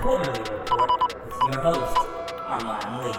Quarter-Lee 0.00 0.38
Report 0.38 1.14
with 1.26 1.54
your 1.54 1.60
host, 1.60 1.96
Armon 2.46 3.04
Lee. 3.04 3.18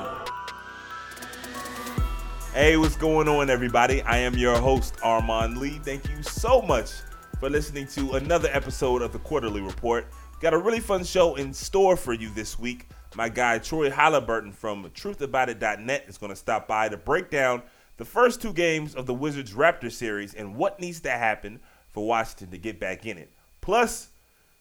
Hey, 2.54 2.78
what's 2.78 2.96
going 2.96 3.28
on, 3.28 3.50
everybody? 3.50 4.02
I 4.04 4.20
am 4.20 4.34
your 4.38 4.58
host, 4.58 4.96
Armon 5.04 5.58
Lee. 5.58 5.82
Thank 5.84 6.08
you 6.10 6.24
so 6.24 6.62
much 6.62 6.92
for 7.38 7.50
listening 7.50 7.86
to 7.88 8.14
another 8.14 8.48
episode 8.54 9.02
of 9.02 9.12
the 9.12 9.20
Quarter-Lee 9.20 9.60
Report. 9.60 10.08
Got 10.40 10.54
a 10.54 10.58
really 10.58 10.80
fun 10.80 11.04
show 11.04 11.36
in 11.36 11.54
store 11.54 11.98
for 11.98 12.14
you 12.14 12.30
this 12.30 12.58
week. 12.58 12.88
My 13.14 13.28
guy 13.28 13.60
Troy 13.60 13.90
Haliburton 13.90 14.54
from 14.54 14.90
TruthAboutIt.net 14.92 16.06
is 16.08 16.18
going 16.18 16.32
to 16.32 16.36
stop 16.38 16.66
by 16.70 16.88
to 16.88 16.96
break 16.96 17.30
down 17.30 17.62
the 17.98 18.06
first 18.06 18.42
two 18.42 18.54
games 18.54 18.96
of 18.96 19.06
the 19.06 19.14
Wizards 19.14 19.52
Raptor 19.52 19.92
series 19.92 20.34
and 20.34 20.56
what 20.56 20.80
needs 20.80 21.02
to 21.02 21.12
happen 21.12 21.60
for 21.90 22.08
Washington 22.08 22.52
to 22.52 22.58
get 22.58 22.80
back 22.80 23.06
in 23.06 23.18
it. 23.18 23.34
Plus, 23.60 24.12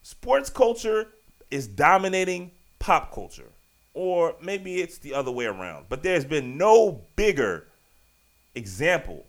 sports 0.02 0.50
culture 0.50 1.12
is 1.50 1.66
dominating 1.66 2.50
pop 2.78 3.12
culture. 3.12 3.50
Or 3.94 4.36
maybe 4.40 4.80
it's 4.80 4.98
the 4.98 5.14
other 5.14 5.30
way 5.32 5.46
around. 5.46 5.86
But 5.88 6.02
there's 6.02 6.24
been 6.24 6.56
no 6.56 7.02
bigger 7.16 7.66
example 8.54 9.26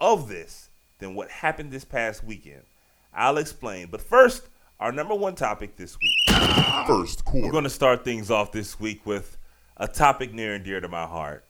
of 0.00 0.28
this 0.28 0.70
than 0.98 1.14
what 1.14 1.30
happened 1.30 1.70
this 1.70 1.84
past 1.84 2.24
weekend. 2.24 2.62
I'll 3.12 3.38
explain. 3.38 3.88
But 3.90 4.00
first, 4.00 4.48
our 4.80 4.92
number 4.92 5.14
one 5.14 5.34
topic 5.34 5.76
this 5.76 5.96
week. 6.00 6.36
First 6.86 7.24
quarter. 7.24 7.46
We're 7.46 7.52
going 7.52 7.64
to 7.64 7.70
start 7.70 8.04
things 8.04 8.30
off 8.30 8.52
this 8.52 8.78
week 8.80 9.04
with 9.04 9.36
a 9.76 9.88
topic 9.88 10.32
near 10.32 10.54
and 10.54 10.64
dear 10.64 10.80
to 10.80 10.88
my 10.88 11.04
heart. 11.04 11.44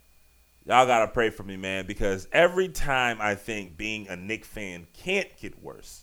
Y'all 0.64 0.86
got 0.86 1.00
to 1.00 1.08
pray 1.08 1.30
for 1.30 1.44
me, 1.44 1.56
man, 1.56 1.86
because 1.86 2.26
every 2.32 2.68
time 2.68 3.18
I 3.20 3.36
think 3.36 3.76
being 3.76 4.08
a 4.08 4.16
Knick 4.16 4.44
fan 4.44 4.88
can't 4.92 5.28
get 5.40 5.62
worse, 5.62 6.02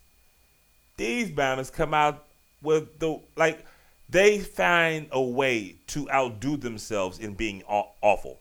these 0.95 1.30
Bama's 1.30 1.69
come 1.69 1.94
out 1.94 2.25
with 2.61 3.00
the, 3.00 3.19
like, 3.36 3.66
they 4.14 4.38
find 4.38 5.08
a 5.11 5.22
way 5.22 5.75
to 5.88 6.08
outdo 6.11 6.56
themselves 6.56 7.17
in 7.17 7.33
being 7.33 7.64
awful. 7.67 8.39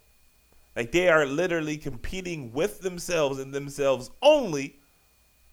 Like, 0.77 0.93
they 0.93 1.09
are 1.09 1.25
literally 1.25 1.79
competing 1.79 2.53
with 2.53 2.83
themselves 2.83 3.39
and 3.39 3.55
themselves 3.55 4.11
only 4.21 4.77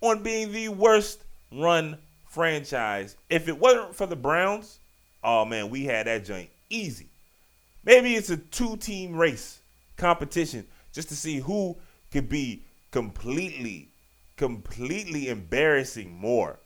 on 0.02 0.22
being 0.22 0.52
the 0.52 0.68
worst 0.68 1.24
run 1.54 1.98
franchise. 2.28 3.16
If 3.30 3.48
it 3.48 3.58
wasn't 3.58 3.96
for 3.96 4.08
the 4.08 4.18
Browns, 4.18 4.80
oh 5.24 5.46
man, 5.46 5.70
we 5.70 5.86
had 5.86 6.08
that 6.08 6.26
joint 6.26 6.50
easy. 6.70 7.08
Maybe 7.86 8.16
it's 8.16 8.30
a 8.30 8.38
two 8.38 8.76
team 8.76 9.16
race 9.16 9.60
competition 9.96 10.68
just 10.92 11.08
to 11.10 11.16
see 11.16 11.40
who 11.40 11.78
could 12.12 12.28
be 12.28 12.64
completely, 12.92 13.90
completely 14.36 15.30
embarrassing 15.30 16.14
more. 16.14 16.60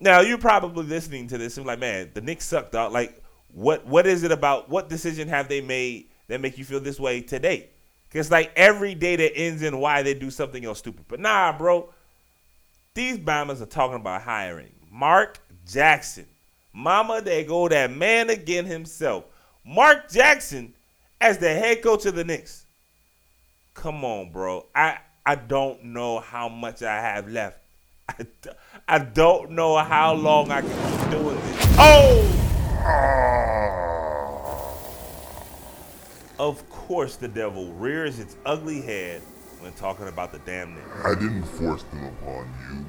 Now 0.00 0.20
you're 0.20 0.38
probably 0.38 0.84
listening 0.84 1.28
to 1.28 1.38
this 1.38 1.56
and 1.58 1.66
like, 1.66 1.78
man, 1.78 2.10
the 2.14 2.20
Knicks 2.20 2.46
suck, 2.46 2.70
dog. 2.70 2.92
Like, 2.92 3.22
what 3.52 3.86
what 3.86 4.06
is 4.06 4.22
it 4.22 4.32
about? 4.32 4.68
What 4.68 4.88
decision 4.88 5.28
have 5.28 5.48
they 5.48 5.60
made 5.60 6.08
that 6.28 6.40
make 6.40 6.58
you 6.58 6.64
feel 6.64 6.80
this 6.80 6.98
way 6.98 7.20
today? 7.20 7.68
Because 8.08 8.30
like 8.30 8.52
every 8.56 8.94
day 8.94 9.16
that 9.16 9.36
ends 9.36 9.62
in 9.62 9.78
why 9.78 10.02
they 10.02 10.14
do 10.14 10.30
something 10.30 10.64
else 10.64 10.78
stupid. 10.78 11.04
But 11.08 11.20
nah, 11.20 11.56
bro. 11.56 11.92
These 12.94 13.18
bombers 13.18 13.62
are 13.62 13.66
talking 13.66 13.96
about 13.96 14.22
hiring 14.22 14.72
Mark 14.90 15.38
Jackson. 15.64 16.26
Mama, 16.72 17.20
they 17.20 17.44
go 17.44 17.68
that 17.68 17.90
man 17.90 18.30
again 18.30 18.64
himself. 18.66 19.24
Mark 19.64 20.10
Jackson 20.10 20.74
as 21.20 21.38
the 21.38 21.48
head 21.48 21.82
coach 21.82 22.06
of 22.06 22.14
the 22.14 22.24
Knicks. 22.24 22.66
Come 23.74 24.04
on, 24.04 24.32
bro. 24.32 24.66
I 24.74 24.98
I 25.24 25.36
don't 25.36 25.84
know 25.84 26.18
how 26.18 26.48
much 26.48 26.82
I 26.82 27.00
have 27.00 27.28
left. 27.28 27.58
I, 28.18 28.22
d- 28.42 28.50
I 28.88 28.98
don't 28.98 29.52
know 29.52 29.76
how 29.76 30.14
long 30.14 30.50
I 30.50 30.62
can 30.62 30.70
keep 30.70 31.10
doing 31.10 31.36
this. 31.36 31.66
Oh! 31.78 32.26
Of 36.38 36.68
course, 36.70 37.16
the 37.16 37.28
devil 37.28 37.72
rears 37.74 38.18
its 38.18 38.36
ugly 38.46 38.80
head 38.80 39.20
when 39.60 39.72
talking 39.74 40.08
about 40.08 40.32
the 40.32 40.38
damn 40.40 40.74
Knicks. 40.74 40.86
I 41.04 41.14
didn't 41.14 41.44
force 41.44 41.82
them 41.84 42.04
upon 42.04 42.48
you. 42.70 42.84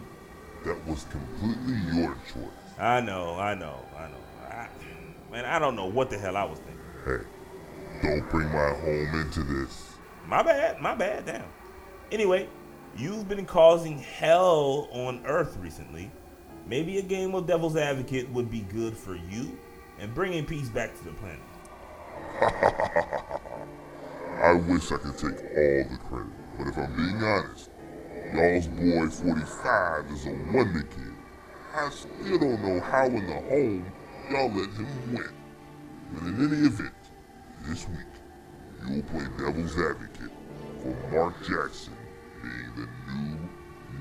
That 0.65 0.87
was 0.87 1.05
completely 1.05 1.77
your 1.93 2.15
choice. 2.33 2.79
I 2.79 3.01
know, 3.01 3.35
I 3.35 3.53
know, 3.53 3.85
I 3.97 4.07
know. 4.07 4.15
I, 4.49 4.67
man, 5.31 5.45
I 5.45 5.59
don't 5.59 5.75
know 5.75 5.87
what 5.87 6.09
the 6.09 6.17
hell 6.17 6.37
I 6.37 6.45
was 6.45 6.59
thinking. 6.59 6.77
Hey, 7.05 8.07
don't 8.07 8.29
bring 8.29 8.47
my 8.47 8.69
home 8.69 9.21
into 9.21 9.43
this. 9.43 9.95
My 10.27 10.41
bad, 10.41 10.79
my 10.79 10.95
bad, 10.95 11.25
damn. 11.25 11.43
Anyway, 12.11 12.47
you've 12.97 13.28
been 13.28 13.46
causing 13.46 13.97
hell 13.97 14.90
on 14.91 15.25
Earth 15.25 15.57
recently. 15.57 16.12
Maybe 16.68 16.97
a 17.00 17.02
game 17.02 17.34
of 17.35 17.47
Devil's 17.47 17.75
Advocate 17.75 18.29
would 18.31 18.50
be 18.50 18.62
good 18.62 18.96
for 18.96 19.16
you 19.16 19.57
and 20.00 20.13
bringing 20.13 20.46
peace 20.46 20.69
back 20.69 20.97
to 20.97 21.03
the 21.06 21.12
planet. 21.12 21.40
I 24.44 24.53
wish 24.53 24.91
I 24.91 24.97
could 24.97 25.18
take 25.18 25.40
all 25.40 25.84
the 25.90 25.97
credit, 26.07 26.31
but 26.57 26.68
if 26.68 26.78
I'm 26.78 26.96
being 26.96 27.24
honest, 27.24 27.69
y'all's 28.34 28.68
boy 28.68 29.09
45 29.09 30.06
is 30.12 30.25
a 30.28 30.31
wonder 30.53 30.84
kid. 30.84 31.13
I 31.75 31.90
still 31.90 32.40
don't 32.40 32.62
know 32.62 32.79
how 32.81 33.06
in 33.06 33.28
the 33.28 33.34
home 33.34 33.91
y'all 34.29 34.52
let 34.52 34.69
him 34.72 35.13
win. 35.13 35.34
But 36.13 36.23
in 36.23 36.35
any 36.35 36.68
event, 36.68 36.94
this 37.68 37.88
week, 37.90 37.97
you'll 38.88 39.03
play 39.03 39.25
devil's 39.38 39.78
advocate 39.78 40.31
for 40.81 40.96
Mark 41.12 41.35
Jackson 41.47 41.94
being 42.51 42.72
the 42.75 43.12
new 43.12 43.38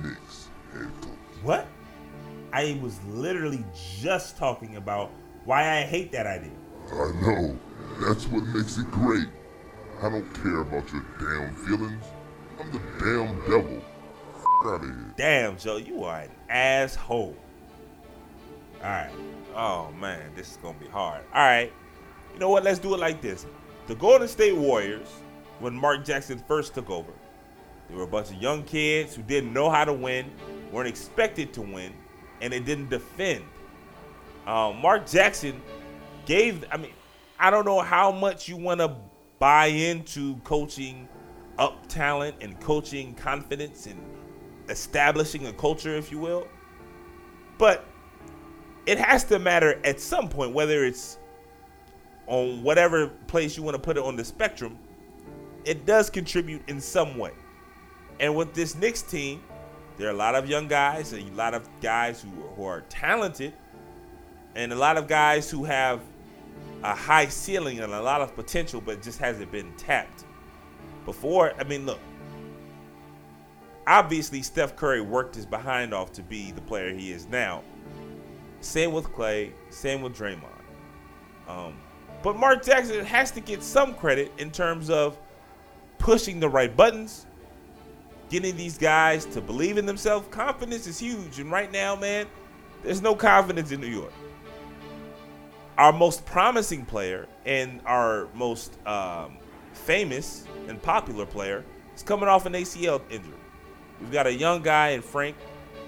Knicks 0.02 0.48
head 0.72 0.90
coach. 1.00 1.42
What? 1.42 1.66
I 2.52 2.78
was 2.82 2.98
literally 3.08 3.64
just 4.00 4.36
talking 4.36 4.76
about 4.76 5.10
why 5.44 5.78
I 5.78 5.82
hate 5.82 6.12
that 6.12 6.26
idea. 6.26 6.50
I 6.92 7.12
know. 7.22 7.58
That's 8.00 8.26
what 8.26 8.44
makes 8.46 8.78
it 8.78 8.90
great. 8.90 9.28
I 10.02 10.08
don't 10.08 10.32
care 10.34 10.60
about 10.62 10.90
your 10.92 11.04
damn 11.18 11.54
feelings. 11.54 12.04
I'm 12.58 12.72
the 12.72 12.80
damn 12.98 13.40
devil. 13.42 13.82
F 14.34 14.44
out 14.66 14.74
of 14.74 14.82
here. 14.82 15.14
Damn, 15.16 15.56
Joe, 15.56 15.76
you 15.76 16.04
are 16.04 16.20
an 16.20 16.30
asshole. 16.48 17.36
All 18.82 18.90
right. 18.90 19.10
Oh 19.54 19.92
man, 20.00 20.30
this 20.34 20.52
is 20.52 20.56
gonna 20.56 20.78
be 20.78 20.88
hard. 20.88 21.22
All 21.34 21.42
right. 21.42 21.72
You 22.32 22.40
know 22.40 22.48
what? 22.48 22.64
Let's 22.64 22.78
do 22.78 22.94
it 22.94 23.00
like 23.00 23.20
this. 23.20 23.46
The 23.86 23.94
Golden 23.94 24.28
State 24.28 24.56
Warriors, 24.56 25.08
when 25.58 25.74
Mark 25.74 26.04
Jackson 26.04 26.42
first 26.46 26.74
took 26.74 26.88
over, 26.88 27.12
they 27.90 27.96
were 27.96 28.04
a 28.04 28.06
bunch 28.06 28.30
of 28.30 28.36
young 28.36 28.62
kids 28.62 29.14
who 29.14 29.22
didn't 29.22 29.52
know 29.52 29.68
how 29.68 29.84
to 29.84 29.92
win, 29.92 30.30
weren't 30.70 30.88
expected 30.88 31.52
to 31.54 31.62
win, 31.62 31.92
and 32.40 32.52
they 32.52 32.60
didn't 32.60 32.88
defend. 32.88 33.44
Um, 34.46 34.80
Mark 34.80 35.06
Jackson 35.08 35.60
gave. 36.26 36.64
I 36.70 36.76
mean, 36.76 36.92
I 37.38 37.50
don't 37.50 37.64
know 37.64 37.80
how 37.80 38.12
much 38.12 38.48
you 38.48 38.56
want 38.56 38.80
to 38.80 38.94
buy 39.38 39.66
into 39.66 40.36
coaching 40.44 41.08
up 41.58 41.86
talent 41.88 42.36
and 42.40 42.58
coaching 42.60 43.14
confidence 43.14 43.86
and 43.86 43.98
establishing 44.68 45.46
a 45.46 45.52
culture, 45.52 45.96
if 45.96 46.10
you 46.12 46.18
will. 46.18 46.46
But 47.58 47.84
it 48.86 48.98
has 48.98 49.24
to 49.24 49.38
matter 49.38 49.80
at 49.84 50.00
some 50.00 50.28
point, 50.28 50.52
whether 50.52 50.84
it's 50.84 51.18
on 52.26 52.62
whatever 52.62 53.08
place 53.26 53.56
you 53.56 53.62
want 53.62 53.74
to 53.74 53.80
put 53.80 53.96
it 53.96 54.02
on 54.02 54.16
the 54.16 54.24
spectrum, 54.24 54.78
it 55.64 55.84
does 55.84 56.08
contribute 56.08 56.62
in 56.68 56.80
some 56.80 57.18
way. 57.18 57.32
And 58.20 58.36
with 58.36 58.54
this 58.54 58.76
Knicks 58.76 59.02
team, 59.02 59.42
there 59.96 60.06
are 60.06 60.12
a 60.12 60.16
lot 60.16 60.34
of 60.34 60.48
young 60.48 60.68
guys, 60.68 61.12
a 61.12 61.22
lot 61.34 61.54
of 61.54 61.68
guys 61.80 62.22
who, 62.22 62.28
who 62.28 62.64
are 62.64 62.82
talented, 62.82 63.54
and 64.54 64.72
a 64.72 64.76
lot 64.76 64.96
of 64.96 65.08
guys 65.08 65.50
who 65.50 65.64
have 65.64 66.00
a 66.82 66.94
high 66.94 67.26
ceiling 67.26 67.80
and 67.80 67.92
a 67.92 68.02
lot 68.02 68.20
of 68.20 68.34
potential, 68.36 68.80
but 68.80 69.02
just 69.02 69.18
hasn't 69.18 69.50
been 69.50 69.72
tapped. 69.76 70.24
Before, 71.04 71.54
I 71.58 71.64
mean, 71.64 71.86
look, 71.86 71.98
obviously 73.86 74.42
Steph 74.42 74.76
Curry 74.76 75.00
worked 75.00 75.34
his 75.34 75.46
behind 75.46 75.94
off 75.94 76.12
to 76.12 76.22
be 76.22 76.52
the 76.52 76.60
player 76.60 76.92
he 76.92 77.12
is 77.12 77.26
now. 77.26 77.62
Same 78.60 78.92
with 78.92 79.06
Klay, 79.12 79.52
same 79.70 80.02
with 80.02 80.16
Draymond. 80.16 80.44
Um, 81.48 81.74
but 82.22 82.36
Mark 82.36 82.62
Jackson 82.62 83.04
has 83.04 83.30
to 83.32 83.40
get 83.40 83.62
some 83.62 83.94
credit 83.94 84.30
in 84.36 84.50
terms 84.50 84.90
of 84.90 85.18
pushing 85.98 86.38
the 86.38 86.48
right 86.48 86.74
buttons, 86.76 87.26
getting 88.30 88.56
these 88.56 88.78
guys 88.78 89.26
to 89.26 89.40
believe 89.40 89.76
in 89.76 89.84
themselves. 89.84 90.26
Confidence 90.30 90.86
is 90.86 90.98
huge, 90.98 91.40
and 91.40 91.50
right 91.50 91.70
now, 91.70 91.94
man, 91.96 92.26
there's 92.82 93.02
no 93.02 93.14
confidence 93.14 93.72
in 93.72 93.80
New 93.80 93.88
York. 93.88 94.12
Our 95.76 95.92
most 95.92 96.24
promising 96.24 96.84
player 96.84 97.26
and 97.44 97.80
our 97.84 98.28
most 98.34 98.78
um, 98.86 99.36
famous 99.72 100.46
and 100.68 100.80
popular 100.80 101.26
player 101.26 101.64
is 101.94 102.02
coming 102.02 102.28
off 102.28 102.46
an 102.46 102.52
ACL 102.52 103.02
injury. 103.10 103.34
We've 104.00 104.12
got 104.12 104.26
a 104.26 104.32
young 104.32 104.62
guy 104.62 104.90
in 104.90 105.02
Frank 105.02 105.36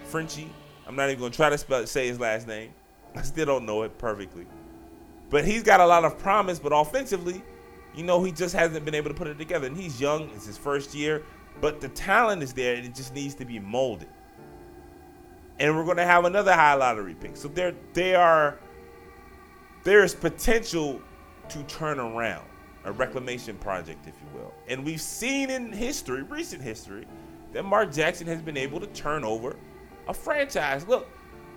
Frenchie. 0.05 0.53
I'm 0.87 0.97
not 0.97 1.09
even 1.09 1.21
going 1.21 1.33
to 1.33 1.37
try 1.37 1.49
to 1.49 1.59
spell, 1.59 1.87
say 1.87 2.09
his 2.09 2.19
last 2.19 2.47
name. 2.47 2.73
I 3.17 3.23
still 3.23 3.47
don't 3.47 3.65
know 3.65 3.83
it 3.83 3.97
perfectly. 3.99 4.47
But 5.31 5.45
he's 5.45 5.63
got 5.63 5.81
a 5.81 5.87
lot 5.87 6.05
of 6.05 6.19
promise, 6.19 6.59
but 6.59 6.73
offensively, 6.73 7.43
you 7.95 8.05
know, 8.05 8.23
he 8.23 8.33
just 8.33 8.55
hasn't 8.55 8.85
been 8.85 8.95
able 8.95 9.11
to 9.11 9.17
put 9.17 9.29
it 9.29 9.39
together. 9.39 9.67
And 9.67 9.77
he's 9.77 10.01
young, 10.01 10.29
it's 10.35 10.47
his 10.47 10.59
first 10.59 10.95
year, 10.95 11.23
but 11.61 11.81
the 11.81 11.89
talent 11.89 12.43
is 12.43 12.53
there 12.53 12.75
and 12.75 12.85
it 12.85 12.95
just 12.95 13.15
needs 13.15 13.35
to 13.37 13.45
be 13.45 13.59
molded. 13.59 14.09
And 15.59 15.77
we're 15.77 15.85
going 15.85 15.99
to 15.99 16.05
have 16.05 16.25
another 16.25 16.53
high 16.53 16.75
lottery 16.75 17.15
pick. 17.15 17.37
So 17.37 17.49
they're, 17.49 17.75
they 17.93 18.15
are 18.15 18.59
there's 19.85 20.15
potential 20.15 21.01
to 21.49 21.63
turn 21.65 21.99
around 21.99 22.45
a 22.85 22.93
reclamation 22.93 23.57
project, 23.59 24.07
if 24.07 24.15
you 24.21 24.39
will. 24.39 24.53
And 24.69 24.85
we've 24.85 25.01
seen 25.01 25.51
in 25.51 25.73
history, 25.73 26.23
recent 26.23 26.63
history, 26.63 27.07
that 27.53 27.65
Mark 27.65 27.93
Jackson 27.93 28.27
has 28.27 28.41
been 28.41 28.57
able 28.57 28.81
to 28.81 28.87
turn 28.89 29.25
over 29.25 29.57
a 30.09 30.15
franchise. 30.15 30.87
Look, 30.87 31.09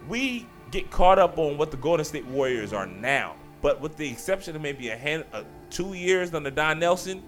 we 0.08 0.48
get 0.72 0.92
caught 0.92 1.20
up 1.20 1.38
on 1.38 1.58
what 1.58 1.72
the 1.72 1.78
Golden 1.78 2.06
State 2.06 2.26
Warriors 2.26 2.74
are 2.74 2.86
now, 2.86 3.36
but 3.62 3.80
with 3.82 3.96
the 3.96 4.10
exception 4.10 4.56
of 4.56 4.62
maybe 4.62 4.90
a 4.90 4.98
hand, 4.98 5.26
uh, 5.34 5.44
two 5.70 5.94
years 5.94 6.34
under 6.34 6.52
Don 6.52 6.80
Nelson 6.80 7.24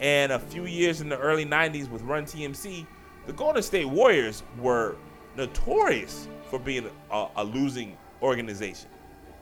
and 0.00 0.32
a 0.32 0.38
few 0.38 0.66
years 0.66 1.00
in 1.00 1.08
the 1.08 1.18
early 1.18 1.46
90s 1.46 1.88
with 1.88 2.02
Run 2.02 2.24
TMC, 2.24 2.86
the 3.26 3.32
Golden 3.32 3.62
State 3.62 3.86
Warriors 3.86 4.42
were 4.58 4.96
notorious 5.36 6.28
for 6.50 6.58
being 6.58 6.90
a, 7.10 7.26
a 7.36 7.44
losing 7.44 7.96
organization. 8.22 8.88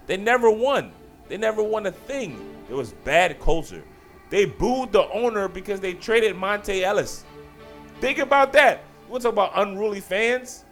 They 0.07 0.17
never 0.17 0.51
won. 0.51 0.93
They 1.29 1.37
never 1.37 1.63
won 1.63 1.87
a 1.87 1.93
thing. 1.93 2.39
It 2.69 2.75
was 2.75 2.93
bad 3.05 3.39
culture. 3.41 3.83
They 4.31 4.45
booed 4.47 4.93
the 4.93 5.09
owner 5.11 5.49
because 5.49 5.81
they 5.81 5.95
traded 5.95 6.37
Monta 6.37 6.83
Ellis. 6.83 7.25
Think 8.01 8.19
about 8.19 8.53
that. 8.55 8.83
We're 9.09 9.19
talking 9.19 9.33
about 9.33 9.53
unruly 9.55 10.01
fans. 10.01 10.65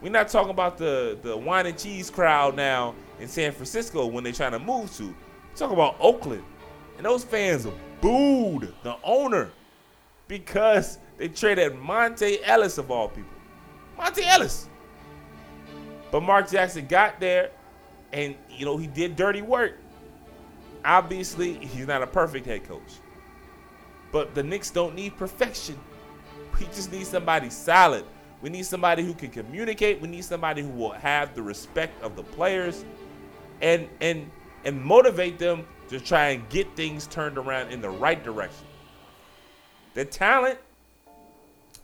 We're 0.00 0.12
not 0.12 0.28
talking 0.28 0.50
about 0.50 0.78
the, 0.78 1.18
the 1.22 1.36
wine 1.36 1.66
and 1.66 1.76
cheese 1.76 2.10
crowd 2.10 2.54
now 2.54 2.94
in 3.18 3.26
San 3.26 3.52
Francisco 3.52 4.06
when 4.06 4.24
they're 4.24 4.32
trying 4.32 4.52
to 4.52 4.58
move 4.58 4.94
to. 4.96 5.14
Talking 5.56 5.74
about 5.74 5.96
Oakland. 5.98 6.44
And 6.96 7.06
those 7.06 7.24
fans 7.24 7.66
booed 8.00 8.72
the 8.82 8.96
owner 9.02 9.50
because 10.26 10.98
they 11.16 11.28
traded 11.28 11.74
Monta 11.74 12.38
Ellis 12.44 12.78
of 12.78 12.90
all 12.90 13.08
people. 13.08 13.30
Monta 13.98 14.22
Ellis. 14.24 14.68
But 16.10 16.22
Mark 16.22 16.50
Jackson 16.50 16.86
got 16.86 17.20
there 17.20 17.50
and 18.12 18.34
you 18.50 18.64
know 18.64 18.76
he 18.76 18.86
did 18.86 19.16
dirty 19.16 19.42
work. 19.42 19.78
Obviously, 20.84 21.54
he's 21.54 21.86
not 21.86 22.02
a 22.02 22.06
perfect 22.06 22.46
head 22.46 22.64
coach. 22.64 23.00
But 24.12 24.34
the 24.34 24.42
Knicks 24.42 24.70
don't 24.70 24.94
need 24.94 25.16
perfection. 25.16 25.78
We 26.58 26.66
just 26.66 26.90
need 26.90 27.06
somebody 27.06 27.50
solid. 27.50 28.04
We 28.40 28.50
need 28.50 28.64
somebody 28.64 29.02
who 29.02 29.14
can 29.14 29.30
communicate. 29.30 30.00
We 30.00 30.08
need 30.08 30.24
somebody 30.24 30.62
who 30.62 30.70
will 30.70 30.92
have 30.92 31.34
the 31.34 31.42
respect 31.42 32.00
of 32.02 32.16
the 32.16 32.22
players 32.22 32.84
and 33.60 33.88
and 34.00 34.30
and 34.64 34.82
motivate 34.82 35.38
them 35.38 35.66
to 35.88 36.00
try 36.00 36.30
and 36.30 36.48
get 36.48 36.74
things 36.76 37.06
turned 37.06 37.38
around 37.38 37.70
in 37.70 37.80
the 37.80 37.90
right 37.90 38.22
direction. 38.22 38.66
The 39.94 40.04
talent, 40.04 40.58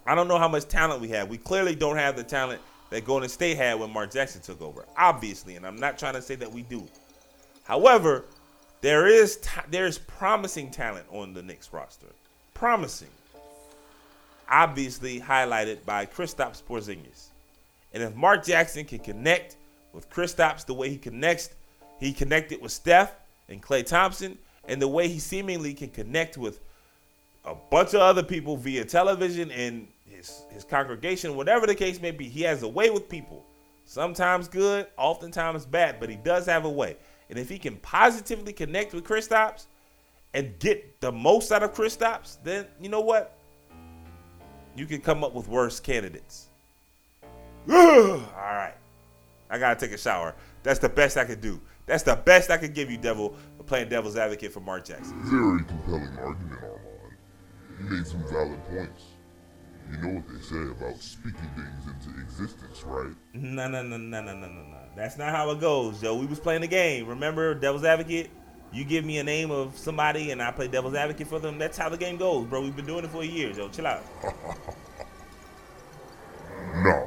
I 0.07 0.15
don't 0.15 0.29
know 0.29 0.39
how 0.39 0.49
much 0.49 0.69
talent 0.69 1.01
we 1.01 1.09
have. 1.09 1.29
We 1.29 1.39
clearly 1.39 1.75
don't 1.75 1.97
have 1.97 2.17
the 2.17 2.23
talent 2.23 2.61
that 2.91 3.05
Golden 3.05 3.29
State 3.29 3.57
had 3.57 3.81
when 3.81 3.91
Mark 3.91 4.13
Jackson 4.13 4.41
took 4.43 4.61
over, 4.61 4.85
obviously, 4.97 5.57
and 5.57 5.67
I'm 5.67 5.77
not 5.77 5.99
trying 5.99 6.15
to 6.15 6.23
say 6.23 6.35
that 6.37 6.53
we 6.53 6.63
do. 6.63 6.87
However, 7.65 8.25
there 8.83 9.07
is 9.07 9.39
t- 9.39 9.63
there 9.71 9.87
is 9.87 9.99
promising 9.99 10.71
talent 10.71 11.07
on 11.11 11.33
the 11.33 11.43
Knicks 11.43 11.73
roster, 11.73 12.07
promising. 12.53 13.09
Obviously 14.51 15.19
highlighted 15.19 15.83
by 15.87 16.05
Kristaps 16.05 16.63
Porzingis, 16.63 17.29
and 17.95 18.03
if 18.03 18.15
Mark 18.15 18.45
Jackson 18.45 18.85
can 18.85 18.99
connect 18.99 19.57
with 19.95 20.11
Kristaps 20.11 20.67
the 20.67 20.75
way 20.75 20.91
he 20.91 20.99
connects, 20.99 21.49
he 21.99 22.13
connected 22.13 22.61
with 22.61 22.71
Steph 22.71 23.15
and 23.49 23.63
Klay 23.63 23.85
Thompson, 23.85 24.39
and 24.67 24.81
the 24.81 24.89
way 24.89 25.09
he 25.09 25.19
seemingly 25.19 25.75
can 25.75 25.91
connect 25.91 26.37
with 26.37 26.61
a 27.45 27.55
bunch 27.55 27.95
of 27.95 28.01
other 28.01 28.23
people 28.23 28.57
via 28.57 28.85
television 28.85 29.51
and 29.51 29.87
his 30.09 30.43
his 30.51 30.65
congregation, 30.65 31.37
whatever 31.37 31.67
the 31.67 31.75
case 31.75 32.01
may 32.01 32.11
be, 32.11 32.29
he 32.29 32.43
has 32.43 32.63
a 32.63 32.69
way 32.69 32.91
with 32.91 33.09
people. 33.09 33.45
Sometimes 33.85 34.49
good, 34.49 34.87
oftentimes 34.97 35.67
bad, 35.67 36.01
but 36.01 36.09
he 36.09 36.17
does 36.17 36.47
have 36.47 36.65
a 36.65 36.71
way. 36.71 36.97
And 37.29 37.39
if 37.39 37.49
he 37.49 37.59
can 37.59 37.77
positively 37.77 38.53
connect 38.53 38.95
with 38.95 39.05
Chris 39.05 39.29
Kristaps 39.29 39.67
and 40.33 40.59
get 40.59 41.01
the 41.01 41.13
most 41.13 41.53
out 41.53 41.63
of 41.63 41.75
Chris 41.75 41.97
Kristaps, 41.97 42.39
then 42.43 42.67
you 42.81 42.89
know 42.89 43.01
what? 43.01 43.37
You 44.77 44.87
can 44.87 45.01
come 45.01 45.23
up 45.23 45.35
with 45.35 45.49
worse 45.49 45.81
candidates. 45.81 46.49
All 47.71 47.77
right. 47.77 48.75
I 49.51 49.59
gotta 49.59 49.79
take 49.79 49.95
a 49.95 49.99
shower. 49.99 50.35
That's 50.63 50.79
the 50.81 50.89
best 50.89 51.17
I 51.17 51.25
could 51.25 51.41
do. 51.41 51.61
That's 51.87 52.03
the 52.03 52.17
best 52.17 52.51
I 52.51 52.57
could 52.57 52.75
give 52.75 52.91
you, 52.91 52.97
Devil, 52.97 53.37
playing 53.67 53.89
devil's 53.89 54.17
advocate 54.17 54.53
for 54.53 54.61
Mark 54.61 54.85
Jackson. 54.85 55.19
Very 55.25 55.65
compelling 55.65 56.17
argument, 56.19 56.61
Armon. 56.61 57.81
You 57.81 57.91
made 57.91 58.07
some 58.07 58.23
valid 58.31 58.63
points. 58.69 59.03
You 59.91 59.99
know 59.99 60.15
what 60.15 60.29
they 60.29 60.41
say 60.41 60.63
about 60.63 60.99
speaking 60.99 61.51
things 61.55 61.87
into 61.87 62.19
existence, 62.21 62.83
right? 62.85 63.15
No, 63.35 63.69
no, 63.69 63.83
no, 63.83 63.99
no, 63.99 64.23
no, 64.23 64.35
no, 64.35 64.47
no, 64.47 64.49
no. 64.49 64.79
That's 64.97 65.19
not 65.19 65.29
how 65.31 65.51
it 65.51 65.61
goes, 65.61 66.01
Joe. 66.01 66.17
We 66.17 66.25
was 66.25 66.41
playing 66.41 66.63
the 66.63 66.69
game. 66.69 67.07
Remember, 67.07 67.55
devil's 67.55 67.85
advocate? 67.85 68.31
You 68.73 68.85
give 68.85 69.05
me 69.05 69.19
a 69.19 69.25
name 69.25 69.51
of 69.51 69.77
somebody 69.77 70.31
and 70.31 70.43
I 70.43 70.51
play 70.53 70.69
devil's 70.69 70.95
advocate 70.95 71.27
for 71.27 71.39
them. 71.39 71.59
That's 71.59 71.77
how 71.77 71.91
the 71.91 71.99
game 71.99 72.17
goes, 72.17 72.47
bro. 72.47 72.63
We've 72.63 72.75
been 72.75 72.87
doing 72.87 73.05
it 73.05 73.11
for 73.11 73.23
a 73.23 73.27
year, 73.27 73.53
Joe. 73.53 73.69
Chill 73.69 73.87
out. 73.87 74.03
Nah, 76.75 77.07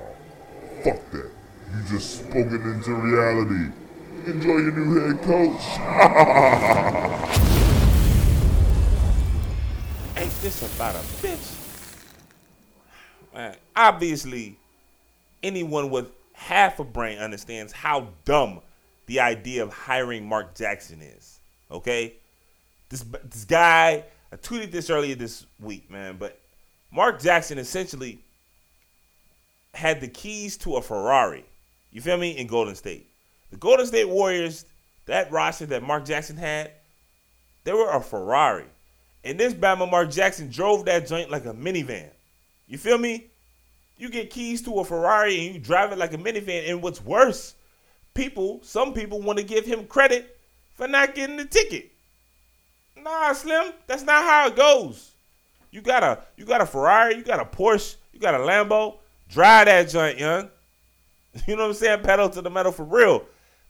fuck 0.82 1.12
that. 1.12 1.30
You 1.76 1.84
just 1.90 2.20
spoken 2.20 2.62
into 2.74 2.96
reality. 2.96 3.74
Enjoy 4.28 4.58
your 4.58 4.74
new 4.74 5.00
head 5.00 5.22
coach. 5.22 5.62
Ain't 10.18 10.42
this 10.42 10.76
about 10.76 10.96
a 10.96 11.00
bitch? 11.24 11.56
Man, 13.34 13.56
obviously, 13.74 14.60
anyone 15.42 15.90
with 15.90 16.12
half 16.34 16.80
a 16.80 16.84
brain 16.84 17.20
understands 17.20 17.72
how 17.72 18.10
dumb 18.26 18.60
the 19.06 19.22
idea 19.22 19.64
of 19.64 19.72
hiring 19.72 20.28
Mark 20.28 20.56
Jackson 20.56 21.02
is. 21.02 21.40
Okay, 21.72 22.16
this 22.90 23.06
this 23.24 23.46
guy. 23.46 24.04
I 24.30 24.36
tweeted 24.36 24.72
this 24.72 24.90
earlier 24.90 25.16
this 25.16 25.46
week, 25.58 25.90
man. 25.90 26.18
But 26.18 26.38
Mark 26.92 27.22
Jackson 27.22 27.58
essentially 27.58 28.20
had 29.74 30.02
the 30.02 30.10
keys 30.10 30.58
to 30.58 30.76
a 30.76 30.82
Ferrari. 30.82 31.46
You 31.92 32.02
feel 32.02 32.18
me? 32.18 32.32
In 32.32 32.48
Golden 32.48 32.76
State, 32.76 33.07
the 33.52 33.58
Golden 33.58 33.86
State 33.86 34.10
Warriors, 34.10 34.66
that 35.06 35.32
roster 35.32 35.66
that 35.68 35.84
Mark 35.84 36.06
Jackson 36.06 36.38
had, 36.38 36.72
they 37.64 37.74
were 37.74 37.90
a 37.90 38.02
Ferrari. 38.02 38.66
And 39.24 39.40
this 39.40 39.54
Bama 39.54 39.90
Mark 39.90 40.10
Jackson 40.10 40.50
drove 40.50 40.86
that 40.86 41.08
joint 41.08 41.30
like 41.30 41.46
a 41.46 41.54
minivan. 41.54 42.10
You 42.68 42.78
feel 42.78 42.98
me? 42.98 43.26
You 43.98 44.10
get 44.10 44.30
keys 44.30 44.62
to 44.64 44.80
a 44.80 44.86
Ferrari 44.86 45.46
and 45.46 45.56
you 45.56 45.60
drive 45.60 45.92
it 45.92 45.98
like 45.98 46.14
a 46.14 46.18
minivan. 46.18 46.70
And 46.70 46.82
what's 46.82 47.04
worse, 47.04 47.56
people, 48.14 48.60
some 48.64 48.94
people 48.94 49.22
want 49.22 49.40
to 49.40 49.44
give 49.44 49.66
him 49.66 49.86
credit 49.88 50.38
for 50.76 50.88
not 50.88 51.16
getting 51.16 51.38
the 51.38 51.46
ticket. 51.46 51.92
Nah, 52.96 53.34
Slim, 53.34 53.74
that's 53.88 54.04
not 54.04 54.24
how 54.24 54.48
it 54.48 54.56
goes. 54.56 55.12
You 55.72 55.82
got 55.82 56.04
a 56.04 56.20
you 56.38 56.46
got 56.46 56.62
a 56.62 56.66
Ferrari, 56.66 57.16
you 57.16 57.24
got 57.24 57.40
a 57.40 57.46
Porsche, 57.46 57.96
you 58.14 58.20
got 58.20 58.34
a 58.34 58.40
Lambo. 58.40 58.96
Drive 59.30 59.66
that 59.66 59.90
joint, 59.90 60.20
young. 60.20 60.50
You 61.46 61.56
know 61.56 61.64
what 61.64 61.70
I'm 61.70 61.74
saying? 61.76 62.02
Pedal 62.02 62.30
to 62.32 62.42
the 62.42 62.50
metal 62.50 62.72
for 62.72 62.84
real. 62.84 63.24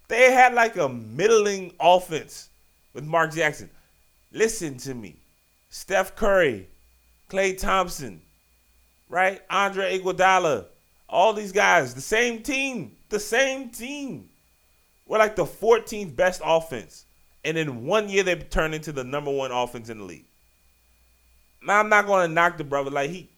They 0.08 0.32
had 0.32 0.54
like 0.54 0.78
a 0.78 0.88
middling 0.88 1.74
offense 1.80 2.50
with 2.94 3.04
Mark 3.04 3.34
Jackson. 3.34 3.70
Listen 4.32 4.78
to 4.78 4.94
me. 4.94 5.18
Steph 5.70 6.16
Curry, 6.16 6.68
Klay 7.30 7.58
Thompson, 7.58 8.22
right? 9.10 9.42
Andre 9.50 10.00
Iguodala, 10.00 10.66
all 11.10 11.34
these 11.34 11.52
guys, 11.52 11.94
the 11.94 12.02
same 12.02 12.42
team, 12.42 12.96
the 13.10 13.20
same 13.20 13.70
team. 13.70 14.30
We're 15.06 15.20
like 15.20 15.36
the 15.36 15.46
14th 15.46 16.16
best 16.16 16.42
offense. 16.44 17.06
And 17.46 17.58
in 17.58 17.86
one 17.86 18.10
year, 18.10 18.24
they 18.24 18.36
turned 18.36 18.76
into 18.76 18.92
the 18.92 19.04
number 19.04 19.32
one 19.32 19.52
offense 19.52 19.90
in 19.90 20.00
the 20.00 20.04
league. 20.04 20.26
Now, 21.64 21.80
I'm 21.80 21.90
not 21.90 22.06
going 22.06 22.28
to 22.28 22.34
knock 22.34 22.58
the 22.58 22.64
brother. 22.64 22.92
Like, 22.92 23.10
he 23.10 23.30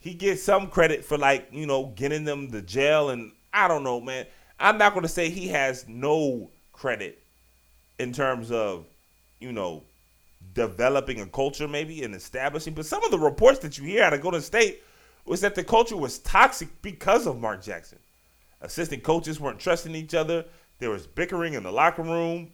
he 0.00 0.14
gets 0.14 0.42
some 0.42 0.68
credit 0.68 1.04
for, 1.04 1.18
like, 1.18 1.48
you 1.52 1.66
know, 1.66 1.92
getting 1.94 2.24
them 2.24 2.50
to 2.50 2.62
jail. 2.62 3.10
And 3.10 3.32
I 3.52 3.68
don't 3.68 3.84
know, 3.84 4.00
man. 4.00 4.26
I'm 4.60 4.78
not 4.78 4.92
going 4.92 5.02
to 5.02 5.08
say 5.08 5.30
he 5.30 5.48
has 5.48 5.86
no 5.88 6.50
credit 6.72 7.22
in 7.98 8.12
terms 8.12 8.50
of, 8.50 8.86
you 9.40 9.52
know, 9.52 9.82
developing 10.54 11.20
a 11.20 11.26
culture 11.26 11.68
maybe 11.68 12.02
and 12.02 12.14
establishing. 12.14 12.74
But 12.74 12.86
some 12.86 13.04
of 13.04 13.10
the 13.10 13.18
reports 13.18 13.60
that 13.60 13.78
you 13.78 13.84
hear 13.84 14.02
out 14.02 14.14
of 14.14 14.20
Golden 14.20 14.40
State 14.40 14.82
was 15.24 15.40
that 15.42 15.54
the 15.54 15.64
culture 15.64 15.96
was 15.96 16.18
toxic 16.20 16.68
because 16.82 17.26
of 17.26 17.40
Mark 17.40 17.62
Jackson. 17.62 17.98
Assistant 18.60 19.02
coaches 19.02 19.38
weren't 19.38 19.60
trusting 19.60 19.94
each 19.94 20.14
other. 20.14 20.44
There 20.78 20.90
was 20.90 21.06
bickering 21.06 21.54
in 21.54 21.62
the 21.62 21.70
locker 21.70 22.02
room. 22.02 22.50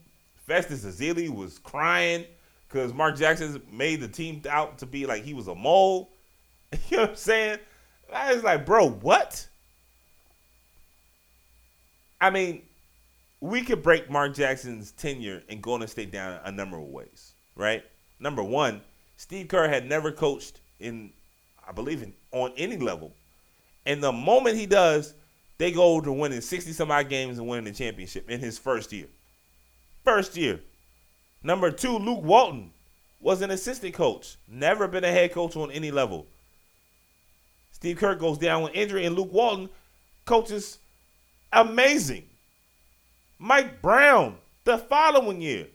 Festus 0.46 0.84
Ezeli 0.84 1.30
was 1.30 1.58
crying 1.58 2.25
because 2.68 2.92
Mark 2.92 3.16
Jackson 3.16 3.62
made 3.73 4.00
the 4.00 4.08
team 4.08 4.42
out 4.49 4.78
to 4.78 4.87
be 4.87 5.06
like 5.06 5.23
he 5.23 5.34
was 5.34 5.49
a 5.49 5.54
mole. 5.54 6.11
You 6.90 6.96
know 6.96 7.02
what 7.04 7.11
I'm 7.11 7.16
saying? 7.16 7.58
I 8.12 8.34
was 8.34 8.42
like, 8.42 8.66
bro, 8.66 8.90
what? 8.90 9.46
I 12.24 12.30
mean, 12.30 12.62
we 13.42 13.60
could 13.60 13.82
break 13.82 14.08
Mark 14.08 14.32
Jackson's 14.32 14.92
tenure 14.92 15.42
in 15.50 15.60
Golden 15.60 15.86
State 15.86 16.10
down 16.10 16.40
a 16.42 16.50
number 16.50 16.78
of 16.78 16.84
ways, 16.84 17.34
right? 17.54 17.84
Number 18.18 18.42
one, 18.42 18.80
Steve 19.18 19.48
Kerr 19.48 19.68
had 19.68 19.86
never 19.86 20.10
coached 20.10 20.60
in, 20.80 21.12
I 21.68 21.72
believe, 21.72 22.02
in 22.02 22.14
on 22.32 22.54
any 22.56 22.78
level. 22.78 23.12
And 23.84 24.02
the 24.02 24.10
moment 24.10 24.56
he 24.56 24.64
does, 24.64 25.12
they 25.58 25.70
go 25.70 26.00
to 26.00 26.10
winning 26.10 26.40
60 26.40 26.72
some 26.72 26.90
odd 26.90 27.10
games 27.10 27.36
and 27.36 27.46
winning 27.46 27.66
the 27.66 27.72
championship 27.72 28.30
in 28.30 28.40
his 28.40 28.56
first 28.58 28.90
year. 28.90 29.08
first 30.02 30.34
year. 30.34 30.60
Number 31.42 31.70
two, 31.70 31.98
Luke 31.98 32.24
Walton 32.24 32.70
was 33.20 33.42
an 33.42 33.50
assistant 33.50 33.92
coach, 33.92 34.38
never 34.48 34.88
been 34.88 35.04
a 35.04 35.12
head 35.12 35.32
coach 35.32 35.56
on 35.56 35.70
any 35.70 35.90
level. 35.90 36.26
Steve 37.70 37.98
Kerr 37.98 38.14
goes 38.14 38.38
down 38.38 38.62
with 38.62 38.72
injury, 38.72 39.04
and 39.04 39.14
Luke 39.14 39.30
Walton 39.30 39.68
coaches 40.24 40.78
amazing. 41.54 42.25
Mike 43.38 43.80
Brown 43.80 44.37
the 44.64 44.78
following 44.78 45.40
year. 45.40 45.66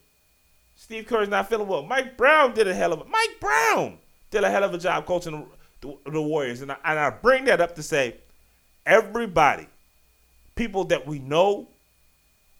Steve 0.75 1.05
Kerr's 1.05 1.29
not 1.29 1.49
feeling 1.49 1.67
well. 1.67 1.83
Mike 1.83 2.17
Brown 2.17 2.53
did 2.53 2.67
a 2.67 2.73
hell 2.73 2.93
of 2.93 3.01
a 3.01 3.05
Mike 3.05 3.39
Brown 3.39 3.97
did 4.31 4.43
a 4.43 4.49
hell 4.49 4.63
of 4.63 4.73
a 4.73 4.77
job 4.77 5.05
coaching 5.05 5.45
the, 5.81 5.97
the, 6.05 6.21
Warriors, 6.21 6.61
and 6.61 6.71
I, 6.71 6.77
and 6.83 6.99
I 6.99 7.09
bring 7.09 7.45
that 7.45 7.61
up 7.61 7.75
to 7.75 7.83
say 7.83 8.17
everybody, 8.85 9.67
people 10.55 10.85
that 10.85 11.07
we 11.07 11.19
know 11.19 11.67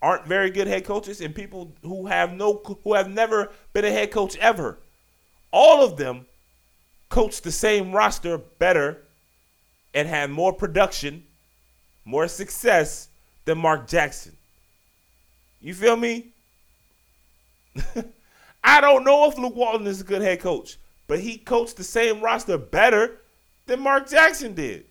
aren't 0.02 0.26
very 0.26 0.50
good 0.50 0.68
head 0.68 0.86
coaches, 0.86 1.22
and 1.22 1.36
people 1.36 1.74
who 1.82 2.08
have 2.08 2.34
no 2.34 2.62
who 2.84 2.94
have 2.94 3.10
never 3.10 3.52
been 3.74 3.86
a 3.86 3.92
head 3.92 4.12
coach 4.12 4.38
ever, 4.38 4.78
all 5.52 5.84
of 5.84 5.98
them 5.98 6.26
coach 7.10 7.42
the 7.42 7.52
same 7.52 7.92
roster 7.92 8.38
better 8.38 9.04
and 9.94 10.08
have 10.08 10.30
more 10.30 10.54
production, 10.54 11.24
more 12.06 12.28
success 12.28 13.09
than 13.50 13.58
Mark 13.58 13.88
Jackson. 13.88 14.38
You 15.60 15.74
feel 15.74 15.96
me? 15.96 16.28
I 18.64 18.80
don't 18.80 19.04
know 19.04 19.28
if 19.28 19.40
Luke 19.40 19.56
Walton 19.56 19.88
is 19.88 20.02
a 20.02 20.04
good 20.04 20.22
head 20.22 20.40
coach, 20.40 20.78
but 21.08 21.20
he 21.20 21.40
coached 21.40 21.76
the 21.76 21.84
same 21.84 22.22
roster 22.22 22.60
better 22.60 23.22
than 23.66 23.80
Mark 23.80 24.08
Jackson 24.08 24.54
did. 24.54 24.86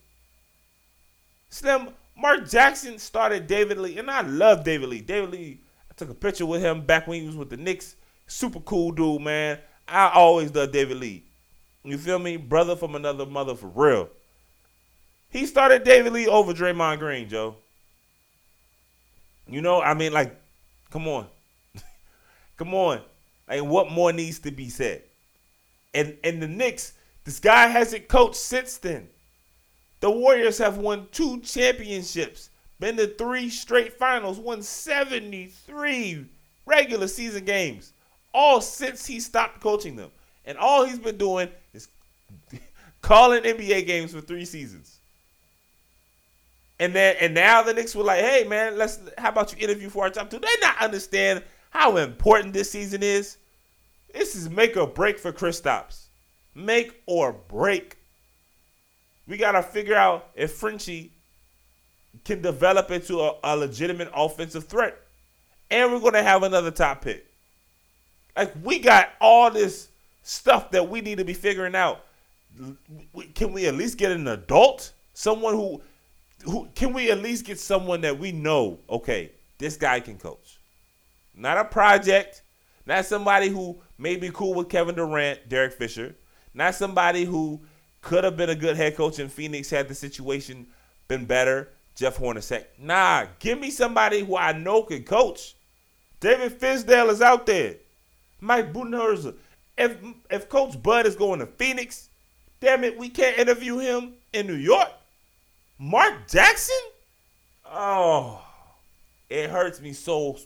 Slim, 1.50 1.90
Mark 2.16 2.50
Jackson 2.50 2.98
started 2.98 3.46
David 3.46 3.78
Lee, 3.78 3.96
and 3.96 4.10
I 4.10 4.22
love 4.22 4.64
David 4.64 4.88
Lee. 4.88 5.02
David 5.02 5.30
Lee, 5.30 5.60
I 5.88 5.94
took 5.94 6.10
a 6.10 6.14
picture 6.14 6.44
with 6.44 6.60
him 6.60 6.84
back 6.84 7.06
when 7.06 7.20
he 7.20 7.26
was 7.28 7.36
with 7.36 7.50
the 7.50 7.56
Knicks. 7.56 7.94
Super 8.26 8.58
cool 8.58 8.90
dude, 8.90 9.22
man. 9.22 9.60
I 9.86 10.10
always 10.12 10.52
love 10.52 10.72
David 10.72 10.96
Lee. 10.96 11.22
You 11.84 11.96
feel 11.96 12.18
me? 12.18 12.36
Brother 12.36 12.74
from 12.74 12.96
another 12.96 13.24
mother 13.24 13.54
for 13.54 13.68
real. 13.68 14.08
He 15.28 15.46
started 15.46 15.84
David 15.84 16.12
Lee 16.12 16.26
over 16.26 16.52
Draymond 16.52 16.98
Green, 16.98 17.28
Joe. 17.28 17.54
You 19.48 19.62
know, 19.62 19.80
I 19.80 19.94
mean, 19.94 20.12
like, 20.12 20.36
come 20.90 21.08
on. 21.08 21.26
come 22.56 22.74
on. 22.74 23.00
Like, 23.48 23.64
what 23.64 23.90
more 23.90 24.12
needs 24.12 24.38
to 24.40 24.50
be 24.50 24.68
said? 24.68 25.02
And 25.94 26.16
and 26.22 26.42
the 26.42 26.48
Knicks, 26.48 26.92
this 27.24 27.40
guy 27.40 27.66
hasn't 27.66 28.08
coached 28.08 28.36
since 28.36 28.76
then. 28.76 29.08
The 30.00 30.10
Warriors 30.10 30.58
have 30.58 30.78
won 30.78 31.08
two 31.10 31.40
championships, 31.40 32.50
been 32.78 32.96
to 32.98 33.08
three 33.08 33.48
straight 33.48 33.94
finals, 33.94 34.38
won 34.38 34.62
73 34.62 36.26
regular 36.66 37.08
season 37.08 37.44
games, 37.44 37.92
all 38.32 38.60
since 38.60 39.06
he 39.06 39.18
stopped 39.18 39.60
coaching 39.60 39.96
them. 39.96 40.10
And 40.44 40.56
all 40.56 40.84
he's 40.84 40.98
been 40.98 41.18
doing 41.18 41.48
is 41.72 41.88
calling 43.02 43.42
NBA 43.42 43.86
games 43.86 44.12
for 44.12 44.20
three 44.20 44.44
seasons. 44.44 44.97
And 46.80 46.94
then 46.94 47.16
and 47.20 47.34
now 47.34 47.62
the 47.62 47.74
Knicks 47.74 47.94
were 47.94 48.04
like, 48.04 48.20
hey 48.20 48.44
man, 48.44 48.78
let's 48.78 49.00
how 49.16 49.30
about 49.30 49.52
you 49.52 49.58
interview 49.64 49.88
for 49.88 50.04
our 50.04 50.10
top 50.10 50.30
two? 50.30 50.38
They 50.38 50.48
not 50.60 50.80
understand 50.80 51.42
how 51.70 51.96
important 51.96 52.52
this 52.54 52.70
season 52.70 53.02
is. 53.02 53.36
This 54.14 54.36
is 54.36 54.48
make 54.48 54.76
or 54.76 54.86
break 54.86 55.18
for 55.18 55.32
Kristaps. 55.32 56.06
Make 56.54 57.02
or 57.06 57.32
break. 57.32 57.96
We 59.26 59.36
gotta 59.36 59.62
figure 59.62 59.96
out 59.96 60.30
if 60.34 60.52
Frenchie 60.52 61.12
can 62.24 62.40
develop 62.42 62.90
into 62.90 63.20
a, 63.20 63.34
a 63.42 63.56
legitimate 63.56 64.10
offensive 64.14 64.64
threat. 64.64 64.96
And 65.70 65.92
we're 65.92 66.00
gonna 66.00 66.22
have 66.22 66.42
another 66.42 66.70
top 66.70 67.02
pick. 67.02 67.26
Like 68.36 68.54
we 68.62 68.78
got 68.78 69.10
all 69.20 69.50
this 69.50 69.88
stuff 70.22 70.70
that 70.70 70.88
we 70.88 71.00
need 71.00 71.18
to 71.18 71.24
be 71.24 71.34
figuring 71.34 71.74
out. 71.74 72.04
Can 73.34 73.52
we 73.52 73.66
at 73.66 73.74
least 73.74 73.98
get 73.98 74.12
an 74.12 74.28
adult? 74.28 74.92
Someone 75.12 75.54
who 75.54 75.82
who 76.44 76.68
can 76.74 76.92
we 76.92 77.10
at 77.10 77.22
least 77.22 77.44
get 77.44 77.58
someone 77.58 78.00
that 78.02 78.18
we 78.18 78.32
know, 78.32 78.80
okay, 78.88 79.32
this 79.58 79.76
guy 79.76 80.00
can 80.00 80.18
coach. 80.18 80.58
Not 81.34 81.58
a 81.58 81.64
project, 81.64 82.42
not 82.86 83.04
somebody 83.04 83.48
who 83.48 83.80
may 83.96 84.16
be 84.16 84.30
cool 84.30 84.54
with 84.54 84.68
Kevin 84.68 84.94
Durant, 84.94 85.48
Derek 85.48 85.72
Fisher, 85.72 86.14
not 86.54 86.74
somebody 86.74 87.24
who 87.24 87.60
could 88.00 88.24
have 88.24 88.36
been 88.36 88.50
a 88.50 88.54
good 88.54 88.76
head 88.76 88.96
coach 88.96 89.18
in 89.18 89.28
Phoenix 89.28 89.70
had 89.70 89.88
the 89.88 89.94
situation 89.94 90.66
been 91.08 91.24
better, 91.24 91.70
Jeff 91.94 92.18
Hornacek. 92.18 92.64
Nah, 92.78 93.26
give 93.38 93.58
me 93.58 93.70
somebody 93.70 94.24
who 94.24 94.36
I 94.36 94.52
know 94.52 94.82
can 94.82 95.02
coach. 95.02 95.56
David 96.20 96.58
Fizdale 96.58 97.10
is 97.10 97.22
out 97.22 97.46
there. 97.46 97.76
Mike 98.40 98.72
Budenholzer. 98.72 99.36
If 99.76 99.96
if 100.30 100.48
Coach 100.48 100.80
Bud 100.82 101.06
is 101.06 101.14
going 101.14 101.38
to 101.40 101.46
Phoenix, 101.46 102.08
damn 102.60 102.84
it, 102.84 102.98
we 102.98 103.08
can't 103.08 103.38
interview 103.38 103.78
him 103.78 104.14
in 104.32 104.46
New 104.46 104.54
York. 104.54 104.90
Mark 105.78 106.28
Jackson? 106.28 106.74
Oh, 107.64 108.44
it 109.30 109.50
hurts 109.50 109.80
me 109.80 109.92
so. 109.92 110.38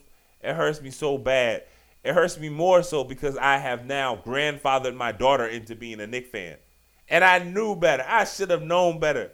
It 0.43 0.55
hurts 0.55 0.83
me 0.83 0.91
so 0.91 1.17
bad. 1.17 1.65
It 2.05 2.15
hurts 2.15 2.39
me 2.39 2.49
more 2.49 2.83
so 2.83 3.05
because 3.05 3.37
I 3.39 3.59
have 3.59 3.87
now 3.87 4.17
grandfathered 4.17 4.97
my 4.97 5.12
daughter 5.12 5.47
into 5.47 5.77
being 5.77 6.01
a 6.01 6.07
Knick 6.07 6.27
fan, 6.27 6.57
and 7.09 7.25
I 7.25 7.39
knew 7.39 7.77
better. 7.77 8.05
I 8.07 8.25
should 8.25 8.51
have 8.51 8.62
known 8.62 8.99
better. 8.99 9.31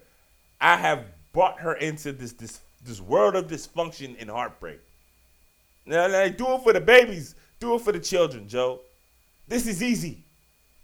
I 0.60 0.76
have 0.76 1.04
brought 1.32 1.60
her 1.60 1.74
into 1.74 2.12
this 2.12 2.32
this 2.32 2.60
this 2.84 3.00
world 3.00 3.34
of 3.34 3.48
dysfunction 3.48 4.16
and 4.20 4.30
heartbreak. 4.30 4.80
Now, 5.84 6.08
like, 6.08 6.36
do 6.36 6.46
it 6.54 6.62
for 6.62 6.72
the 6.72 6.80
babies. 6.80 7.34
Do 7.58 7.74
it 7.74 7.80
for 7.80 7.92
the 7.92 8.00
children, 8.00 8.46
Joe. 8.46 8.80
This 9.48 9.66
is 9.66 9.82
easy. 9.82 10.22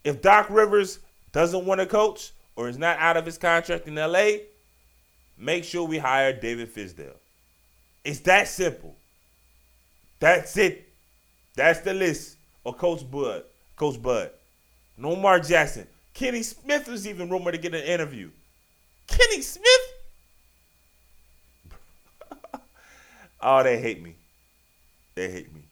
If 0.03 0.23
Doc 0.23 0.49
Rivers 0.51 0.99
doesn't 1.33 1.67
want 1.67 1.81
to 1.81 1.87
coach 1.87 2.33
or 2.57 2.69
is 2.69 2.79
not 2.79 2.99
out 2.99 3.17
of 3.17 3.27
his 3.27 3.39
contract 3.39 3.87
in 3.87 3.95
LA, 3.95 4.39
make 5.37 5.65
sure 5.65 5.85
we 5.85 5.99
hire 5.99 6.33
David 6.33 6.75
Fizdale. 6.75 7.17
It's 8.05 8.21
that 8.21 8.49
simple. 8.49 8.95
That's 10.21 10.57
it. 10.57 10.89
That's 11.55 11.81
the 11.81 11.95
list 11.95 12.37
of 12.65 12.79
Coach 12.79 13.09
Bud. 13.11 13.45
Coach 13.77 14.01
Bud. 14.01 14.31
No 14.97 15.17
Mark 15.17 15.47
Jackson. 15.47 15.87
Kenny 16.13 16.43
Smith 16.43 16.89
was 16.89 17.07
even 17.07 17.29
rumored 17.29 17.55
to 17.55 17.61
get 17.61 17.75
an 17.75 17.83
interview. 17.83 18.31
Kenny 19.07 19.43
Smith? 19.43 19.67
oh, 23.41 23.63
they 23.63 23.81
hate 23.81 24.03
me. 24.03 24.15
They 25.15 25.31
hate 25.31 25.53
me. 25.53 25.63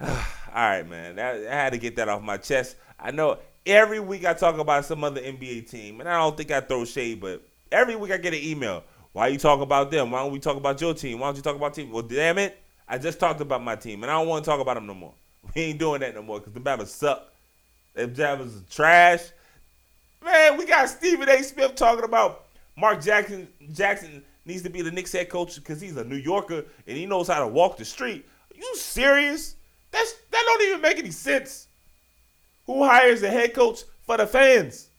All 0.00 0.08
right, 0.54 0.88
man. 0.88 1.18
I 1.18 1.54
had 1.54 1.72
to 1.72 1.78
get 1.78 1.96
that 1.96 2.08
off 2.08 2.22
my 2.22 2.36
chest. 2.36 2.76
I 2.98 3.10
know 3.12 3.38
every 3.64 4.00
week 4.00 4.24
I 4.24 4.34
talk 4.34 4.58
about 4.58 4.84
some 4.84 5.04
other 5.04 5.20
NBA 5.20 5.70
team, 5.70 6.00
and 6.00 6.08
I 6.08 6.18
don't 6.18 6.36
think 6.36 6.50
I 6.50 6.60
throw 6.60 6.84
shade, 6.84 7.20
but 7.20 7.42
every 7.72 7.96
week 7.96 8.12
I 8.12 8.16
get 8.16 8.34
an 8.34 8.40
email. 8.42 8.84
Why 9.12 9.26
are 9.26 9.30
you 9.30 9.38
talk 9.38 9.60
about 9.60 9.90
them? 9.90 10.10
Why 10.10 10.20
don't 10.20 10.32
we 10.32 10.38
talk 10.38 10.56
about 10.56 10.80
your 10.80 10.94
team? 10.94 11.18
Why 11.18 11.28
don't 11.28 11.36
you 11.36 11.42
talk 11.42 11.56
about 11.56 11.74
team? 11.74 11.90
Well, 11.90 12.02
damn 12.02 12.38
it. 12.38 12.60
I 12.86 12.98
just 12.98 13.20
talked 13.20 13.40
about 13.40 13.62
my 13.62 13.76
team, 13.76 14.02
and 14.02 14.10
I 14.10 14.18
don't 14.18 14.28
want 14.28 14.44
to 14.44 14.50
talk 14.50 14.60
about 14.60 14.74
them 14.74 14.86
no 14.86 14.94
more. 14.94 15.14
We 15.54 15.62
ain't 15.62 15.78
doing 15.78 16.00
that 16.00 16.14
no 16.14 16.22
more 16.22 16.38
because 16.38 16.52
the 16.52 16.60
Bama 16.60 16.86
suck. 16.86 17.26
Jabbers 17.96 18.56
are 18.56 18.64
trash. 18.70 19.30
Man, 20.22 20.58
we 20.58 20.66
got 20.66 20.88
Stephen 20.88 21.28
A. 21.28 21.42
Smith 21.42 21.74
talking 21.74 22.04
about 22.04 22.44
Mark 22.76 23.02
Jackson. 23.02 23.48
Jackson 23.72 24.22
needs 24.44 24.62
to 24.62 24.70
be 24.70 24.82
the 24.82 24.90
Knicks 24.90 25.12
head 25.12 25.28
coach 25.28 25.56
because 25.56 25.80
he's 25.80 25.96
a 25.96 26.04
New 26.04 26.16
Yorker 26.16 26.64
and 26.86 26.96
he 26.96 27.06
knows 27.06 27.26
how 27.26 27.40
to 27.40 27.48
walk 27.48 27.78
the 27.78 27.84
street. 27.84 28.26
Are 28.52 28.58
you 28.58 28.76
serious? 28.76 29.56
That's 29.90 30.12
that 30.30 30.42
don't 30.46 30.62
even 30.68 30.80
make 30.82 30.98
any 30.98 31.10
sense. 31.10 31.68
Who 32.66 32.84
hires 32.84 33.22
a 33.22 33.30
head 33.30 33.54
coach 33.54 33.80
for 34.02 34.18
the 34.18 34.26
fans? 34.26 34.89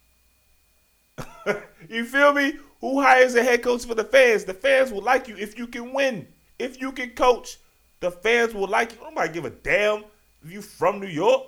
You 1.89 2.05
feel 2.05 2.33
me? 2.33 2.53
Who 2.79 3.01
hires 3.01 3.35
a 3.35 3.43
head 3.43 3.61
coach 3.63 3.85
for 3.85 3.95
the 3.95 4.03
fans? 4.03 4.43
The 4.43 4.53
fans 4.53 4.91
will 4.91 5.01
like 5.01 5.27
you 5.27 5.37
if 5.37 5.57
you 5.57 5.67
can 5.67 5.93
win, 5.93 6.27
if 6.57 6.81
you 6.81 6.91
can 6.91 7.11
coach. 7.11 7.57
The 7.99 8.11
fans 8.11 8.53
will 8.53 8.67
like 8.67 8.93
you. 8.93 8.97
Nobody 9.03 9.31
give 9.31 9.45
a 9.45 9.51
damn 9.51 10.03
if 10.43 10.51
you 10.51 10.61
from 10.61 10.99
New 10.99 11.07
York. 11.07 11.43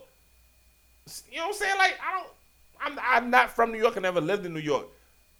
You 1.31 1.37
know 1.37 1.47
what 1.47 1.47
I'm 1.47 1.53
saying? 1.53 1.77
Like 1.77 1.99
I 2.01 2.19
don't. 2.19 2.29
I'm 2.79 2.99
I'm 3.01 3.29
not 3.29 3.51
from 3.55 3.71
New 3.71 3.79
York. 3.79 3.97
I 3.97 4.01
never 4.01 4.21
lived 4.21 4.45
in 4.45 4.53
New 4.53 4.59
York. 4.59 4.85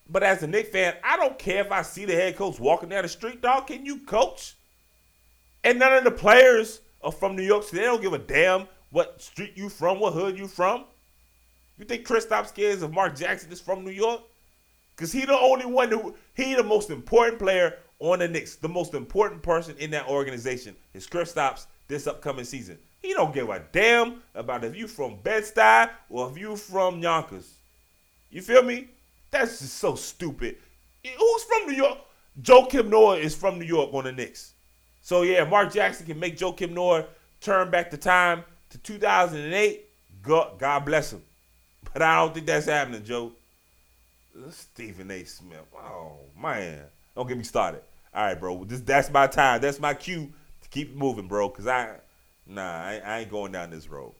But 0.09 0.23
as 0.23 0.43
a 0.43 0.47
Knick 0.47 0.67
fan, 0.67 0.95
I 1.03 1.15
don't 1.15 1.38
care 1.39 1.63
if 1.63 1.71
I 1.71 1.81
see 1.81 2.05
the 2.05 2.13
head 2.13 2.35
coach 2.35 2.59
walking 2.59 2.89
down 2.89 3.03
the 3.03 3.09
street, 3.09 3.41
dog. 3.41 3.67
Can 3.67 3.85
you 3.85 4.00
coach? 4.00 4.55
And 5.63 5.79
none 5.79 5.93
of 5.93 6.03
the 6.03 6.12
players 6.12 6.81
are 7.01 7.12
from 7.12 7.35
New 7.35 7.43
York, 7.43 7.63
so 7.63 7.77
they 7.77 7.83
don't 7.83 8.01
give 8.01 8.13
a 8.13 8.17
damn 8.17 8.67
what 8.91 9.21
street 9.21 9.53
you 9.55 9.69
from, 9.69 10.00
what 10.00 10.13
hood 10.13 10.38
you 10.38 10.47
from. 10.47 10.85
You 11.77 11.85
think 11.85 12.05
Kristaps 12.05 12.53
cares 12.53 12.83
if 12.83 12.91
Mark 12.91 13.15
Jackson 13.15 13.51
is 13.51 13.62
from 13.62 13.83
New 13.85 13.91
York? 13.91 14.21
Cause 14.95 15.12
he 15.12 15.25
the 15.25 15.38
only 15.38 15.65
one 15.65 15.89
who 15.89 16.15
he 16.35 16.53
the 16.53 16.63
most 16.63 16.89
important 16.89 17.39
player 17.39 17.77
on 18.00 18.19
the 18.19 18.27
Knicks, 18.27 18.55
the 18.55 18.69
most 18.69 18.93
important 18.93 19.41
person 19.41 19.75
in 19.79 19.89
that 19.91 20.07
organization 20.07 20.75
His 20.91 21.07
is 21.07 21.29
stops 21.29 21.67
this 21.88 22.05
upcoming 22.05 22.45
season. 22.45 22.77
He 23.01 23.13
don't 23.13 23.33
give 23.33 23.50
a 23.50 23.62
damn 23.71 24.21
about 24.35 24.63
if 24.63 24.75
you 24.75 24.88
from 24.88 25.17
Bed-Stuy 25.23 25.89
or 26.09 26.29
if 26.29 26.38
you 26.38 26.55
from 26.55 27.01
Yonkers. 27.01 27.53
You 28.29 28.41
feel 28.41 28.63
me? 28.63 28.88
That's 29.31 29.59
just 29.59 29.75
so 29.75 29.95
stupid. 29.95 30.57
Who's 31.03 31.43
from 31.43 31.67
New 31.67 31.75
York? 31.75 31.97
Joakim 32.41 32.89
Noah 32.89 33.17
is 33.17 33.35
from 33.35 33.59
New 33.59 33.65
York 33.65 33.93
on 33.93 34.05
the 34.05 34.12
Knicks. 34.12 34.53
So 35.01 35.23
yeah, 35.23 35.43
Mark 35.43 35.73
Jackson 35.73 36.05
can 36.05 36.19
make 36.19 36.38
Joakim 36.38 36.71
Noah 36.71 37.05
turn 37.41 37.69
back 37.69 37.91
the 37.91 37.97
time 37.97 38.43
to 38.69 38.77
2008. 38.77 39.85
God, 40.21 40.57
God 40.57 40.85
bless 40.85 41.13
him. 41.13 41.21
But 41.91 42.01
I 42.01 42.15
don't 42.19 42.33
think 42.33 42.47
that's 42.47 42.65
happening, 42.65 43.03
Joe. 43.03 43.33
Stephen 44.49 45.11
A. 45.11 45.23
Smith. 45.23 45.65
Oh 45.75 46.17
man, 46.39 46.83
don't 47.15 47.27
get 47.27 47.37
me 47.37 47.43
started. 47.43 47.81
All 48.13 48.25
right, 48.25 48.39
bro. 48.39 48.63
This 48.63 48.81
that's 48.81 49.11
my 49.11 49.27
time. 49.27 49.61
That's 49.61 49.79
my 49.79 49.93
cue 49.93 50.31
to 50.61 50.69
keep 50.69 50.95
moving, 50.95 51.27
bro. 51.27 51.49
Cause 51.49 51.67
I, 51.67 51.95
nah, 52.47 52.61
I, 52.61 53.01
I 53.05 53.19
ain't 53.19 53.31
going 53.31 53.51
down 53.51 53.69
this 53.69 53.87
road. 53.87 54.13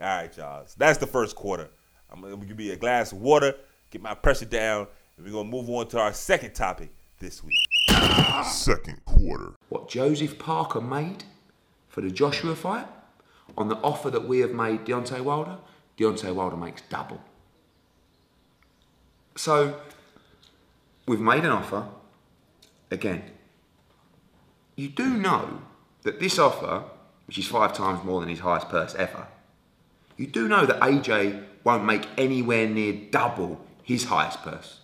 All 0.00 0.06
right, 0.06 0.36
y'all. 0.36 0.66
So 0.66 0.74
that's 0.78 0.98
the 0.98 1.06
first 1.06 1.36
quarter. 1.36 1.68
I'm 2.10 2.20
gonna 2.20 2.36
give 2.44 2.56
me 2.56 2.70
a 2.70 2.76
glass 2.76 3.12
of 3.12 3.20
water, 3.20 3.54
get 3.90 4.02
my 4.02 4.14
pressure 4.14 4.44
down, 4.44 4.86
and 5.16 5.26
we're 5.26 5.32
gonna 5.32 5.48
move 5.48 5.68
on 5.70 5.88
to 5.88 6.00
our 6.00 6.12
second 6.12 6.54
topic 6.54 6.90
this 7.18 7.42
week. 7.42 7.56
Second 8.44 9.04
quarter. 9.04 9.52
what 9.70 9.88
Joseph 9.88 10.38
Parker 10.38 10.80
made 10.80 11.24
for 11.88 12.00
the 12.00 12.10
Joshua 12.10 12.54
fight 12.54 12.86
on 13.56 13.68
the 13.68 13.76
offer 13.76 14.10
that 14.10 14.26
we 14.28 14.40
have 14.40 14.52
made 14.52 14.84
Deontay 14.84 15.20
Wilder, 15.20 15.58
Deontay 15.98 16.34
Wilder 16.34 16.56
makes 16.56 16.82
double. 16.90 17.20
So 19.36 19.78
we've 21.06 21.20
made 21.20 21.44
an 21.44 21.50
offer 21.50 21.86
again. 22.90 23.22
You 24.74 24.88
do 24.88 25.16
know 25.16 25.62
that 26.02 26.20
this 26.20 26.38
offer, 26.38 26.84
which 27.26 27.38
is 27.38 27.46
five 27.46 27.72
times 27.74 28.04
more 28.04 28.20
than 28.20 28.28
his 28.28 28.40
highest 28.40 28.68
purse 28.68 28.94
ever, 28.94 29.28
you 30.16 30.26
do 30.26 30.48
know 30.48 30.64
that 30.66 30.80
AJ 30.80 31.44
won't 31.64 31.84
make 31.84 32.06
anywhere 32.16 32.66
near 32.66 32.94
double 33.10 33.60
his 33.82 34.04
highest 34.04 34.42
purse. 34.42 34.80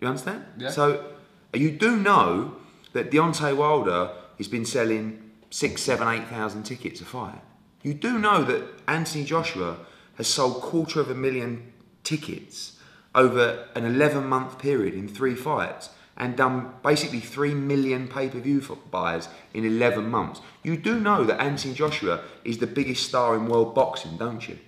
You 0.00 0.08
understand? 0.08 0.44
Yeah. 0.58 0.70
So 0.70 1.12
you 1.54 1.70
do 1.70 1.96
know 1.96 2.56
that 2.92 3.10
Deontay 3.10 3.56
Wilder 3.56 4.10
has 4.36 4.48
been 4.48 4.64
selling 4.66 5.30
six, 5.50 5.82
seven, 5.82 6.06
eight 6.08 6.28
thousand 6.28 6.64
tickets 6.64 7.00
a 7.00 7.04
fight. 7.04 7.40
You 7.82 7.94
do 7.94 8.18
know 8.18 8.42
that 8.44 8.62
Anthony 8.86 9.24
Joshua 9.24 9.78
has 10.16 10.26
sold 10.26 10.60
quarter 10.60 11.00
of 11.00 11.10
a 11.10 11.14
million 11.14 11.72
tickets 12.06 12.78
over 13.14 13.66
an 13.74 13.84
11 13.84 14.26
month 14.26 14.58
period 14.58 14.94
in 14.94 15.08
three 15.08 15.34
fights 15.34 15.90
and 16.16 16.36
done 16.36 16.72
basically 16.82 17.20
3 17.20 17.54
million 17.54 18.08
pay 18.08 18.28
per 18.28 18.38
view 18.38 18.60
buys 18.90 19.28
in 19.52 19.64
11 19.64 20.08
months. 20.08 20.40
You 20.62 20.76
do 20.76 21.00
know 21.00 21.24
that 21.24 21.40
Anthony 21.40 21.74
Joshua 21.74 22.20
is 22.44 22.58
the 22.58 22.66
biggest 22.66 23.06
star 23.06 23.36
in 23.36 23.48
world 23.48 23.74
boxing, 23.74 24.16
don't 24.16 24.48
you? 24.48 24.58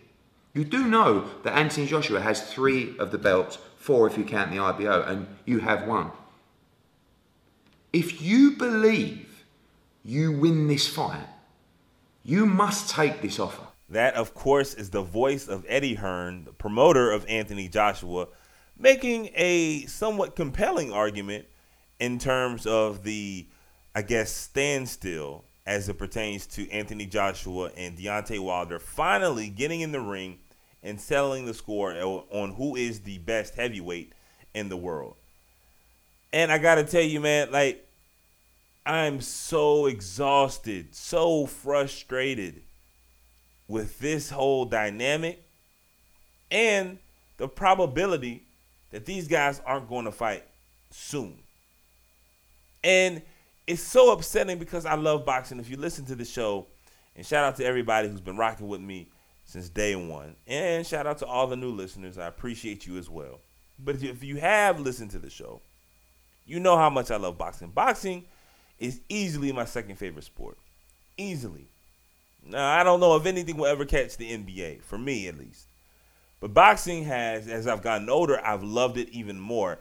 You 0.52 0.64
do 0.64 0.86
know 0.86 1.26
that 1.44 1.56
Anthony 1.56 1.86
Joshua 1.86 2.20
has 2.20 2.52
three 2.52 2.98
of 2.98 3.12
the 3.12 3.18
belts, 3.18 3.58
four 3.76 4.06
if 4.06 4.18
you 4.18 4.24
count 4.24 4.50
the 4.50 4.58
IBO, 4.58 5.02
and 5.02 5.26
you 5.44 5.60
have 5.60 5.86
one. 5.86 6.10
If 7.92 8.20
you 8.20 8.56
believe 8.56 9.44
you 10.04 10.32
win 10.32 10.66
this 10.66 10.88
fight, 10.88 11.28
you 12.24 12.44
must 12.44 12.90
take 12.90 13.22
this 13.22 13.38
offer. 13.38 13.67
That, 13.90 14.14
of 14.14 14.34
course, 14.34 14.74
is 14.74 14.90
the 14.90 15.02
voice 15.02 15.48
of 15.48 15.64
Eddie 15.68 15.94
Hearn, 15.94 16.44
the 16.44 16.52
promoter 16.52 17.10
of 17.10 17.24
Anthony 17.26 17.68
Joshua, 17.68 18.28
making 18.78 19.30
a 19.34 19.86
somewhat 19.86 20.36
compelling 20.36 20.92
argument 20.92 21.46
in 21.98 22.18
terms 22.18 22.66
of 22.66 23.02
the, 23.02 23.46
I 23.94 24.02
guess, 24.02 24.30
standstill 24.30 25.44
as 25.66 25.88
it 25.88 25.98
pertains 25.98 26.46
to 26.46 26.70
Anthony 26.70 27.06
Joshua 27.06 27.70
and 27.76 27.96
Deontay 27.96 28.40
Wilder 28.40 28.78
finally 28.78 29.48
getting 29.48 29.80
in 29.80 29.92
the 29.92 30.00
ring 30.00 30.38
and 30.82 31.00
settling 31.00 31.46
the 31.46 31.54
score 31.54 31.92
on 32.30 32.52
who 32.52 32.76
is 32.76 33.00
the 33.00 33.18
best 33.18 33.54
heavyweight 33.54 34.12
in 34.54 34.68
the 34.68 34.76
world. 34.76 35.16
And 36.32 36.52
I 36.52 36.58
got 36.58 36.76
to 36.76 36.84
tell 36.84 37.02
you, 37.02 37.20
man, 37.20 37.50
like, 37.50 37.86
I'm 38.86 39.20
so 39.20 39.86
exhausted, 39.86 40.94
so 40.94 41.46
frustrated 41.46 42.62
with 43.68 43.98
this 43.98 44.30
whole 44.30 44.64
dynamic 44.64 45.42
and 46.50 46.98
the 47.36 47.46
probability 47.46 48.42
that 48.90 49.04
these 49.04 49.28
guys 49.28 49.60
aren't 49.66 49.88
going 49.88 50.06
to 50.06 50.12
fight 50.12 50.44
soon. 50.90 51.38
And 52.82 53.22
it's 53.66 53.82
so 53.82 54.12
upsetting 54.12 54.58
because 54.58 54.86
I 54.86 54.94
love 54.94 55.26
boxing. 55.26 55.60
If 55.60 55.68
you 55.68 55.76
listen 55.76 56.06
to 56.06 56.14
the 56.14 56.24
show, 56.24 56.66
and 57.14 57.26
shout 57.26 57.44
out 57.44 57.56
to 57.56 57.64
everybody 57.64 58.08
who's 58.08 58.20
been 58.20 58.36
rocking 58.36 58.68
with 58.68 58.80
me 58.80 59.08
since 59.44 59.68
day 59.68 59.94
one, 59.94 60.34
and 60.46 60.86
shout 60.86 61.06
out 61.06 61.18
to 61.18 61.26
all 61.26 61.46
the 61.46 61.56
new 61.56 61.70
listeners. 61.70 62.16
I 62.16 62.26
appreciate 62.26 62.86
you 62.86 62.96
as 62.96 63.10
well. 63.10 63.40
But 63.78 64.02
if 64.02 64.24
you 64.24 64.36
have 64.36 64.80
listened 64.80 65.10
to 65.12 65.18
the 65.18 65.30
show, 65.30 65.60
you 66.46 66.60
know 66.60 66.76
how 66.76 66.88
much 66.88 67.10
I 67.10 67.16
love 67.16 67.36
boxing. 67.36 67.68
Boxing 67.68 68.24
is 68.78 69.00
easily 69.08 69.52
my 69.52 69.64
second 69.64 69.96
favorite 69.96 70.24
sport. 70.24 70.56
Easily. 71.16 71.68
Now, 72.48 72.78
I 72.78 72.82
don't 72.82 73.00
know 73.00 73.16
if 73.16 73.26
anything 73.26 73.56
will 73.56 73.66
ever 73.66 73.84
catch 73.84 74.16
the 74.16 74.30
NBA, 74.30 74.82
for 74.82 74.98
me 74.98 75.28
at 75.28 75.38
least. 75.38 75.66
But 76.40 76.54
boxing 76.54 77.04
has, 77.04 77.48
as 77.48 77.66
I've 77.66 77.82
gotten 77.82 78.08
older, 78.08 78.40
I've 78.44 78.62
loved 78.62 78.96
it 78.96 79.08
even 79.10 79.38
more. 79.38 79.78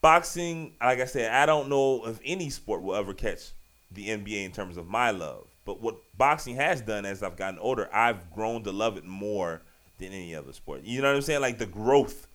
Boxing, 0.00 0.74
like 0.82 1.00
I 1.00 1.06
said, 1.06 1.32
I 1.32 1.46
don't 1.46 1.68
know 1.68 2.06
if 2.06 2.20
any 2.24 2.50
sport 2.50 2.82
will 2.82 2.94
ever 2.94 3.14
catch 3.14 3.52
the 3.90 4.08
NBA 4.08 4.44
in 4.44 4.52
terms 4.52 4.76
of 4.76 4.86
my 4.86 5.10
love. 5.10 5.46
But 5.64 5.80
what 5.80 5.96
boxing 6.18 6.56
has 6.56 6.82
done 6.82 7.06
as 7.06 7.22
I've 7.22 7.36
gotten 7.36 7.58
older, 7.58 7.88
I've 7.94 8.30
grown 8.30 8.64
to 8.64 8.72
love 8.72 8.98
it 8.98 9.04
more 9.04 9.62
than 9.98 10.08
any 10.08 10.34
other 10.34 10.52
sport. 10.52 10.82
You 10.82 11.00
know 11.00 11.08
what 11.08 11.16
I'm 11.16 11.22
saying? 11.22 11.40
Like 11.40 11.58
the 11.58 11.66
growth, 11.66 12.26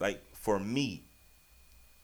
like 0.00 0.20
for 0.34 0.58
me, 0.58 1.02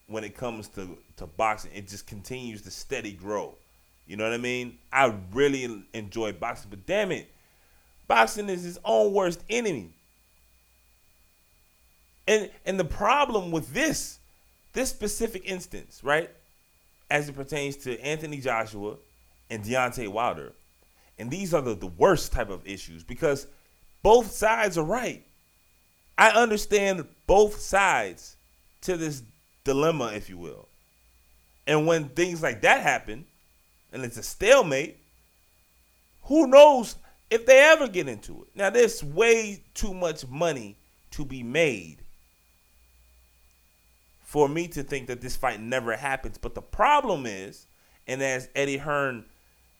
when 0.07 0.23
it 0.23 0.37
comes 0.37 0.69
to, 0.69 0.97
to 1.17 1.27
boxing, 1.27 1.73
it 1.75 1.89
just 1.89 2.07
continues 2.07 2.63
to 2.63 2.71
steady 2.71 3.13
grow. 3.13 3.57
You 4.07 4.17
know 4.17 4.25
what 4.25 4.33
I 4.33 4.39
mean? 4.39 4.79
I 4.93 5.15
really 5.33 5.85
enjoy 5.93 6.33
boxing, 6.33 6.71
but 6.71 6.87
damn 6.87 7.11
it, 7.11 7.31
boxing 8.07 8.49
is 8.49 8.63
his 8.63 8.79
own 8.85 9.13
worst 9.13 9.43
enemy. 9.49 9.95
And 12.27 12.51
and 12.65 12.79
the 12.79 12.85
problem 12.85 13.51
with 13.51 13.73
this, 13.73 14.19
this 14.73 14.91
specific 14.91 15.43
instance, 15.47 16.01
right, 16.03 16.31
as 17.11 17.29
it 17.29 17.35
pertains 17.35 17.77
to 17.79 17.99
Anthony 18.01 18.41
Joshua 18.41 18.97
and 19.51 19.63
Deontay 19.63 20.09
Wilder, 20.09 20.53
and 21.19 21.31
these 21.31 21.55
are 21.55 21.63
the, 21.63 21.75
the 21.75 21.87
worst 21.87 22.33
type 22.33 22.51
of 22.51 22.67
issues 22.67 23.05
because 23.05 23.47
both 24.03 24.31
sides 24.31 24.77
are 24.77 24.85
right. 24.85 25.25
I 26.17 26.31
understand 26.31 27.07
both 27.27 27.59
sides 27.59 28.37
to 28.83 28.97
this 28.97 29.23
dilemma, 29.65 30.13
if 30.15 30.29
you 30.29 30.39
will. 30.39 30.69
And 31.67 31.87
when 31.87 32.11
things 32.11 32.43
like 32.43 32.63
that 32.63 32.83
happen, 32.83 33.25
and 33.95 34.05
it's 34.05 34.19
a 34.19 34.23
stalemate, 34.23 34.99
who 36.25 36.49
knows 36.49 36.97
if 37.31 37.47
they 37.47 37.61
ever 37.61 37.89
get 37.89 38.09
into 38.09 38.43
it. 38.43 38.49
Now, 38.55 38.69
there's 38.69 39.03
way 39.03 39.63
too 39.73 39.95
much 39.95 40.27
money 40.29 40.77
to 41.13 41.25
be 41.25 41.43
made 41.43 41.99
for 44.25 44.49
me 44.49 44.67
to 44.69 44.83
think 44.83 45.07
that 45.07 45.21
this 45.21 45.37
fight 45.37 45.61
never 45.61 45.97
happens. 45.97 46.39
But 46.39 46.57
the 46.57 46.61
problem 46.61 47.25
is, 47.25 47.67
and 48.09 48.21
as 48.21 48.49
Eddie 48.55 48.79
Hearn 48.79 49.25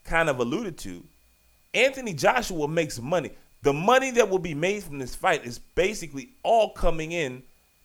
kind 0.05 0.31
of 0.31 0.39
alluded 0.39 0.79
to, 0.79 1.03
Anthony 1.75 2.15
Joshua 2.15 2.69
makes 2.69 3.01
money. 3.01 3.33
The 3.63 3.73
money 3.73 4.13
that 4.13 4.31
will 4.31 4.39
be 4.39 4.55
made 4.55 4.85
from 4.85 5.01
this 5.01 5.15
fight 5.15 5.45
is 5.45 5.59
basically 5.59 6.29
all 6.45 6.71
coming 6.71 7.11
in 7.11 7.43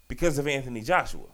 because 0.07 0.37
of 0.37 0.47
Anthony 0.47 0.81
Joshua. 0.81 1.25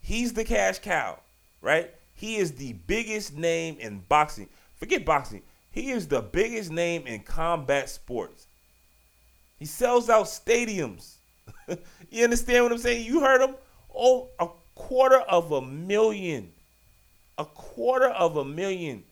He's 0.00 0.32
the 0.32 0.44
cash 0.44 0.78
cow, 0.78 1.18
right? 1.60 1.90
He 2.14 2.36
is 2.36 2.52
the 2.52 2.72
biggest 2.72 3.36
name 3.36 3.76
in 3.78 4.00
boxing. 4.08 4.48
Forget 4.76 5.04
boxing. 5.04 5.42
He 5.70 5.90
is 5.90 6.06
the 6.06 6.22
biggest 6.22 6.70
name 6.70 7.06
in 7.06 7.20
combat 7.20 7.90
sports. 7.90 8.46
He 9.56 9.66
sells 9.66 10.08
out 10.08 10.26
stadiums. 10.26 11.16
you 12.10 12.24
understand 12.24 12.64
what 12.64 12.72
I'm 12.72 12.78
saying? 12.78 13.04
You 13.04 13.20
heard 13.20 13.42
him? 13.42 13.56
Oh, 13.94 14.30
a 14.38 14.48
quarter 14.74 15.18
of 15.20 15.52
a 15.52 15.60
million. 15.60 16.52
A 17.38 17.44
quarter 17.44 18.08
of 18.08 18.36
a 18.36 18.44
million 18.44 19.04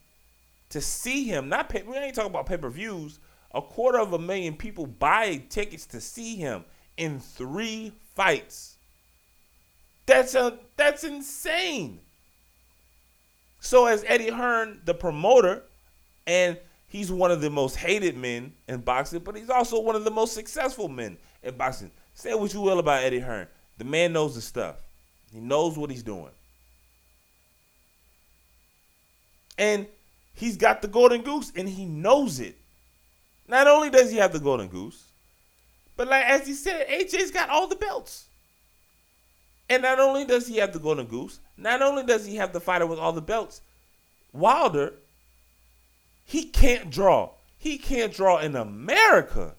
to 0.68 0.80
see 0.80 1.24
him. 1.24 1.48
Not 1.48 1.68
pay, 1.68 1.82
we 1.82 1.96
ain't 1.96 2.14
talking 2.14 2.30
about 2.30 2.46
pay-per-views. 2.46 3.18
A 3.54 3.60
quarter 3.60 3.98
of 3.98 4.12
a 4.12 4.18
million 4.18 4.56
people 4.56 4.86
buy 4.86 5.42
tickets 5.48 5.86
to 5.86 6.00
see 6.00 6.36
him 6.36 6.64
in 6.96 7.20
three 7.20 7.92
fights. 8.14 8.76
That's 10.06 10.34
a 10.34 10.58
that's 10.76 11.04
insane. 11.04 12.00
So 13.62 13.86
as 13.86 14.04
Eddie 14.08 14.28
Hearn, 14.28 14.80
the 14.84 14.92
promoter, 14.92 15.62
and 16.26 16.58
he's 16.88 17.12
one 17.12 17.30
of 17.30 17.40
the 17.40 17.48
most 17.48 17.76
hated 17.76 18.16
men 18.16 18.52
in 18.66 18.80
boxing, 18.80 19.20
but 19.20 19.36
he's 19.36 19.48
also 19.48 19.80
one 19.80 19.94
of 19.94 20.02
the 20.02 20.10
most 20.10 20.34
successful 20.34 20.88
men 20.88 21.16
in 21.44 21.56
boxing. 21.56 21.92
Say 22.12 22.34
what 22.34 22.52
you 22.52 22.60
will 22.60 22.80
about 22.80 23.04
Eddie 23.04 23.20
Hearn. 23.20 23.46
The 23.78 23.84
man 23.84 24.12
knows 24.12 24.34
the 24.34 24.40
stuff. 24.40 24.82
He 25.32 25.38
knows 25.38 25.78
what 25.78 25.90
he's 25.90 26.02
doing. 26.02 26.32
And 29.56 29.86
he's 30.34 30.56
got 30.56 30.82
the 30.82 30.88
golden 30.88 31.22
goose 31.22 31.52
and 31.54 31.68
he 31.68 31.84
knows 31.86 32.40
it. 32.40 32.56
Not 33.46 33.68
only 33.68 33.90
does 33.90 34.10
he 34.10 34.16
have 34.16 34.32
the 34.32 34.40
golden 34.40 34.66
goose, 34.66 35.04
but 35.96 36.08
like 36.08 36.24
as 36.24 36.48
he 36.48 36.54
said, 36.54 36.88
AJ's 36.88 37.30
got 37.30 37.48
all 37.48 37.68
the 37.68 37.76
belts. 37.76 38.26
And 39.72 39.80
not 39.80 39.98
only 39.98 40.26
does 40.26 40.46
he 40.46 40.58
have 40.58 40.74
the 40.74 40.78
golden 40.78 41.06
goose, 41.06 41.40
not 41.56 41.80
only 41.80 42.02
does 42.04 42.26
he 42.26 42.36
have 42.36 42.52
the 42.52 42.60
fighter 42.60 42.84
with 42.84 42.98
all 42.98 43.14
the 43.14 43.22
belts, 43.22 43.62
Wilder, 44.30 44.92
he 46.26 46.44
can't 46.44 46.90
draw. 46.90 47.30
He 47.56 47.78
can't 47.78 48.12
draw 48.12 48.36
in 48.40 48.54
America. 48.54 49.54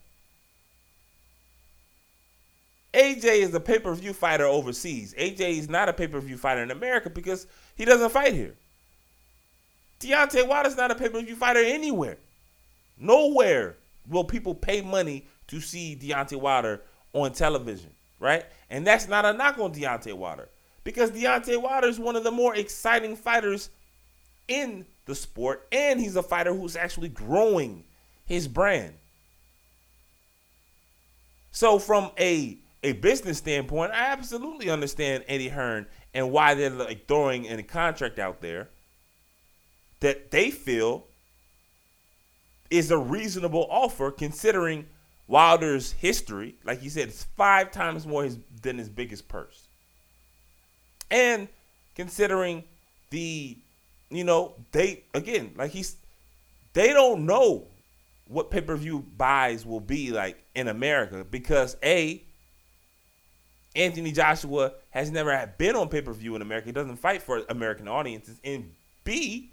AJ 2.94 3.24
is 3.24 3.56
a 3.56 3.60
pay 3.60 3.80
per 3.80 3.96
view 3.96 4.14
fighter 4.14 4.46
overseas. 4.46 5.16
AJ 5.16 5.58
is 5.58 5.68
not 5.68 5.90
a 5.90 5.94
pay 5.94 6.06
per 6.06 6.20
view 6.20 6.38
fighter 6.38 6.62
in 6.62 6.70
America 6.70 7.10
because 7.10 7.48
he 7.76 7.84
doesn't 7.84 8.12
fight 8.12 8.36
here. 8.36 8.54
Deontay 10.00 10.48
Wilder's 10.48 10.78
not 10.78 10.92
a 10.92 10.96
pay 10.96 11.10
per 11.10 11.24
view 11.24 11.36
fighter 11.36 11.64
anywhere. 11.64 12.18
Nowhere 13.00 13.78
will 14.08 14.26
people 14.26 14.54
pay 14.54 14.82
money 14.82 15.26
to 15.48 15.60
see 15.60 15.98
Deontay 16.00 16.40
Wilder 16.40 16.82
on 17.14 17.32
television, 17.32 17.90
right? 18.24 18.46
And 18.70 18.88
that's 18.88 19.08
not 19.08 19.26
a 19.26 19.34
knock 19.34 19.60
on 19.60 19.74
Deontay 19.74 20.14
Wilder 20.14 20.50
because 20.86 21.12
Deontay 21.12 21.62
Wilder 21.62 21.90
is 21.90 22.00
one 22.00 22.16
of 22.16 22.24
the 22.24 22.32
more 22.32 22.56
exciting 22.56 23.18
fighters 23.18 23.70
in 24.48 24.86
the 25.06 25.14
sport, 25.14 25.68
and 25.72 26.00
he's 26.00 26.16
a 26.16 26.24
fighter 26.24 26.54
who's 26.54 26.78
actually 26.78 27.10
growing 27.10 27.84
his 28.26 28.48
brand. 28.48 28.96
So, 31.52 31.78
from 31.78 32.12
a 32.18 32.58
a 32.82 32.94
business 32.94 33.38
standpoint, 33.38 33.92
I 33.92 34.08
absolutely 34.08 34.70
understand 34.70 35.24
Eddie 35.28 35.50
Hearn 35.50 35.86
and 36.14 36.32
why 36.32 36.54
they're 36.54 36.70
like 36.70 37.08
throwing 37.08 37.48
a 37.48 37.62
contract 37.64 38.20
out 38.20 38.42
there 38.42 38.70
that 40.00 40.32
they 40.32 40.52
feel 40.52 41.08
is 42.70 42.92
a 42.92 42.98
reasonable 42.98 43.68
offer 43.70 44.12
considering 44.12 44.88
Wilder's 45.28 45.92
history. 45.92 46.56
Like 46.64 46.80
he 46.80 46.90
said, 46.90 47.10
it's 47.10 47.24
five 47.36 47.72
times 47.72 48.06
more 48.06 48.24
his, 48.24 48.38
than 48.62 48.78
his 48.78 48.90
biggest 48.90 49.28
purse. 49.28 49.68
And 51.10 51.48
considering 51.96 52.64
the, 53.10 53.58
you 54.10 54.24
know, 54.24 54.56
they, 54.72 55.04
again, 55.14 55.54
like 55.56 55.72
he's, 55.72 55.96
they 56.74 56.90
don't 56.90 57.26
know 57.26 57.68
what 58.28 58.50
pay 58.50 58.62
per 58.62 58.76
view 58.76 59.06
buys 59.18 59.66
will 59.66 59.80
be 59.80 60.12
like 60.12 60.44
in 60.56 60.68
America 60.68 61.26
because 61.30 61.78
A, 61.84 62.24
Anthony 63.76 64.12
Joshua 64.12 64.74
has 64.92 65.12
never 65.12 65.52
been 65.58 65.76
on 65.76 65.90
pay 65.90 66.02
per 66.02 66.14
view 66.14 66.36
in 66.36 66.42
America. 66.42 66.68
He 66.68 66.72
doesn't 66.72 66.98
fight 66.98 67.22
for 67.22 67.44
American 67.50 67.88
audiences. 67.88 68.40
And 68.44 68.72
B, 69.04 69.52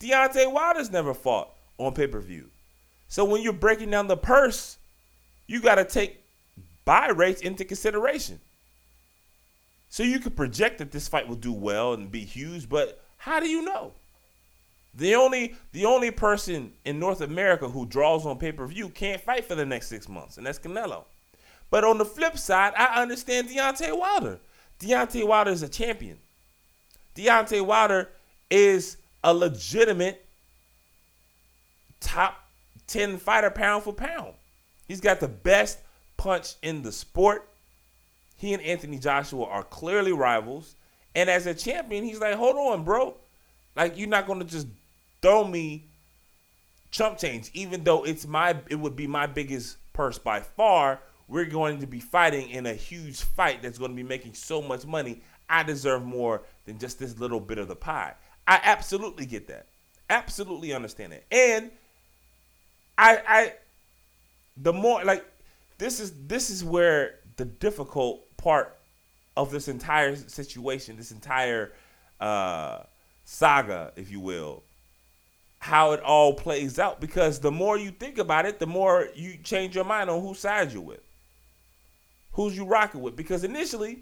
Deontay 0.00 0.52
Wilder's 0.52 0.90
never 0.90 1.14
fought 1.14 1.50
on 1.78 1.94
pay 1.94 2.06
per 2.06 2.20
view. 2.20 2.48
So 3.08 3.24
when 3.24 3.42
you're 3.42 3.52
breaking 3.52 3.90
down 3.90 4.06
the 4.06 4.16
purse, 4.16 4.78
you 5.46 5.60
got 5.60 5.76
to 5.76 5.84
take 5.84 6.22
buy 6.84 7.08
rates 7.08 7.40
into 7.40 7.64
consideration. 7.64 8.40
So 9.88 10.02
you 10.02 10.18
could 10.18 10.36
project 10.36 10.78
that 10.78 10.90
this 10.90 11.08
fight 11.08 11.28
will 11.28 11.36
do 11.36 11.52
well 11.52 11.94
and 11.94 12.10
be 12.10 12.24
huge, 12.24 12.68
but 12.68 13.00
how 13.16 13.40
do 13.40 13.48
you 13.48 13.62
know? 13.62 13.92
The 14.96 15.14
only 15.14 15.56
the 15.72 15.86
only 15.86 16.10
person 16.10 16.72
in 16.84 16.98
North 16.98 17.20
America 17.20 17.68
who 17.68 17.84
draws 17.86 18.26
on 18.26 18.38
pay 18.38 18.52
per 18.52 18.66
view 18.66 18.88
can't 18.88 19.20
fight 19.20 19.44
for 19.44 19.54
the 19.54 19.66
next 19.66 19.88
six 19.88 20.08
months, 20.08 20.36
and 20.36 20.46
that's 20.46 20.58
Canelo. 20.58 21.04
But 21.70 21.84
on 21.84 21.98
the 21.98 22.04
flip 22.04 22.38
side, 22.38 22.72
I 22.76 23.02
understand 23.02 23.48
Deontay 23.48 23.98
Wilder. 23.98 24.38
Deontay 24.78 25.26
Wilder 25.26 25.50
is 25.50 25.62
a 25.62 25.68
champion. 25.68 26.18
Deontay 27.16 27.64
Wilder 27.64 28.10
is 28.50 28.96
a 29.24 29.32
legitimate 29.34 30.24
top 32.00 32.36
10 32.86 33.18
fighter 33.18 33.50
pound 33.50 33.82
for 33.82 33.92
pound. 33.92 34.34
He's 34.86 35.00
got 35.00 35.20
the 35.20 35.28
best 35.28 35.78
punch 36.16 36.54
in 36.62 36.82
the 36.82 36.92
sport. 36.92 37.48
He 38.36 38.52
and 38.52 38.62
Anthony 38.62 38.98
Joshua 38.98 39.44
are 39.44 39.62
clearly 39.62 40.12
rivals. 40.12 40.76
And 41.14 41.30
as 41.30 41.46
a 41.46 41.54
champion, 41.54 42.04
he's 42.04 42.20
like, 42.20 42.34
hold 42.34 42.56
on, 42.56 42.84
bro. 42.84 43.14
Like, 43.76 43.96
you're 43.96 44.08
not 44.08 44.26
going 44.26 44.40
to 44.40 44.44
just 44.44 44.66
throw 45.22 45.44
me 45.44 45.84
chump 46.90 47.18
change, 47.18 47.50
even 47.54 47.84
though 47.84 48.04
it's 48.04 48.26
my 48.26 48.56
it 48.68 48.76
would 48.76 48.94
be 48.94 49.06
my 49.06 49.26
biggest 49.26 49.76
purse 49.92 50.18
by 50.18 50.40
far 50.40 51.00
we're 51.28 51.44
going 51.44 51.80
to 51.80 51.86
be 51.86 52.00
fighting 52.00 52.50
in 52.50 52.66
a 52.66 52.74
huge 52.74 53.20
fight 53.22 53.62
that's 53.62 53.78
going 53.78 53.90
to 53.90 53.96
be 53.96 54.02
making 54.02 54.34
so 54.34 54.60
much 54.60 54.84
money. 54.84 55.22
I 55.48 55.62
deserve 55.62 56.04
more 56.04 56.42
than 56.66 56.78
just 56.78 56.98
this 56.98 57.18
little 57.18 57.40
bit 57.40 57.58
of 57.58 57.68
the 57.68 57.76
pie. 57.76 58.14
I 58.46 58.60
absolutely 58.62 59.26
get 59.26 59.48
that. 59.48 59.66
Absolutely 60.10 60.72
understand 60.72 61.12
it. 61.12 61.24
And 61.30 61.70
I 62.98 63.20
I 63.26 63.52
the 64.56 64.72
more 64.72 65.04
like 65.04 65.24
this 65.78 66.00
is 66.00 66.12
this 66.26 66.50
is 66.50 66.64
where 66.64 67.16
the 67.36 67.44
difficult 67.44 68.24
part 68.36 68.76
of 69.36 69.50
this 69.50 69.68
entire 69.68 70.16
situation, 70.16 70.96
this 70.96 71.10
entire 71.10 71.72
uh 72.20 72.78
saga, 73.24 73.92
if 73.96 74.10
you 74.10 74.20
will, 74.20 74.62
how 75.58 75.92
it 75.92 76.00
all 76.00 76.34
plays 76.34 76.78
out 76.78 77.00
because 77.00 77.40
the 77.40 77.50
more 77.50 77.76
you 77.78 77.90
think 77.90 78.18
about 78.18 78.46
it, 78.46 78.58
the 78.58 78.66
more 78.66 79.08
you 79.14 79.36
change 79.42 79.74
your 79.74 79.84
mind 79.84 80.10
on 80.10 80.20
whose 80.20 80.38
side 80.38 80.72
you're 80.72 80.82
with 80.82 81.00
who's 82.34 82.56
you 82.56 82.64
rocking 82.64 83.00
with? 83.00 83.16
Because 83.16 83.44
initially, 83.44 84.00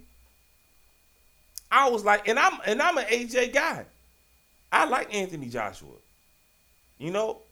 I 1.71 1.89
was 1.89 2.05
like, 2.05 2.29
and 2.29 2.39
I'm 2.39 2.59
and 2.67 2.83
I'm 2.83 2.99
an 2.99 3.05
AJ 3.05 3.53
guy. 3.53 3.85
I 4.71 4.87
like 4.87 5.15
Anthony 5.15 5.49
Joshua, 5.49 5.95
you 6.99 7.11
know, 7.11 7.43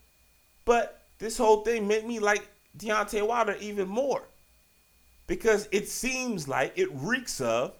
but 0.65 1.03
this 1.19 1.37
whole 1.37 1.63
thing 1.63 1.87
made 1.87 2.07
me 2.07 2.19
like 2.19 2.49
Deontay 2.77 3.27
Wilder 3.27 3.57
even 3.61 3.89
more 3.89 4.23
because 5.27 5.69
it 5.73 5.89
seems 5.89 6.49
like 6.49 6.73
it 6.77 6.89
reeks 6.93 7.41
of 7.41 7.73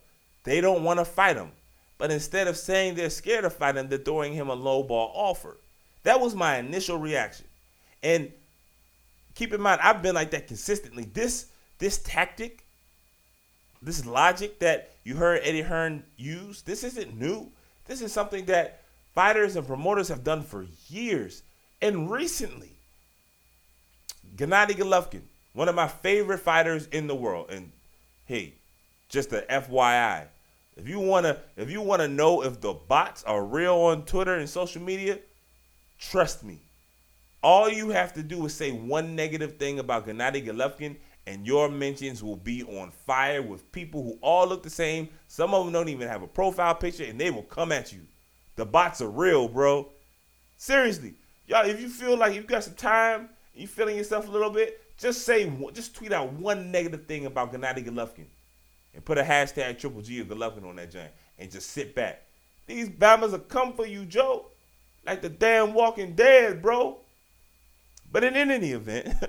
they 0.45 0.61
don't 0.61 0.85
want 0.85 0.99
to 0.99 1.05
fight 1.05 1.37
him, 1.37 1.53
but 1.99 2.11
instead 2.11 2.49
of 2.49 2.57
saying 2.57 2.95
they're 2.95 3.11
scared 3.11 3.45
of 3.45 3.55
fighting, 3.55 3.89
they're 3.89 3.99
throwing 3.99 4.33
him 4.33 4.49
a 4.49 4.55
low 4.55 4.83
ball 4.83 5.13
offer. 5.15 5.57
That 6.03 6.21
was 6.21 6.35
my 6.35 6.59
initial 6.59 6.99
reaction, 6.99 7.47
and 8.03 8.33
keep 9.35 9.53
in 9.53 9.61
mind 9.61 9.81
I've 9.83 10.03
been 10.03 10.15
like 10.15 10.31
that 10.31 10.49
consistently. 10.49 11.05
This 11.05 11.47
this 11.79 11.99
tactic 11.99 12.65
this 13.83 14.05
logic 14.05 14.59
that 14.59 14.91
you 15.05 15.17
heard 15.17 15.41
Eddie 15.43 15.63
Hearn 15.63 16.05
use, 16.17 16.63
this 16.63 16.85
isn't 16.85 17.19
new. 17.19 17.51
This 17.87 18.03
is 18.03 18.13
something 18.13 18.45
that 18.47 18.83
fighters 19.15 19.57
and 19.57 19.67
promoters 19.67 20.09
have 20.09 20.23
done 20.23 20.43
for 20.43 20.67
years. 20.89 21.43
And 21.81 22.11
recently, 22.11 22.73
Gennady 24.41 24.71
Golovkin, 24.71 25.21
one 25.53 25.69
of 25.69 25.75
my 25.75 25.87
favorite 25.87 26.39
fighters 26.39 26.87
in 26.87 27.07
the 27.07 27.15
world, 27.15 27.51
and 27.51 27.71
hey, 28.25 28.55
just 29.11 29.35
a 29.35 29.45
FYI, 29.51 30.29
if 30.79 30.89
you 30.89 30.99
wanna 30.99 31.37
if 31.59 31.71
you 31.71 31.83
wanna 31.83 32.09
know 32.09 32.43
if 32.43 32.59
the 32.59 32.73
bots 32.73 33.23
are 33.25 33.45
real 33.45 33.75
on 33.75 34.07
Twitter 34.07 34.37
and 34.37 34.49
social 34.49 34.81
media, 34.81 35.19
trust 35.99 36.43
me. 36.43 36.59
All 37.43 37.69
you 37.69 37.91
have 37.91 38.15
to 38.15 38.23
do 38.23 38.47
is 38.47 38.55
say 38.55 38.73
one 38.73 39.15
negative 39.15 39.59
thing 39.59 39.79
about 39.79 40.07
Gennady 40.07 40.47
Golovkin, 40.47 40.97
and 41.27 41.47
your 41.47 41.69
mentions 41.69 42.23
will 42.23 42.37
be 42.37 42.63
on 42.63 42.93
fire 42.93 43.43
with 43.43 43.71
people 43.73 44.03
who 44.03 44.19
all 44.23 44.47
look 44.49 44.63
the 44.63 44.71
same. 44.71 45.11
Some 45.29 45.53
of 45.53 45.67
them 45.67 45.75
don't 45.75 45.91
even 45.91 46.09
have 46.09 46.23
a 46.23 46.27
profile 46.27 46.75
picture, 46.75 47.05
and 47.05 47.21
they 47.21 47.31
will 47.31 47.43
come 47.43 47.73
at 47.73 47.93
you. 47.93 48.01
The 48.57 48.65
bots 48.65 49.03
are 49.03 49.11
real, 49.11 49.49
bro. 49.49 49.91
Seriously, 50.57 51.13
y'all. 51.47 51.67
If 51.67 51.79
you 51.79 51.91
feel 51.91 52.17
like 52.17 52.35
you've 52.35 52.47
got 52.47 52.65
some 52.65 52.73
time, 52.73 53.29
you 53.55 53.67
feeling 53.67 53.97
yourself 53.97 54.29
a 54.29 54.31
little 54.31 54.51
bit, 54.51 54.81
just 54.99 55.23
say, 55.23 55.51
just 55.73 55.95
tweet 55.95 56.13
out 56.13 56.33
one 56.33 56.71
negative 56.71 57.07
thing 57.07 57.27
about 57.27 57.53
Gennady 57.53 57.87
Golovkin, 57.87 58.27
and 58.95 59.05
put 59.05 59.19
a 59.19 59.23
hashtag 59.23 59.79
Triple 59.79 60.03
G 60.03 60.21
of 60.21 60.29
Golovkin 60.29 60.65
on 60.65 60.77
that 60.77 60.91
joint, 60.91 61.11
and 61.39 61.51
just 61.51 61.71
sit 61.71 61.95
back. 61.95 62.23
These 62.67 62.89
Bamas 62.89 63.33
will 63.33 63.41
come 63.41 63.73
for 63.73 63.87
you, 63.87 64.05
Joe, 64.05 64.47
like 65.05 65.23
the 65.23 65.29
damn 65.29 65.75
Walking 65.75 66.15
Dead, 66.15 66.63
bro. 66.63 66.99
But 68.13 68.25
in 68.25 68.35
any 68.35 68.73
event. 68.73 69.15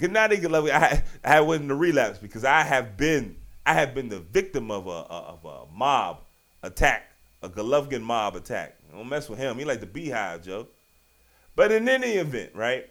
Gennady 0.00 0.40
Golovkin, 0.40 0.70
I, 0.72 1.02
I 1.24 1.40
went 1.40 1.62
into 1.62 1.74
relapse 1.74 2.18
because 2.18 2.44
I 2.44 2.62
have 2.62 2.96
been 2.96 3.36
I 3.64 3.74
have 3.74 3.94
been 3.94 4.08
the 4.08 4.18
victim 4.18 4.70
of 4.70 4.86
a, 4.86 4.90
of 4.90 5.44
a 5.44 5.72
mob 5.72 6.20
attack, 6.62 7.12
a 7.42 7.48
Golovkin 7.48 8.02
mob 8.02 8.34
attack. 8.34 8.76
Don't 8.90 9.08
mess 9.08 9.28
with 9.28 9.38
him. 9.38 9.58
He 9.58 9.64
like 9.64 9.80
the 9.80 9.86
beehive, 9.86 10.42
Joe. 10.42 10.66
But 11.54 11.70
in 11.70 11.88
any 11.88 12.12
event, 12.12 12.52
right? 12.54 12.86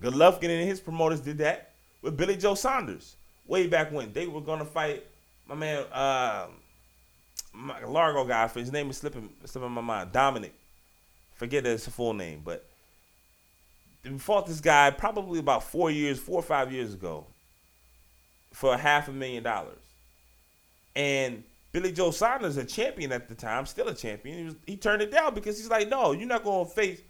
Golovkin 0.00 0.50
and 0.50 0.68
his 0.68 0.80
promoters 0.80 1.20
did 1.20 1.38
that 1.38 1.72
with 2.02 2.16
Billy 2.16 2.36
Joe 2.36 2.54
Saunders 2.54 3.16
way 3.46 3.66
back 3.66 3.90
when 3.90 4.12
they 4.12 4.26
were 4.26 4.40
gonna 4.40 4.64
fight 4.64 5.04
my 5.48 5.54
man, 5.54 5.84
uh, 5.92 6.46
my 7.52 7.82
Largo 7.84 8.24
guy. 8.24 8.46
For 8.48 8.60
his 8.60 8.70
name 8.70 8.90
is 8.90 8.98
slipping 8.98 9.30
slipping 9.44 9.72
my 9.72 9.80
mind. 9.80 10.12
Dominic. 10.12 10.54
Forget 11.34 11.64
his 11.64 11.86
full 11.86 12.14
name, 12.14 12.42
but 12.44 12.64
we 14.04 14.18
fought 14.18 14.46
this 14.46 14.60
guy 14.60 14.90
probably 14.90 15.38
about 15.38 15.62
four 15.62 15.90
years, 15.90 16.18
four 16.18 16.40
or 16.40 16.42
five 16.42 16.72
years 16.72 16.94
ago, 16.94 17.26
for 18.52 18.74
a 18.74 18.76
half 18.76 19.08
a 19.08 19.12
million 19.12 19.44
dollars. 19.44 19.78
And 20.96 21.44
Billy 21.70 21.92
Joe 21.92 22.10
Saunders, 22.10 22.56
a 22.56 22.64
champion 22.64 23.12
at 23.12 23.28
the 23.28 23.34
time, 23.34 23.66
still 23.66 23.88
a 23.88 23.94
champion, 23.94 24.38
he, 24.38 24.44
was, 24.44 24.54
he 24.66 24.76
turned 24.76 25.02
it 25.02 25.12
down 25.12 25.34
because 25.34 25.58
he's 25.58 25.70
like, 25.70 25.88
no, 25.88 26.12
you're 26.12 26.26
not 26.26 26.42
going 26.42 26.66
to 26.66 26.72
face 26.72 27.00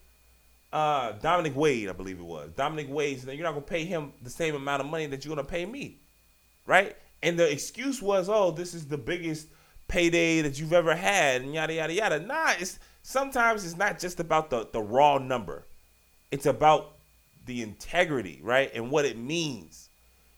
uh, 0.72 1.12
Dominic 1.12 1.56
Wade, 1.56 1.88
I 1.88 1.92
believe 1.92 2.18
it 2.18 2.24
was. 2.24 2.50
Dominic 2.56 2.88
Wade, 2.90 3.22
and 3.24 3.32
you're 3.32 3.44
not 3.44 3.52
going 3.52 3.64
to 3.64 3.70
pay 3.70 3.84
him 3.84 4.12
the 4.22 4.30
same 4.30 4.54
amount 4.54 4.80
of 4.80 4.88
money 4.88 5.06
that 5.06 5.24
you're 5.24 5.34
going 5.34 5.46
to 5.46 5.50
pay 5.50 5.64
me, 5.64 6.00
right? 6.66 6.96
And 7.22 7.38
the 7.38 7.50
excuse 7.50 8.02
was, 8.02 8.28
oh, 8.28 8.50
this 8.50 8.74
is 8.74 8.86
the 8.86 8.98
biggest 8.98 9.48
payday 9.88 10.42
that 10.42 10.60
you've 10.60 10.74
ever 10.74 10.94
had, 10.94 11.42
and 11.42 11.54
yada 11.54 11.72
yada 11.72 11.92
yada. 11.92 12.20
Nah, 12.20 12.52
it's 12.58 12.78
sometimes 13.02 13.64
it's 13.64 13.76
not 13.76 13.98
just 13.98 14.20
about 14.20 14.50
the, 14.50 14.68
the 14.72 14.80
raw 14.80 15.18
number. 15.18 15.66
It's 16.30 16.46
about 16.46 16.96
the 17.46 17.62
integrity, 17.62 18.40
right? 18.42 18.70
And 18.74 18.90
what 18.90 19.06
it 19.06 19.16
means. 19.16 19.88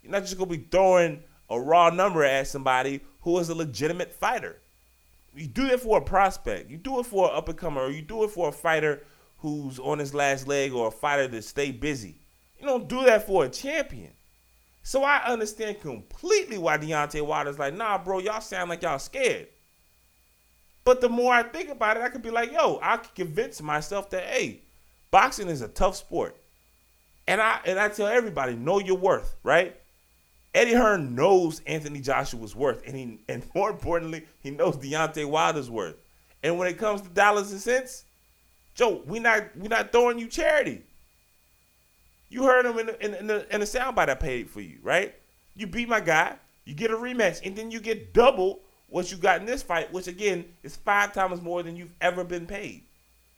You're 0.03 0.12
not 0.12 0.23
just 0.23 0.38
gonna 0.38 0.51
be 0.51 0.69
throwing 0.71 1.23
a 1.51 1.61
raw 1.61 1.90
number 1.90 2.25
at 2.25 2.47
somebody 2.47 3.01
who 3.23 3.38
is 3.38 3.49
a 3.49 3.55
legitimate 3.55 4.12
fighter. 4.12 4.61
You 5.35 5.47
do 5.47 5.66
it 5.66 5.81
for 5.81 5.99
a 5.99 6.01
prospect. 6.01 6.71
You 6.71 6.77
do 6.77 7.01
it 7.01 7.07
for 7.07 7.29
an 7.29 7.37
up 7.37 7.49
and 7.49 7.59
comer, 7.59 7.83
or 7.83 7.90
you 7.90 8.03
do 8.03 8.25
it 8.25 8.31
for 8.31 8.49
a 8.49 8.53
fighter 8.53 9.03
who's 9.40 9.79
on 9.79 9.98
his 9.98 10.14
last 10.14 10.46
leg 10.46 10.72
or 10.72 10.88
a 10.88 10.90
fighter 10.90 11.29
to 11.29 11.42
stay 11.42 11.70
busy. 11.70 12.20
You 12.59 12.66
don't 12.66 12.88
do 12.88 13.05
that 13.05 13.26
for 13.26 13.44
a 13.44 13.48
champion. 13.48 14.12
So 14.83 15.05
I 15.05 15.24
understand 15.24 15.81
completely 15.81 16.59
why 16.59 16.79
Deontay 16.79 17.24
Wilder's 17.26 17.59
like, 17.59 17.74
nah, 17.74 17.98
bro, 17.98 18.18
y'all 18.18 18.40
sound 18.40 18.70
like 18.70 18.83
y'all 18.83 18.98
scared. 18.98 19.48
But 20.85 21.00
the 21.00 21.09
more 21.09 21.33
I 21.33 21.42
think 21.42 21.68
about 21.68 21.96
it, 21.96 22.03
I 22.03 22.09
could 22.09 22.22
be 22.22 22.31
like, 22.31 22.53
yo, 22.53 22.79
I 22.83 22.96
could 22.96 23.14
convince 23.14 23.61
myself 23.61 24.11
that, 24.11 24.24
hey, 24.24 24.62
boxing 25.11 25.48
is 25.48 25.62
a 25.62 25.68
tough 25.68 25.96
sport. 25.96 26.37
And 27.26 27.40
I 27.40 27.61
and 27.64 27.79
I 27.79 27.88
tell 27.88 28.09
everybody, 28.09 28.57
know 28.57 28.81
your 28.81 28.96
worth, 28.96 29.37
right? 29.42 29.76
Eddie 30.55 30.74
Hearn 30.74 31.14
knows 31.14 31.61
Anthony 31.66 32.00
Joshua's 32.00 32.57
worth, 32.57 32.83
and 32.87 32.96
he 32.96 33.20
and 33.29 33.44
more 33.55 33.70
importantly, 33.70 34.26
he 34.40 34.50
knows 34.50 34.76
Deontay 34.76 35.26
Wilder's 35.26 35.70
worth. 35.70 35.96
And 36.42 36.59
when 36.59 36.66
it 36.66 36.79
comes 36.79 37.03
to 37.03 37.09
dollars 37.11 37.53
and 37.53 37.61
cents, 37.61 38.05
Joe, 38.74 39.02
we 39.06 39.18
not 39.18 39.56
we 39.56 39.68
not 39.68 39.92
throwing 39.92 40.18
you 40.18 40.26
charity. 40.26 40.83
You 42.28 42.44
heard 42.44 42.64
him 42.64 42.78
in 42.78 42.87
the, 42.87 43.04
in, 43.04 43.26
the, 43.26 43.52
in 43.52 43.61
the 43.61 43.66
soundbite 43.66 44.09
I 44.09 44.14
paid 44.14 44.48
for 44.48 44.61
you, 44.61 44.78
right? 44.83 45.12
You 45.56 45.66
beat 45.66 45.88
my 45.88 46.00
guy, 46.00 46.37
you 46.64 46.74
get 46.74 46.92
a 46.92 46.96
rematch, 46.96 47.44
and 47.44 47.56
then 47.56 47.72
you 47.72 47.80
get 47.80 48.14
double 48.14 48.61
what 48.88 49.11
you 49.11 49.16
got 49.16 49.40
in 49.40 49.46
this 49.46 49.64
fight, 49.64 49.92
which 49.92 50.06
again 50.06 50.44
is 50.62 50.76
five 50.76 51.12
times 51.12 51.42
more 51.42 51.62
than 51.64 51.76
you've 51.76 51.94
ever 52.00 52.22
been 52.22 52.46
paid. 52.46 52.85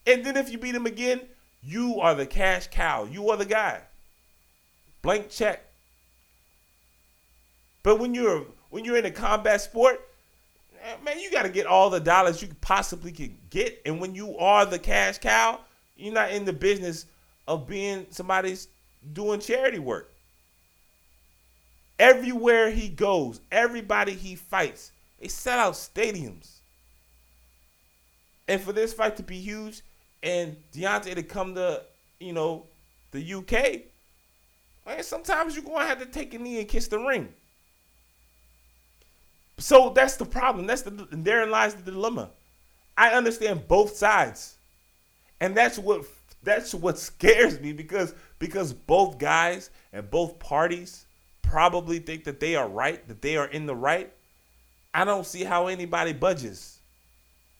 And 0.06 0.24
then 0.24 0.36
if 0.36 0.50
you 0.50 0.58
beat 0.58 0.74
him 0.74 0.86
again, 0.86 1.22
you 1.62 2.00
are 2.00 2.14
the 2.14 2.26
cash 2.26 2.66
cow. 2.70 3.04
You 3.04 3.30
are 3.30 3.36
the 3.36 3.46
guy. 3.46 3.80
Blank 5.00 5.30
check. 5.30 5.64
But 7.82 7.98
when 7.98 8.14
you're 8.14 8.46
when 8.70 8.84
you're 8.84 8.96
in 8.96 9.06
a 9.06 9.10
combat 9.10 9.60
sport, 9.60 10.00
Uh, 10.82 11.04
man, 11.04 11.20
you 11.20 11.30
got 11.30 11.42
to 11.42 11.48
get 11.48 11.66
all 11.66 11.90
the 11.90 12.00
dollars 12.00 12.42
you 12.42 12.48
possibly 12.60 13.12
can 13.12 13.36
get. 13.50 13.80
And 13.86 14.00
when 14.00 14.14
you 14.14 14.36
are 14.38 14.66
the 14.66 14.78
cash 14.78 15.18
cow, 15.18 15.60
you're 15.96 16.12
not 16.12 16.32
in 16.32 16.44
the 16.44 16.52
business 16.52 17.06
of 17.46 17.66
being 17.66 18.06
somebody's 18.10 18.68
doing 19.12 19.40
charity 19.40 19.78
work. 19.78 20.12
Everywhere 21.98 22.70
he 22.70 22.88
goes, 22.88 23.40
everybody 23.52 24.12
he 24.12 24.34
fights, 24.34 24.90
they 25.20 25.28
set 25.28 25.58
out 25.58 25.74
stadiums. 25.74 26.58
And 28.48 28.60
for 28.60 28.72
this 28.72 28.92
fight 28.92 29.16
to 29.18 29.22
be 29.22 29.38
huge 29.38 29.82
and 30.22 30.56
Deontay 30.74 31.14
to 31.14 31.22
come 31.22 31.54
to, 31.54 31.82
you 32.18 32.32
know, 32.32 32.64
the 33.12 33.34
UK, 33.34 33.82
man, 34.84 35.02
sometimes 35.04 35.54
you're 35.54 35.64
going 35.64 35.80
to 35.80 35.86
have 35.86 36.00
to 36.00 36.06
take 36.06 36.34
a 36.34 36.38
knee 36.38 36.58
and 36.58 36.68
kiss 36.68 36.88
the 36.88 36.98
ring. 36.98 37.32
So 39.62 39.90
that's 39.90 40.16
the 40.16 40.24
problem. 40.24 40.66
That's 40.66 40.82
the 40.82 40.90
therein 40.90 41.50
lies 41.50 41.76
the 41.76 41.88
dilemma. 41.88 42.30
I 42.98 43.10
understand 43.10 43.68
both 43.68 43.96
sides. 43.96 44.56
And 45.40 45.56
that's 45.56 45.78
what 45.78 46.04
that's 46.42 46.74
what 46.74 46.98
scares 46.98 47.60
me 47.60 47.72
because 47.72 48.12
because 48.40 48.72
both 48.72 49.18
guys 49.18 49.70
and 49.92 50.10
both 50.10 50.40
parties 50.40 51.06
probably 51.42 52.00
think 52.00 52.24
that 52.24 52.40
they 52.40 52.56
are 52.56 52.68
right, 52.68 53.06
that 53.06 53.22
they 53.22 53.36
are 53.36 53.46
in 53.46 53.66
the 53.66 53.74
right. 53.76 54.12
I 54.92 55.04
don't 55.04 55.24
see 55.24 55.44
how 55.44 55.68
anybody 55.68 56.12
budges. 56.12 56.80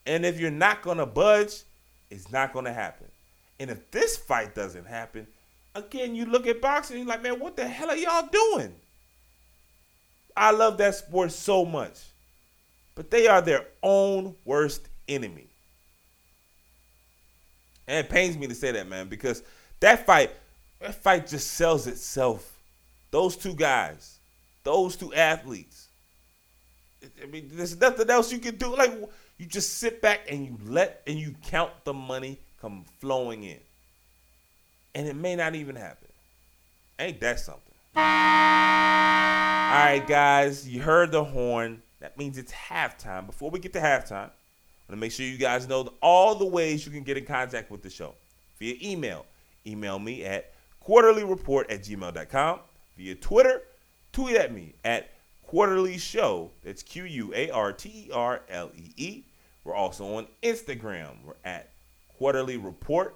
And 0.05 0.27
if 0.27 0.41
you're 0.41 0.51
not 0.51 0.83
going 0.83 0.99
to 0.99 1.07
budge, 1.07 1.63
it's 2.11 2.33
not 2.33 2.53
going 2.53 2.65
to 2.65 2.73
happen. 2.73 3.07
And 3.61 3.71
if 3.71 3.93
this 3.93 4.17
fight 4.17 4.57
doesn't 4.57 4.87
happen, 4.87 5.29
again, 5.77 6.17
you 6.17 6.27
look 6.27 6.49
at 6.49 6.61
boxing, 6.61 6.99
you're 6.99 7.07
like, 7.07 7.23
man, 7.23 7.39
what 7.39 7.57
the 7.57 7.67
hell 7.67 7.91
are 7.91 7.97
y'all 7.97 8.27
doing? 8.27 8.75
I 10.37 10.51
love 10.51 10.79
that 10.79 10.95
sport 10.95 11.33
so 11.33 11.65
much. 11.65 11.99
But 12.95 13.11
they 13.11 13.27
are 13.27 13.41
their 13.41 13.67
own 13.83 14.35
worst 14.45 14.89
enemy. 15.09 15.47
And 17.89 18.05
it 18.05 18.11
pains 18.11 18.37
me 18.37 18.47
to 18.47 18.55
say 18.55 18.73
that, 18.73 18.89
man, 18.89 19.09
because 19.09 19.43
that 19.81 20.07
fight, 20.07 20.31
that 20.81 20.95
fight 20.95 21.27
just 21.27 21.53
sells 21.53 21.87
itself. 21.87 22.59
Those 23.11 23.37
two 23.37 23.55
guys, 23.55 24.19
those 24.63 24.97
two 24.97 25.13
athletes. 25.15 25.89
I 27.23 27.27
mean, 27.27 27.51
there's 27.53 27.79
nothing 27.81 28.09
else 28.09 28.33
you 28.33 28.39
can 28.39 28.57
do. 28.57 28.75
Like 28.77 28.93
you 29.39 29.47
just 29.47 29.79
sit 29.79 30.01
back 30.01 30.21
and 30.31 30.47
you 30.47 30.59
let 30.65 31.03
and 31.07 31.19
you 31.19 31.35
count 31.45 31.73
the 31.85 31.93
money 31.93 32.39
come 32.61 32.85
flowing 33.01 33.43
in. 33.43 33.59
And 34.95 35.09
it 35.09 35.17
may 35.17 35.35
not 35.35 35.55
even 35.55 35.75
happen. 35.75 36.09
Ain't 36.99 37.21
that 37.21 37.41
something? 37.41 37.73
All 39.73 39.79
right, 39.79 40.07
guys, 40.07 40.69
you 40.69 40.83
heard 40.83 41.13
the 41.13 41.25
horn. 41.25 41.81
That 42.01 42.19
means 42.19 42.37
it's 42.37 42.53
halftime. 42.53 43.25
Before 43.25 43.49
we 43.49 43.59
get 43.59 43.73
to 43.73 43.81
halftime, 43.81 44.29
I 44.29 44.29
want 44.29 44.91
to 44.91 44.97
make 44.97 45.13
sure 45.13 45.25
you 45.25 45.39
guys 45.39 45.67
know 45.67 45.95
all 46.03 46.35
the 46.35 46.45
ways 46.45 46.85
you 46.85 46.93
can 46.93 47.05
get 47.05 47.17
in 47.17 47.25
contact 47.25 47.71
with 47.71 47.81
the 47.81 47.89
show 47.89 48.15
via 48.59 48.77
email. 48.83 49.25
Email 49.67 49.99
me 49.99 50.25
at 50.27 50.53
quarterlyreport 50.87 51.73
at 51.73 51.85
gmail.com. 51.85 52.59
Via 52.99 53.15
Twitter, 53.15 53.63
tweet 54.13 54.37
at 54.37 54.53
me 54.53 54.75
at 54.85 55.09
quarterly 55.47 55.97
show. 55.97 56.51
That's 56.63 56.83
Q 56.83 57.05
U 57.05 57.33
A 57.35 57.49
R 57.49 57.73
T 57.73 57.89
E 57.89 58.11
R 58.13 58.43
L 58.51 58.71
E 58.77 58.91
E. 58.99 59.23
We're 59.65 59.75
also 59.75 60.17
on 60.17 60.27
Instagram. 60.43 61.25
We're 61.25 61.33
at 61.47 61.71
quarterly 62.19 62.59
report. 62.59 63.15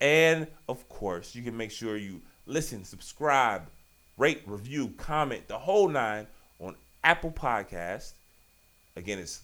And 0.00 0.46
of 0.70 0.88
course, 0.88 1.34
you 1.34 1.42
can 1.42 1.54
make 1.54 1.70
sure 1.70 1.98
you 1.98 2.22
listen, 2.46 2.82
subscribe, 2.82 3.68
rate, 4.16 4.42
review, 4.46 4.92
comment, 4.96 5.48
the 5.48 5.58
whole 5.58 5.88
nine 5.88 6.26
on 6.60 6.76
Apple 7.04 7.32
Podcast. 7.32 8.12
Again, 8.96 9.18
it's 9.18 9.42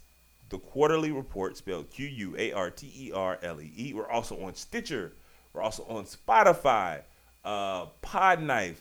the 0.51 0.59
quarterly 0.59 1.11
report 1.11 1.57
spelled 1.57 1.91
Q 1.91 2.07
U 2.07 2.35
A 2.39 2.53
R 2.53 2.71
T 2.71 2.91
E 2.97 3.13
R 3.13 3.39
L 3.43 3.61
E 3.61 3.73
E. 3.77 3.93
We're 3.95 4.09
also 4.09 4.41
on 4.43 4.55
Stitcher. 4.55 5.13
We're 5.53 5.63
also 5.63 5.85
on 5.89 6.05
Spotify, 6.05 7.03
uh, 7.45 7.87
Podknife, 8.03 8.77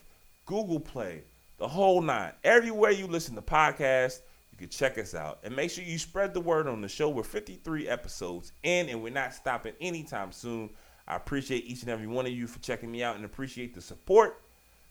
Google 0.45 0.80
Play, 0.80 1.23
the 1.58 1.67
whole 1.67 2.02
nine. 2.02 2.34
Everywhere 2.43 2.91
you 2.91 3.08
listen 3.08 3.36
to 3.36 3.41
podcasts, 3.41 4.19
you 4.52 4.58
can 4.58 4.69
check 4.69 4.97
us 4.97 5.15
out. 5.15 5.39
And 5.43 5.56
make 5.56 5.71
sure 5.71 5.84
you 5.84 5.97
spread 5.97 6.34
the 6.34 6.41
word 6.41 6.67
on 6.67 6.82
the 6.82 6.88
show. 6.88 7.10
We're 7.10 7.23
53 7.23 7.88
episodes 7.88 8.52
in, 8.63 8.89
and 8.89 9.02
we're 9.02 9.13
not 9.13 9.34
stopping 9.34 9.73
anytime 9.82 10.32
soon. 10.32 10.69
I 11.08 11.15
appreciate 11.15 11.65
each 11.65 11.82
and 11.82 11.89
every 11.89 12.08
one 12.08 12.26
of 12.26 12.32
you 12.32 12.47
for 12.47 12.60
checking 12.60 12.91
me 12.91 13.02
out 13.02 13.15
and 13.15 13.23
appreciate 13.23 13.73
the 13.73 13.82
support. 13.82 14.41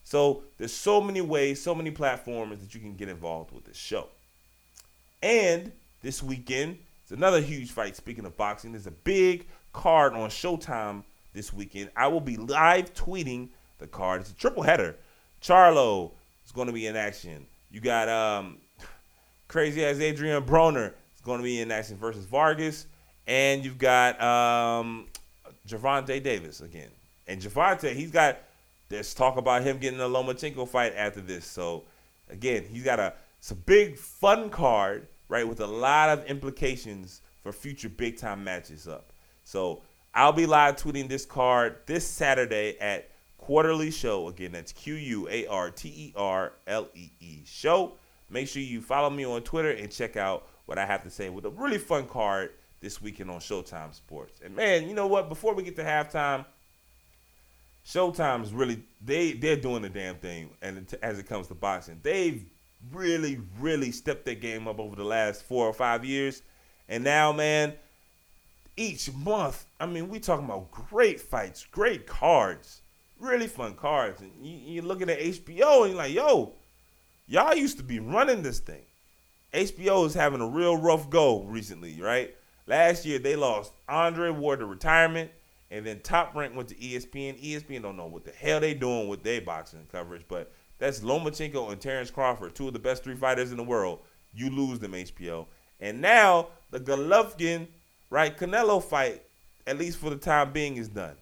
So 0.06 0.44
there's 0.56 0.72
so 0.72 1.00
many 1.00 1.20
ways, 1.20 1.60
so 1.60 1.74
many 1.74 1.90
platforms 1.90 2.60
that 2.60 2.72
you 2.72 2.80
can 2.80 2.94
get 2.94 3.08
involved 3.08 3.50
with 3.50 3.64
this 3.64 3.76
show. 3.76 4.06
And 5.20 5.72
this 6.00 6.22
weekend. 6.22 6.78
It's 7.02 7.10
another 7.10 7.40
huge 7.40 7.72
fight. 7.72 7.96
Speaking 7.96 8.24
of 8.24 8.36
boxing, 8.36 8.70
there's 8.70 8.86
a 8.86 8.92
big 8.92 9.48
card 9.72 10.12
on 10.12 10.30
Showtime 10.30 11.02
this 11.32 11.52
weekend. 11.52 11.90
I 11.96 12.06
will 12.06 12.20
be 12.20 12.36
live 12.36 12.94
tweeting 12.94 13.48
the 13.78 13.88
card. 13.88 14.20
It's 14.20 14.30
a 14.30 14.34
triple 14.36 14.62
header. 14.62 14.94
Charlo 15.42 16.12
is 16.44 16.52
going 16.52 16.68
to 16.68 16.72
be 16.72 16.86
in 16.86 16.94
action. 16.94 17.44
You 17.72 17.80
got 17.80 18.08
um, 18.08 18.58
crazy 19.48 19.84
as 19.84 20.00
Adrian 20.00 20.40
Broner 20.44 20.92
is 21.16 21.20
going 21.24 21.38
to 21.38 21.44
be 21.44 21.60
in 21.60 21.72
action 21.72 21.96
versus 21.96 22.26
Vargas, 22.26 22.86
and 23.26 23.64
you've 23.64 23.78
got 23.78 24.22
um, 24.22 25.08
Gervonta 25.66 26.22
Davis 26.22 26.60
again. 26.60 26.90
And 27.26 27.42
Gervonta, 27.42 27.92
he's 27.92 28.12
got. 28.12 28.38
There's 28.88 29.14
talk 29.14 29.36
about 29.36 29.62
him 29.62 29.78
getting 29.78 30.00
a 30.00 30.04
Lomachenko 30.04 30.68
fight 30.68 30.94
after 30.96 31.20
this. 31.20 31.44
So 31.44 31.84
again, 32.30 32.64
he's 32.70 32.84
got 32.84 33.00
a. 33.00 33.14
It's 33.38 33.50
a 33.50 33.54
big 33.54 33.96
fun 33.98 34.50
card 34.50 35.08
right, 35.28 35.46
with 35.46 35.60
a 35.60 35.66
lot 35.66 36.10
of 36.10 36.24
implications 36.26 37.22
for 37.42 37.52
future 37.52 37.88
big 37.88 38.16
time 38.16 38.44
matches 38.44 38.86
up. 38.88 39.12
So 39.44 39.82
I'll 40.14 40.32
be 40.32 40.46
live 40.46 40.76
tweeting 40.76 41.08
this 41.08 41.24
card 41.26 41.76
this 41.86 42.06
Saturday 42.06 42.76
at 42.80 43.10
Quarterly 43.38 43.90
Show. 43.90 44.28
Again, 44.28 44.52
that's 44.52 44.72
Q 44.72 44.94
U 44.94 45.28
A 45.30 45.46
R 45.46 45.70
T 45.70 45.88
E 45.88 46.12
R 46.16 46.52
L 46.66 46.88
E 46.94 47.10
E 47.20 47.42
Show. 47.44 47.94
Make 48.28 48.48
sure 48.48 48.62
you 48.62 48.80
follow 48.80 49.10
me 49.10 49.24
on 49.24 49.42
Twitter 49.42 49.70
and 49.70 49.90
check 49.90 50.16
out 50.16 50.48
what 50.64 50.78
I 50.78 50.86
have 50.86 51.04
to 51.04 51.10
say 51.10 51.28
with 51.28 51.44
a 51.44 51.50
really 51.50 51.78
fun 51.78 52.06
card 52.06 52.50
this 52.80 53.00
weekend 53.00 53.30
on 53.30 53.38
Showtime 53.38 53.94
Sports. 53.94 54.40
And 54.44 54.56
man, 54.56 54.88
you 54.88 54.94
know 54.94 55.06
what? 55.06 55.28
Before 55.28 55.54
we 55.54 55.62
get 55.62 55.76
to 55.76 55.84
halftime, 55.84 56.44
Showtime 57.86 58.42
is 58.42 58.52
really 58.52 58.82
they 59.00 59.32
they're 59.32 59.56
doing 59.56 59.82
the 59.82 59.88
damn 59.88 60.16
thing. 60.16 60.50
And 60.60 60.92
as 61.02 61.18
it 61.18 61.26
comes 61.26 61.46
to 61.48 61.54
boxing, 61.54 62.00
they've 62.02 62.44
really, 62.92 63.40
really 63.60 63.92
stepped 63.92 64.24
their 64.24 64.34
game 64.34 64.66
up 64.66 64.78
over 64.78 64.96
the 64.96 65.04
last 65.04 65.44
four 65.44 65.66
or 65.66 65.72
five 65.72 66.04
years. 66.04 66.42
And 66.88 67.04
now, 67.04 67.32
man, 67.32 67.74
each 68.76 69.12
month, 69.12 69.66
I 69.80 69.86
mean, 69.86 70.08
we 70.08 70.20
talking 70.20 70.44
about 70.44 70.70
great 70.70 71.20
fights, 71.20 71.64
great 71.70 72.06
cards, 72.06 72.82
really 73.18 73.46
fun 73.46 73.74
cards. 73.74 74.20
And 74.20 74.32
you, 74.40 74.74
you're 74.74 74.84
looking 74.84 75.08
at 75.08 75.20
HBO 75.20 75.82
and 75.82 75.90
you're 75.90 75.96
like, 75.96 76.12
yo, 76.12 76.54
y'all 77.26 77.54
used 77.54 77.78
to 77.78 77.84
be 77.84 78.00
running 78.00 78.42
this 78.42 78.58
thing. 78.58 78.82
HBO 79.54 80.06
is 80.06 80.14
having 80.14 80.40
a 80.40 80.46
real 80.46 80.76
rough 80.76 81.08
go 81.08 81.42
recently, 81.44 82.00
right? 82.00 82.34
Last 82.66 83.06
year 83.06 83.18
they 83.18 83.36
lost 83.36 83.72
Andre 83.88 84.30
Ward 84.30 84.58
to 84.58 84.66
retirement, 84.66 85.30
and 85.70 85.84
then 85.84 86.00
Top 86.00 86.34
Rank 86.34 86.54
went 86.54 86.68
to 86.68 86.74
ESPN. 86.76 87.42
ESPN 87.42 87.82
don't 87.82 87.96
know 87.96 88.06
what 88.06 88.24
the 88.24 88.30
hell 88.30 88.60
they 88.60 88.74
doing 88.74 89.08
with 89.08 89.22
their 89.22 89.40
boxing 89.40 89.86
coverage, 89.90 90.22
but 90.28 90.52
that's 90.78 91.00
Lomachenko 91.00 91.72
and 91.72 91.80
Terrence 91.80 92.10
Crawford, 92.10 92.54
two 92.54 92.68
of 92.68 92.72
the 92.72 92.78
best 92.78 93.02
three 93.02 93.16
fighters 93.16 93.50
in 93.50 93.56
the 93.56 93.64
world. 93.64 94.00
You 94.34 94.50
lose 94.50 94.78
them, 94.78 94.92
HBO. 94.92 95.46
And 95.80 96.00
now 96.00 96.48
the 96.70 96.80
Golovkin, 96.80 97.66
right, 98.10 98.36
Canelo 98.36 98.82
fight, 98.82 99.22
at 99.66 99.78
least 99.78 99.98
for 99.98 100.10
the 100.10 100.16
time 100.16 100.52
being, 100.52 100.76
is 100.76 100.88
done. 100.88 101.16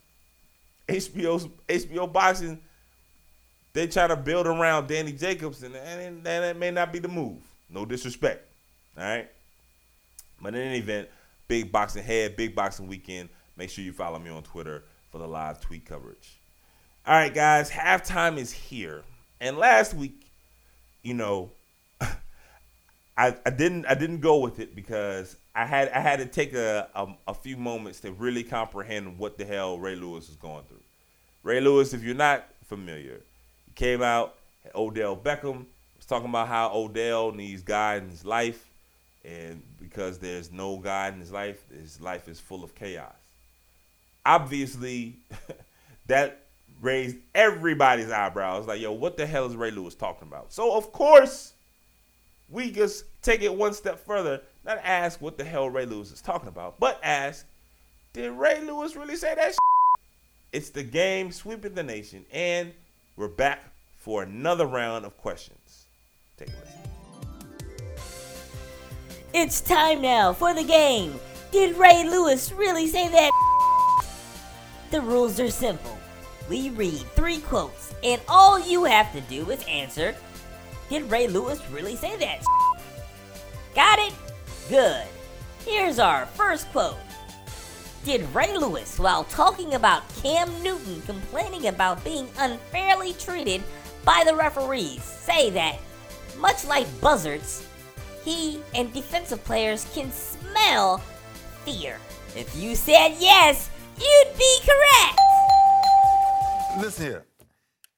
HBO's 0.89 1.49
HBO 1.69 2.13
boxing, 2.13 2.61
they 3.73 3.87
try 3.87 4.07
to 4.07 4.17
build 4.17 4.47
around 4.47 4.89
Danny 4.89 5.13
Jacobs, 5.13 5.63
and, 5.63 5.75
and 5.75 6.23
that 6.25 6.57
may 6.57 6.71
not 6.71 6.93
be 6.93 6.99
the 6.99 7.09
move. 7.09 7.39
No 7.71 7.85
disrespect. 7.85 8.47
All 8.99 9.05
right. 9.05 9.29
But 10.41 10.55
in 10.55 10.61
any 10.61 10.79
event, 10.79 11.09
big 11.49 11.73
boxing 11.73 12.03
head, 12.05 12.37
big 12.37 12.55
boxing 12.55 12.87
weekend. 12.87 13.29
Make 13.57 13.71
sure 13.71 13.85
you 13.85 13.93
follow 13.93 14.19
me 14.19 14.31
on 14.31 14.43
Twitter 14.43 14.85
for 15.11 15.19
the 15.19 15.29
live 15.29 15.61
tweet 15.61 15.85
coverage. 15.87 16.39
All 17.07 17.15
right, 17.15 17.33
guys, 17.33 17.71
halftime 17.71 18.39
is 18.39 18.51
here. 18.51 19.03
And 19.41 19.59
last 19.59 19.95
week, 19.95 20.27
you 21.03 21.15
know, 21.15 21.51
I, 22.01 23.37
I 23.47 23.51
didn't 23.51 23.87
I 23.87 23.95
didn't 23.95 24.21
go 24.21 24.39
with 24.39 24.59
it 24.59 24.75
because 24.75 25.37
I 25.55 25.67
had 25.67 25.91
I 25.91 26.01
had 26.01 26.19
to 26.19 26.27
take 26.27 26.55
a, 26.55 26.89
a, 26.95 27.07
a 27.29 27.35
few 27.35 27.57
moments 27.57 28.01
to 28.01 28.13
really 28.13 28.43
comprehend 28.43 29.19
what 29.19 29.39
the 29.39 29.45
hell 29.45 29.79
Ray 29.79 29.95
Lewis 29.95 30.29
is 30.29 30.37
going 30.37 30.65
through. 30.65 30.81
Ray 31.43 31.61
Lewis, 31.61 31.93
if 31.93 32.03
you're 32.03 32.15
not 32.15 32.49
familiar, 32.65 33.21
he 33.67 33.73
came 33.73 34.03
out. 34.03 34.35
Odell 34.75 35.15
Beckham 35.15 35.67
was 35.97 36.07
talking 36.07 36.31
about 36.31 36.49
how 36.49 36.73
Odell 36.75 37.33
needs 37.33 37.63
God 37.63 38.03
in 38.03 38.09
his 38.09 38.25
life, 38.25 38.71
and 39.25 39.63
because 39.79 40.19
there's 40.19 40.51
no 40.51 40.79
God 40.79 41.13
in 41.13 41.21
his 41.21 41.31
life, 41.31 41.63
his 41.71 42.01
life 42.01 42.29
is 42.29 42.41
full 42.41 42.65
of 42.65 42.75
chaos. 42.75 43.15
Obviously, 44.27 45.17
that 46.07 46.41
raised 46.81 47.17
everybody's 47.35 48.11
eyebrows. 48.11 48.67
Like, 48.67 48.81
yo, 48.81 48.93
what 48.93 49.17
the 49.17 49.27
hell 49.27 49.47
is 49.47 49.57
Ray 49.57 49.71
Lewis 49.71 49.95
talking 49.95 50.29
about? 50.29 50.53
So 50.53 50.77
of 50.77 50.93
course 50.93 51.55
we 52.49 52.71
just 52.71 53.05
take 53.23 53.43
it 53.43 53.55
one 53.55 53.73
step 53.73 54.05
further, 54.05 54.41
not 54.65 54.79
ask 54.83 55.21
what 55.21 55.39
the 55.39 55.45
hell 55.45 55.69
Ray 55.69 55.87
Lewis 55.87 56.13
is 56.13 56.21
talking 56.21 56.49
about, 56.49 56.79
but 56.79 57.01
ask, 57.03 57.47
did 58.13 58.31
Ray 58.33 58.61
Lewis 58.61 58.95
really 58.97 59.17
say 59.17 59.35
that? 59.35 59.49
Shit? 59.49 59.59
It's 60.53 60.71
the 60.71 60.85
game 60.85 61.33
sweeping 61.33 61.75
the 61.75 61.83
nation, 61.83 62.25
and 62.31 62.73
we're 63.17 63.29
back 63.29 63.65
for 63.97 64.23
another 64.23 64.67
round 64.67 65.05
of 65.05 65.17
questions. 65.17 65.87
Take 66.37 66.49
a 66.49 66.53
listen. 66.53 66.81
It's 69.33 69.61
time 69.61 70.01
now 70.01 70.33
for 70.33 70.55
the 70.55 70.63
game. 70.63 71.19
Did 71.51 71.77
Ray 71.77 72.09
Lewis 72.09 72.53
really 72.53 72.87
say 72.87 73.09
that? 73.09 73.31
The 74.95 75.01
rules 75.01 75.41
are 75.41 75.51
simple. 75.51 75.99
We 76.49 76.71
read 76.71 77.01
three 77.17 77.39
quotes, 77.39 77.93
and 78.05 78.23
all 78.29 78.61
you 78.61 78.85
have 78.85 79.13
to 79.13 79.21
do 79.23 79.51
is 79.51 79.61
answer 79.65 80.15
did 80.89 81.11
Ray 81.11 81.27
Lewis 81.27 81.61
really 81.73 81.97
say 81.97 82.17
that? 82.19 82.45
Got 83.75 83.99
it? 83.99 84.13
Good. 84.69 85.05
Here's 85.67 85.99
our 85.99 86.27
first 86.27 86.71
quote. 86.71 86.95
Did 88.05 88.23
Ray 88.33 88.57
Lewis, 88.57 88.97
while 89.01 89.25
talking 89.25 89.75
about 89.75 90.09
Cam 90.23 90.49
Newton 90.63 91.03
complaining 91.03 91.67
about 91.67 92.05
being 92.05 92.29
unfairly 92.39 93.15
treated 93.15 93.65
by 94.05 94.23
the 94.25 94.37
referees, 94.37 95.03
say 95.03 95.51
that, 95.51 95.81
much 96.39 96.65
like 96.67 97.01
buzzards, 97.01 97.67
he 98.25 98.61
and 98.77 98.93
defensive 98.93 99.43
players 99.43 99.89
can 99.93 100.13
smell 100.13 100.99
fear? 101.65 101.99
If 102.37 102.55
you 102.55 102.77
said 102.77 103.17
yes, 103.19 103.71
you'd 103.99 104.39
be 104.39 104.59
correct. 104.65 105.21
Listen 106.79 107.05
here. 107.07 107.27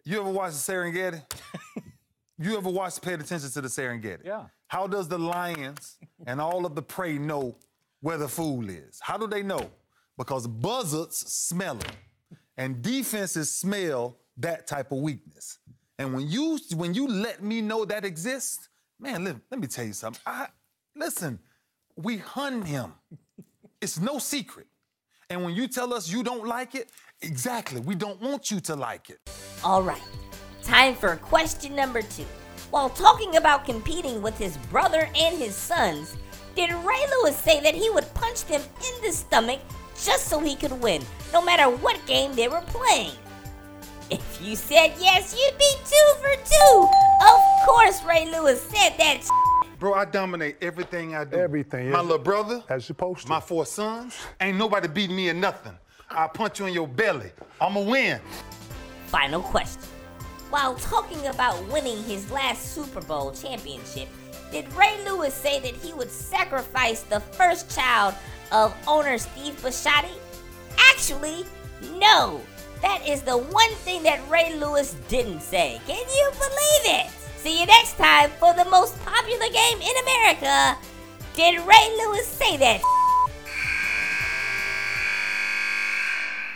You 0.05 0.21
ever 0.21 0.31
watch 0.31 0.53
the 0.53 0.73
Serengeti? 0.73 1.23
You 2.39 2.59
ever 2.59 2.69
watched, 2.69 3.01
paid 3.01 3.21
attention 3.21 3.51
to 3.51 3.61
the 3.63 3.69
Serengeti? 3.69 4.27
Yeah. 4.27 4.45
How 4.69 4.87
does 4.87 5.09
the 5.09 5.19
lions 5.19 5.97
and 6.27 6.39
all 6.41 6.67
of 6.67 6.75
the 6.75 6.83
prey 6.83 7.17
know 7.17 7.57
where 8.03 8.19
the 8.19 8.29
food 8.29 8.69
is? 8.69 9.01
How 9.01 9.17
do 9.17 9.27
they 9.27 9.43
know? 9.43 9.71
Because 10.19 10.47
buzzards 10.47 11.17
smell 11.17 11.79
it, 11.79 11.93
and 12.59 12.83
defenses 12.83 13.51
smell 13.51 14.19
that 14.37 14.67
type 14.67 14.93
of 14.93 14.99
weakness. 14.99 15.59
And 15.99 16.13
when 16.13 16.29
you 16.29 16.59
when 16.75 16.93
you 16.93 17.09
let 17.09 17.43
me 17.43 17.63
know 17.63 17.87
that 17.87 18.05
exists, 18.05 18.69
man, 19.01 19.25
let, 19.25 19.37
let 19.51 19.59
me 19.61 19.67
tell 19.67 19.87
you 19.87 19.95
something. 19.95 20.21
I, 20.27 20.49
listen, 20.95 21.39
we 21.97 22.19
hunt 22.19 22.67
him. 22.67 22.93
It's 23.81 23.99
no 23.99 24.19
secret. 24.19 24.67
And 25.29 25.43
when 25.43 25.57
you 25.57 25.67
tell 25.67 25.93
us 25.93 26.09
you 26.09 26.23
don't 26.23 26.47
like 26.47 26.77
it, 26.77 26.93
exactly, 27.21 27.81
we 27.81 27.97
don't 27.97 28.21
want 28.21 28.51
you 28.51 28.61
to 28.61 28.77
like 28.77 29.11
it. 29.11 29.19
All 29.65 29.83
right. 29.83 30.01
Time 30.63 30.95
for 30.95 31.17
question 31.17 31.75
number 31.75 32.01
two. 32.01 32.27
While 32.71 32.91
talking 32.91 33.37
about 33.37 33.65
competing 33.65 34.23
with 34.23 34.39
his 34.39 34.57
brother 34.71 35.09
and 35.17 35.37
his 35.37 35.57
sons, 35.57 36.17
did 36.55 36.71
Ray 36.71 37.07
Lewis 37.11 37.37
say 37.37 37.61
that 37.61 37.75
he 37.75 37.91
would 37.91 38.13
punch 38.15 38.45
them 38.45 38.61
in 38.61 39.03
the 39.03 39.13
stomach 39.13 39.61
just 40.01 40.29
so 40.29 40.39
he 40.39 40.55
could 40.55 40.81
win, 40.81 41.03
no 41.33 41.43
matter 41.43 41.69
what 41.77 42.05
game 42.07 42.33
they 42.35 42.47
were 42.47 42.63
playing? 42.67 43.13
If 44.11 44.41
you 44.41 44.55
said 44.55 44.95
yes, 45.01 45.35
you'd 45.37 45.59
be 45.59 45.73
two 45.85 46.21
for 46.21 46.37
two. 46.45 46.89
Of 47.27 47.41
course, 47.67 48.05
Ray 48.05 48.31
Lewis 48.31 48.63
said 48.63 48.91
that. 48.99 49.29
Bro, 49.79 49.95
I 49.95 50.05
dominate 50.07 50.57
everything 50.63 51.15
I 51.15 51.25
do. 51.25 51.37
Everything, 51.37 51.91
My 51.91 52.01
little 52.01 52.19
brother, 52.19 52.63
As 52.69 52.85
supposed 52.85 53.23
to. 53.23 53.29
my 53.29 53.41
four 53.41 53.67
sons, 53.67 54.17
ain't 54.41 54.57
nobody 54.57 54.89
beating 54.89 55.17
me 55.17 55.29
in 55.29 55.39
nothing. 55.41 55.77
I'll 56.11 56.29
punch 56.29 56.61
you 56.61 56.67
in 56.67 56.73
your 56.73 56.89
belly. 56.89 57.31
I'ma 57.61 57.81
win. 57.81 58.21
Final 59.09 59.43
question. 59.43 59.83
While 60.51 60.77
talking 60.77 61.27
about 61.27 61.63
winning 61.71 62.03
his 62.05 62.31
last 62.31 62.73
Super 62.75 63.01
Bowl 63.03 63.33
championship, 63.33 64.09
did 64.51 64.73
Ray 64.75 64.97
Lewis 65.05 65.35
say 65.35 65.61
that 65.61 65.75
he 65.75 65.93
would 65.93 66.11
sacrifice 66.11 67.03
the 67.03 67.21
first 67.21 67.75
child 67.75 68.15
of 68.53 68.75
owner 68.87 69.19
Steve 69.19 69.61
Bisciotti? 69.61 70.15
Actually, 70.79 71.45
no. 71.99 72.41
That 72.81 73.07
is 73.07 73.23
the 73.23 73.37
one 73.37 73.71
thing 73.85 74.03
that 74.05 74.21
Ray 74.31 74.55
Lewis 74.55 74.95
didn't 75.09 75.41
say. 75.41 75.81
Can 75.87 75.97
you 75.99 76.31
believe 76.33 77.01
it? 77.05 77.11
See 77.47 77.61
you 77.61 77.67
next 77.67 77.97
time 77.97 78.31
for 78.41 78.53
the 78.55 78.65
most 78.65 79.01
popular 79.05 79.47
game 79.53 79.81
in 79.81 79.97
America. 80.03 80.77
Did 81.35 81.61
Ray 81.61 81.97
Lewis 81.97 82.27
say 82.27 82.57
that? 82.57 82.81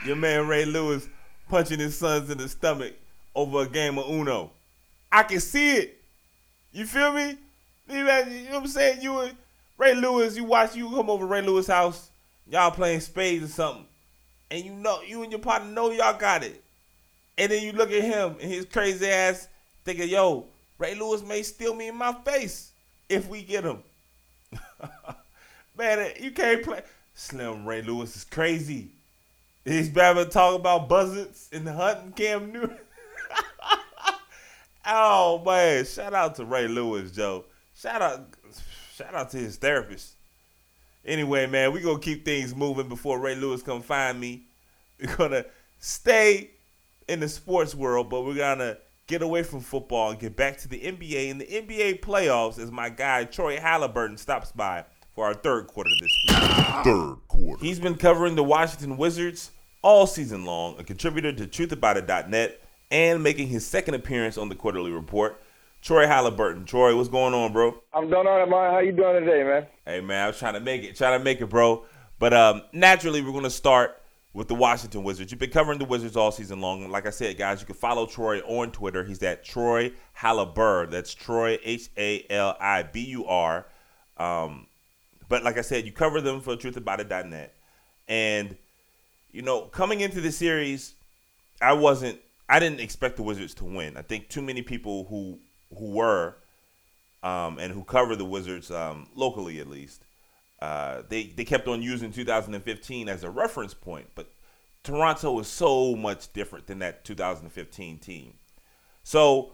Your 0.05 0.16
man 0.16 0.48
Ray 0.48 0.64
Lewis 0.64 1.09
punching 1.48 1.79
his 1.79 1.96
sons 1.96 2.29
in 2.29 2.38
the 2.38 2.48
stomach 2.48 2.94
over 3.37 3.62
a 3.62 3.68
game 3.68 3.98
of 4.00 4.11
Uno. 4.11 4.50
I 5.12 5.22
can 5.22 5.38
see 5.38 5.76
it. 5.76 6.03
You 6.72 6.87
feel 6.87 7.12
me? 7.12 7.37
You 7.88 8.03
know 8.03 8.24
what 8.50 8.57
I'm 8.57 8.66
saying? 8.66 9.00
You 9.00 9.20
and 9.20 9.37
Ray 9.79 9.94
Lewis, 9.94 10.37
you 10.37 10.42
watch 10.42 10.74
you 10.74 10.90
come 10.90 11.09
over 11.09 11.24
Ray 11.24 11.42
Lewis' 11.42 11.68
house, 11.68 12.11
y'all 12.48 12.72
playing 12.72 12.98
spades 12.98 13.44
or 13.44 13.46
something, 13.46 13.87
and 14.50 14.64
you 14.64 14.72
know 14.72 15.03
you 15.03 15.22
and 15.22 15.31
your 15.31 15.40
partner 15.40 15.70
know 15.70 15.92
y'all 15.92 16.18
got 16.18 16.42
it. 16.42 16.64
And 17.38 17.53
then 17.53 17.62
you 17.62 17.70
look 17.70 17.92
at 17.92 18.03
him 18.03 18.35
and 18.40 18.50
his 18.50 18.64
crazy 18.64 19.07
ass 19.07 19.46
thinking, 19.85 20.09
yo, 20.09 20.48
Ray 20.80 20.94
Lewis 20.94 21.22
may 21.22 21.42
steal 21.42 21.74
me 21.74 21.88
in 21.88 21.96
my 21.96 22.14
face 22.24 22.72
if 23.10 23.28
we 23.28 23.42
get 23.42 23.64
him. 23.64 23.82
Man, 25.78 26.12
you 26.18 26.30
can't 26.30 26.64
play. 26.64 26.82
Slim 27.14 27.66
Ray 27.66 27.82
Lewis 27.82 28.16
is 28.16 28.24
crazy. 28.24 28.88
He's 29.62 29.90
better 29.90 30.24
talk 30.24 30.58
about 30.58 30.88
buzzards 30.88 31.50
and 31.52 31.68
hunting 31.68 32.12
Cam 32.12 32.50
Newton. 32.50 32.78
oh 34.87 35.42
man, 35.44 35.85
shout 35.85 36.14
out 36.14 36.35
to 36.37 36.46
Ray 36.46 36.66
Lewis, 36.66 37.12
Joe. 37.12 37.44
Shout 37.76 38.00
out, 38.00 38.28
shout 38.94 39.14
out 39.14 39.31
to 39.31 39.37
his 39.37 39.56
therapist. 39.56 40.14
Anyway, 41.04 41.46
man, 41.46 41.72
we 41.72 41.81
gonna 41.81 41.98
keep 41.98 42.24
things 42.24 42.54
moving 42.54 42.88
before 42.88 43.20
Ray 43.20 43.35
Lewis 43.35 43.62
come 43.62 43.83
find 43.83 44.18
me. 44.18 44.44
We're 45.00 45.14
gonna 45.14 45.44
stay 45.78 46.50
in 47.06 47.20
the 47.20 47.28
sports 47.28 47.74
world, 47.74 48.08
but 48.08 48.22
we're 48.22 48.35
gonna 48.35 48.76
get 49.11 49.23
away 49.23 49.42
from 49.42 49.58
football 49.58 50.11
and 50.11 50.21
get 50.21 50.37
back 50.37 50.56
to 50.56 50.69
the 50.69 50.79
NBA 50.79 51.33
and 51.33 51.40
the 51.40 51.44
NBA 51.44 52.00
playoffs 52.00 52.61
as 52.61 52.71
my 52.71 52.88
guy 52.88 53.25
Troy 53.25 53.56
Haliburton 53.56 54.17
stops 54.17 54.52
by 54.52 54.85
for 55.17 55.27
our 55.27 55.35
third 55.35 55.67
quarter 55.67 55.90
this 56.00 56.17
week. 56.29 56.38
Third 56.85 57.17
quarter. 57.27 57.65
He's 57.65 57.81
been 57.81 57.96
covering 57.96 58.37
the 58.37 58.44
Washington 58.44 58.96
Wizards 58.96 59.50
all 59.83 60.06
season 60.06 60.44
long, 60.44 60.79
a 60.79 60.85
contributor 60.85 61.33
to 61.33 61.46
truthaboutit.net, 61.48 62.63
and 62.92 63.21
making 63.21 63.48
his 63.48 63.67
second 63.67 63.94
appearance 63.94 64.38
on 64.38 64.48
the 64.48 64.54
Quarter-Lee 64.54 64.92
Report. 64.92 65.42
Troy 65.83 66.06
Haliburton. 66.06 66.65
Troy, 66.65 66.94
what's 66.94 67.08
going 67.08 67.35
on, 67.35 67.52
bro? 67.52 67.83
I'm 67.92 68.08
doing 68.08 68.29
all 68.29 68.38
right, 68.38 68.48
man. 68.48 68.73
How 68.73 68.79
you 68.79 68.92
doing 68.92 69.25
today, 69.25 69.42
man? 69.42 69.67
Hey 69.85 70.00
man, 70.00 70.25
I 70.25 70.27
was 70.29 70.38
trying 70.38 70.54
to 70.54 70.61
make 70.61 70.85
it, 70.85 70.94
trying 70.94 71.19
to 71.19 71.25
make 71.25 71.40
it, 71.40 71.46
bro. 71.46 71.85
But 72.21 72.33
um, 72.33 72.63
naturally, 72.73 73.23
we're 73.23 73.33
gonna 73.33 73.50
start 73.50 74.00
with 74.33 74.48
the 74.48 74.54
Washington 74.54 75.02
Wizards. 75.02 75.33
You've 75.33 75.40
been 75.40 75.50
covering 75.50 75.78
the 75.78 75.85
Wizards 75.85 76.16
all 76.16 76.31
season 76.31 76.60
long. 76.60 76.88
Like 76.90 77.06
I 77.06 77.10
said, 77.10 77.37
guys, 77.37 77.60
you 77.60 77.66
can 77.66 77.74
follow 77.74 78.06
Troy 78.06 78.40
on 78.40 78.70
Twitter. 78.70 79.04
He's 79.04 79.22
at 79.22 79.44
Troy 79.44 79.92
Halibur. 80.16 80.90
That's 80.90 81.14
Troy 81.14 81.58
H 81.64 81.88
A 81.96 82.24
L 82.31 82.56
I 82.60 82.83
B 82.85 83.00
U 83.06 83.26
R. 83.26 83.66
Um, 84.16 84.66
but 85.28 85.42
like 85.42 85.58
I 85.58 85.62
said, 85.62 85.85
you 85.85 85.92
cover 85.92 86.20
them 86.20 86.40
for 86.40 86.56
truthaboutit.net. 86.56 87.54
And 88.08 88.56
you 89.33 89.42
know, 89.42 89.62
coming 89.62 90.00
into 90.00 90.20
the 90.20 90.33
series, 90.33 90.94
I 91.60 91.72
wasn't 91.72 92.20
I 92.48 92.58
didn't 92.58 92.81
expect 92.81 93.16
the 93.16 93.22
Wizards 93.22 93.54
to 93.54 93.64
win. 93.64 93.96
I 93.96 94.02
think 94.02 94.28
too 94.28 94.42
many 94.42 94.62
people 94.62 95.04
who 95.04 95.38
who 95.76 95.90
were 95.90 96.37
um, 97.22 97.58
and 97.58 97.72
who 97.72 97.85
cover 97.85 98.16
the 98.16 98.24
Wizards 98.24 98.70
um, 98.70 99.08
locally 99.14 99.60
at 99.60 99.68
least, 99.68 100.04
uh, 100.61 101.02
they 101.08 101.25
they 101.25 101.44
kept 101.44 101.69
on 101.69 101.83
using 101.83 102.13
2015 102.13 103.08
as 103.08 103.25
a 103.25 103.31
reference 103.31 103.75
point. 103.75 104.08
But 104.15 104.31
Toronto 104.83 105.38
is 105.40 105.48
so 105.48 105.94
much 105.96 106.33
different 106.33 106.67
than 106.67 106.81
that 106.81 107.04
2015 107.04 107.98
team. 107.98 108.35
So, 109.02 109.52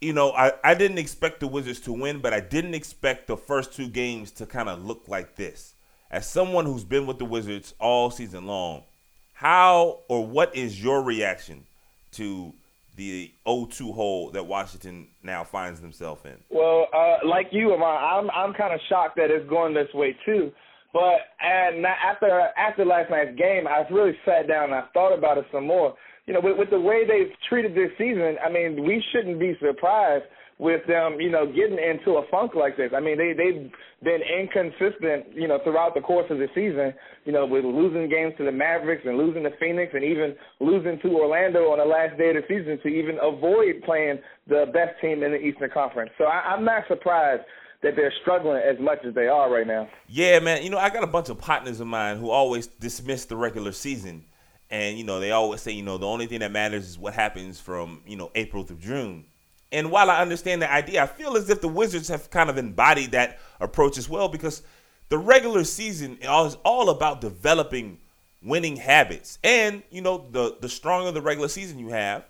you 0.00 0.12
know, 0.12 0.32
I, 0.32 0.52
I 0.62 0.74
didn't 0.74 0.98
expect 0.98 1.40
the 1.40 1.48
Wizards 1.48 1.80
to 1.80 1.92
win, 1.92 2.20
but 2.20 2.32
I 2.32 2.40
didn't 2.40 2.74
expect 2.74 3.26
the 3.26 3.36
first 3.36 3.72
two 3.72 3.88
games 3.88 4.30
to 4.32 4.46
kind 4.46 4.68
of 4.68 4.84
look 4.84 5.08
like 5.08 5.36
this. 5.36 5.74
As 6.10 6.28
someone 6.28 6.66
who's 6.66 6.84
been 6.84 7.06
with 7.06 7.18
the 7.18 7.24
Wizards 7.24 7.74
all 7.80 8.10
season 8.10 8.46
long, 8.46 8.84
how 9.32 10.00
or 10.08 10.24
what 10.24 10.54
is 10.54 10.82
your 10.82 11.02
reaction 11.02 11.66
to 12.12 12.54
the 12.96 13.32
0-2 13.46 13.94
hole 13.94 14.30
that 14.30 14.46
Washington 14.46 15.08
now 15.22 15.44
finds 15.44 15.80
themselves 15.80 16.24
in? 16.24 16.36
Well, 16.50 16.88
uh, 16.94 17.26
like 17.26 17.48
you, 17.52 17.74
I'm 17.74 18.30
I'm 18.30 18.54
kind 18.54 18.74
of 18.74 18.80
shocked 18.88 19.16
that 19.16 19.30
it's 19.30 19.48
going 19.48 19.74
this 19.74 19.88
way 19.94 20.16
too. 20.24 20.50
But 20.92 21.20
and 21.40 21.84
after 21.84 22.48
after 22.56 22.84
last 22.84 23.10
night's 23.10 23.36
game, 23.38 23.66
I 23.66 23.84
really 23.92 24.16
sat 24.24 24.48
down 24.48 24.72
and 24.72 24.74
I 24.74 24.84
thought 24.94 25.16
about 25.16 25.38
it 25.38 25.44
some 25.52 25.66
more. 25.66 25.94
You 26.26 26.34
know, 26.34 26.40
with, 26.42 26.58
with 26.58 26.70
the 26.70 26.80
way 26.80 27.06
they've 27.06 27.32
treated 27.48 27.72
this 27.72 27.90
season, 27.98 28.36
I 28.44 28.50
mean, 28.50 28.82
we 28.84 29.04
shouldn't 29.12 29.38
be 29.38 29.56
surprised 29.60 30.24
with 30.58 30.86
them, 30.86 31.20
you 31.20 31.30
know, 31.30 31.46
getting 31.46 31.78
into 31.78 32.18
a 32.18 32.26
funk 32.30 32.54
like 32.54 32.76
this. 32.76 32.92
I 32.96 33.00
mean, 33.00 33.18
they 33.18 33.32
they've 33.32 33.70
been 34.02 34.20
inconsistent, 34.22 35.34
you 35.34 35.48
know, 35.48 35.58
throughout 35.64 35.94
the 35.94 36.00
course 36.00 36.26
of 36.30 36.38
the 36.38 36.48
season. 36.54 36.94
You 37.24 37.32
know, 37.32 37.44
with 37.44 37.64
losing 37.64 38.08
games 38.08 38.34
to 38.38 38.44
the 38.44 38.52
Mavericks 38.52 39.02
and 39.04 39.18
losing 39.18 39.42
to 39.42 39.50
Phoenix 39.58 39.92
and 39.94 40.04
even 40.04 40.34
losing 40.60 40.98
to 41.00 41.08
Orlando 41.08 41.72
on 41.72 41.78
the 41.78 41.84
last 41.84 42.16
day 42.16 42.30
of 42.30 42.36
the 42.36 42.42
season 42.48 42.78
to 42.82 42.88
even 42.88 43.18
avoid 43.22 43.82
playing 43.84 44.18
the 44.46 44.66
best 44.72 45.00
team 45.00 45.22
in 45.22 45.32
the 45.32 45.38
Eastern 45.38 45.70
Conference. 45.70 46.10
So 46.18 46.24
I, 46.24 46.54
I'm 46.54 46.64
not 46.64 46.84
surprised 46.88 47.42
that 47.82 47.94
they're 47.96 48.12
struggling 48.22 48.62
as 48.62 48.78
much 48.80 48.98
as 49.06 49.14
they 49.14 49.26
are 49.26 49.52
right 49.52 49.66
now. 49.66 49.88
Yeah, 50.08 50.38
man. 50.40 50.62
You 50.62 50.70
know, 50.70 50.78
I 50.78 50.88
got 50.88 51.04
a 51.04 51.08
bunch 51.08 51.28
of 51.28 51.38
partners 51.38 51.80
of 51.80 51.86
mine 51.86 52.16
who 52.16 52.30
always 52.30 52.66
dismiss 52.66 53.26
the 53.26 53.36
regular 53.36 53.72
season. 53.72 54.24
And, 54.70 54.98
you 54.98 55.04
know, 55.04 55.20
they 55.20 55.30
always 55.30 55.60
say, 55.60 55.72
you 55.72 55.82
know, 55.82 55.98
the 55.98 56.06
only 56.06 56.26
thing 56.26 56.40
that 56.40 56.50
matters 56.50 56.88
is 56.88 56.98
what 56.98 57.14
happens 57.14 57.60
from, 57.60 58.02
you 58.06 58.16
know, 58.16 58.32
April 58.34 58.64
through 58.64 58.78
June. 58.78 59.26
And 59.72 59.90
while 59.90 60.10
I 60.10 60.20
understand 60.20 60.62
the 60.62 60.72
idea, 60.72 61.02
I 61.02 61.06
feel 61.06 61.36
as 61.36 61.50
if 61.50 61.60
the 61.60 61.68
Wizards 61.68 62.08
have 62.08 62.30
kind 62.30 62.48
of 62.48 62.58
embodied 62.58 63.12
that 63.12 63.38
approach 63.60 63.98
as 63.98 64.08
well 64.08 64.28
because 64.28 64.62
the 65.08 65.18
regular 65.18 65.64
season 65.64 66.18
is 66.20 66.56
all 66.64 66.90
about 66.90 67.20
developing 67.20 67.98
winning 68.42 68.76
habits. 68.76 69.38
And, 69.42 69.82
you 69.90 70.02
know, 70.02 70.26
the, 70.30 70.56
the 70.60 70.68
stronger 70.68 71.10
the 71.10 71.22
regular 71.22 71.48
season 71.48 71.78
you 71.78 71.88
have, 71.88 72.24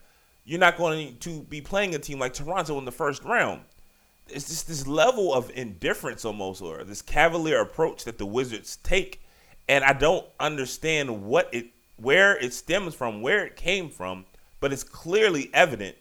you're 0.45 0.61
not 0.61 0.79
going 0.79 1.19
to 1.19 1.43
be 1.43 1.61
playing 1.61 1.95
a 1.95 1.99
team 1.99 2.19
like 2.19 2.33
Toronto 2.33 2.79
in 2.79 2.85
the 2.85 2.93
first 2.93 3.23
round. 3.25 3.63
It's 4.29 4.49
just 4.49 4.67
this 4.67 4.87
level 4.87 5.35
of 5.35 5.51
indifference 5.55 6.25
almost, 6.25 6.63
or 6.63 6.85
this 6.85 7.03
cavalier 7.03 7.61
approach 7.61 8.05
that 8.05 8.19
the 8.19 8.27
Wizards 8.27 8.77
take. 8.79 9.23
And 9.69 9.85
I 9.85 9.93
don't 9.93 10.27
understand 10.41 11.25
what 11.25 11.53
it, 11.53 11.67
where 11.97 12.37
it 12.37 12.53
stems 12.55 12.95
from, 12.95 13.23
where 13.23 13.45
it 13.45 13.57
came 13.57 13.91
from, 13.91 14.25
but 14.61 14.73
it's 14.73 14.85
clearly 14.85 15.51
evident 15.53 15.97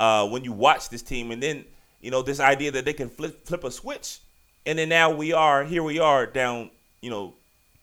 uh, 0.00 0.26
when 0.26 0.42
you 0.42 0.50
watch 0.50 0.88
this 0.88 1.02
team, 1.02 1.30
and 1.30 1.40
then 1.40 1.64
you 2.00 2.10
know 2.10 2.22
this 2.22 2.40
idea 2.40 2.72
that 2.72 2.84
they 2.84 2.94
can 2.94 3.10
flip 3.10 3.46
flip 3.46 3.62
a 3.62 3.70
switch, 3.70 4.18
and 4.66 4.78
then 4.78 4.88
now 4.88 5.14
we 5.14 5.32
are 5.32 5.62
here. 5.62 5.82
We 5.82 6.00
are 6.00 6.26
down, 6.26 6.70
you 7.02 7.10
know, 7.10 7.34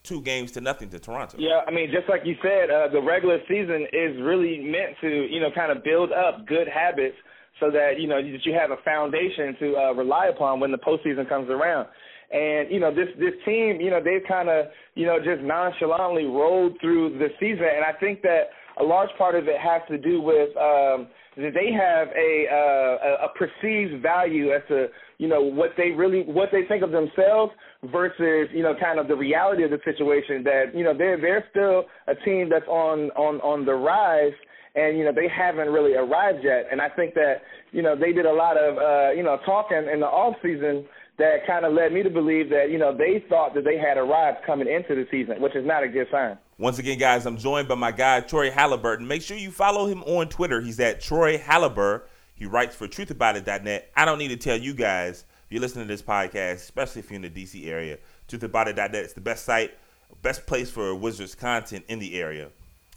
two 0.03 0.21
games 0.21 0.51
to 0.53 0.61
nothing 0.61 0.89
to 0.89 0.99
Toronto. 0.99 1.37
Yeah, 1.39 1.61
I 1.65 1.71
mean, 1.71 1.91
just 1.93 2.09
like 2.09 2.21
you 2.25 2.35
said, 2.41 2.71
uh, 2.71 2.87
the 2.91 3.01
regular 3.01 3.37
season 3.47 3.85
is 3.93 4.19
really 4.19 4.59
meant 4.59 4.97
to 5.01 5.07
you 5.07 5.39
know 5.39 5.51
kind 5.53 5.71
of 5.71 5.83
build 5.83 6.11
up 6.11 6.47
good 6.47 6.67
habits 6.67 7.15
so 7.59 7.69
that 7.69 7.99
you 7.99 8.07
know 8.07 8.19
that 8.19 8.45
you 8.45 8.53
have 8.53 8.71
a 8.71 8.81
foundation 8.83 9.55
to 9.59 9.75
uh, 9.77 9.93
rely 9.93 10.27
upon 10.27 10.59
when 10.59 10.71
the 10.71 10.79
postseason 10.79 11.29
comes 11.29 11.49
around. 11.51 11.87
And 12.31 12.71
you 12.71 12.79
know 12.79 12.93
this 12.93 13.09
this 13.19 13.33
team, 13.45 13.79
you 13.79 13.91
know 13.91 14.01
they've 14.03 14.25
kind 14.27 14.49
of 14.49 14.65
you 14.95 15.05
know 15.05 15.19
just 15.19 15.43
nonchalantly 15.43 16.25
rolled 16.25 16.81
through 16.81 17.19
the 17.19 17.27
season, 17.39 17.69
and 17.71 17.85
I 17.85 17.93
think 17.99 18.23
that 18.23 18.49
a 18.79 18.83
large 18.83 19.09
part 19.19 19.35
of 19.35 19.47
it 19.47 19.59
has 19.59 19.81
to 19.89 19.97
do 19.99 20.19
with 20.19 20.49
um, 20.57 21.07
that 21.37 21.53
they 21.53 21.71
have 21.71 22.07
a, 22.09 22.47
uh, 22.51 23.25
a 23.25 23.29
perceived 23.37 24.01
value 24.01 24.51
as 24.51 24.61
to 24.67 24.87
you 25.17 25.27
know 25.27 25.41
what 25.41 25.71
they 25.77 25.91
really 25.91 26.23
what 26.23 26.49
they 26.51 26.63
think 26.67 26.83
of 26.83 26.91
themselves 26.91 27.51
versus 27.91 28.49
you 28.53 28.63
know 28.63 28.73
kind 28.79 28.99
of 28.99 29.07
the 29.07 29.15
reality 29.15 29.63
of 29.63 29.71
the 29.71 29.79
situation 29.85 30.43
that 30.43 30.75
you 30.75 30.83
know 30.83 30.97
they're 30.97 31.19
they're 31.19 31.45
still 31.51 31.85
a 32.07 32.15
team 32.25 32.49
that's 32.49 32.67
on 32.67 33.11
on 33.11 33.39
on 33.41 33.65
the 33.65 33.73
rise 33.73 34.33
and 34.75 34.97
you 34.97 35.03
know 35.03 35.11
they 35.13 35.27
haven't 35.27 35.69
really 35.69 35.93
arrived 35.95 36.43
yet 36.43 36.65
and 36.71 36.81
I 36.81 36.89
think 36.89 37.13
that 37.15 37.41
you 37.71 37.81
know 37.81 37.95
they 37.95 38.11
did 38.13 38.25
a 38.25 38.33
lot 38.33 38.57
of 38.57 38.77
uh 38.77 39.11
you 39.11 39.23
know 39.23 39.37
talking 39.45 39.89
in 39.91 39.99
the 39.99 40.07
off 40.07 40.35
season 40.43 40.85
that 41.17 41.47
kind 41.47 41.65
of 41.65 41.73
led 41.73 41.91
me 41.91 42.03
to 42.03 42.09
believe 42.09 42.49
that 42.49 42.69
you 42.69 42.77
know 42.77 42.95
they 42.95 43.23
thought 43.29 43.53
that 43.55 43.63
they 43.63 43.77
had 43.77 43.97
arrived 43.97 44.39
coming 44.45 44.67
into 44.67 44.95
the 44.95 45.05
season 45.11 45.41
which 45.41 45.55
is 45.55 45.65
not 45.65 45.83
a 45.83 45.87
good 45.87 46.07
sign. 46.11 46.37
Once 46.59 46.79
again, 46.79 46.97
guys, 46.97 47.27
I'm 47.27 47.37
joined 47.37 47.67
by 47.67 47.75
my 47.75 47.91
guy, 47.91 48.19
Troy 48.19 48.49
Haliburton. 48.49 49.05
Make 49.05 49.21
sure 49.21 49.37
you 49.37 49.51
follow 49.51 49.85
him 49.85 50.01
on 50.03 50.27
Twitter. 50.27 50.59
He's 50.59 50.79
at 50.79 50.99
Troy 50.99 51.37
Halibur. 51.37 52.01
He 52.33 52.47
writes 52.47 52.75
for 52.75 52.87
truthaboutit.net. 52.87 53.91
I 53.95 54.05
don't 54.05 54.17
need 54.17 54.29
to 54.29 54.37
tell 54.37 54.57
you 54.57 54.73
guys, 54.73 55.25
if 55.45 55.51
you're 55.51 55.61
listening 55.61 55.87
to 55.87 55.93
this 55.93 56.01
podcast, 56.01 56.55
especially 56.55 57.01
if 57.01 57.11
you're 57.11 57.17
in 57.17 57.21
the 57.21 57.29
D.C. 57.29 57.69
area, 57.69 57.99
truthaboutit.net 58.27 58.95
is 58.95 59.13
the 59.13 59.21
best 59.21 59.45
site, 59.45 59.77
best 60.23 60.47
place 60.47 60.71
for 60.71 60.95
Wizards 60.95 61.35
content 61.35 61.85
in 61.89 61.99
the 61.99 62.19
area. 62.19 62.49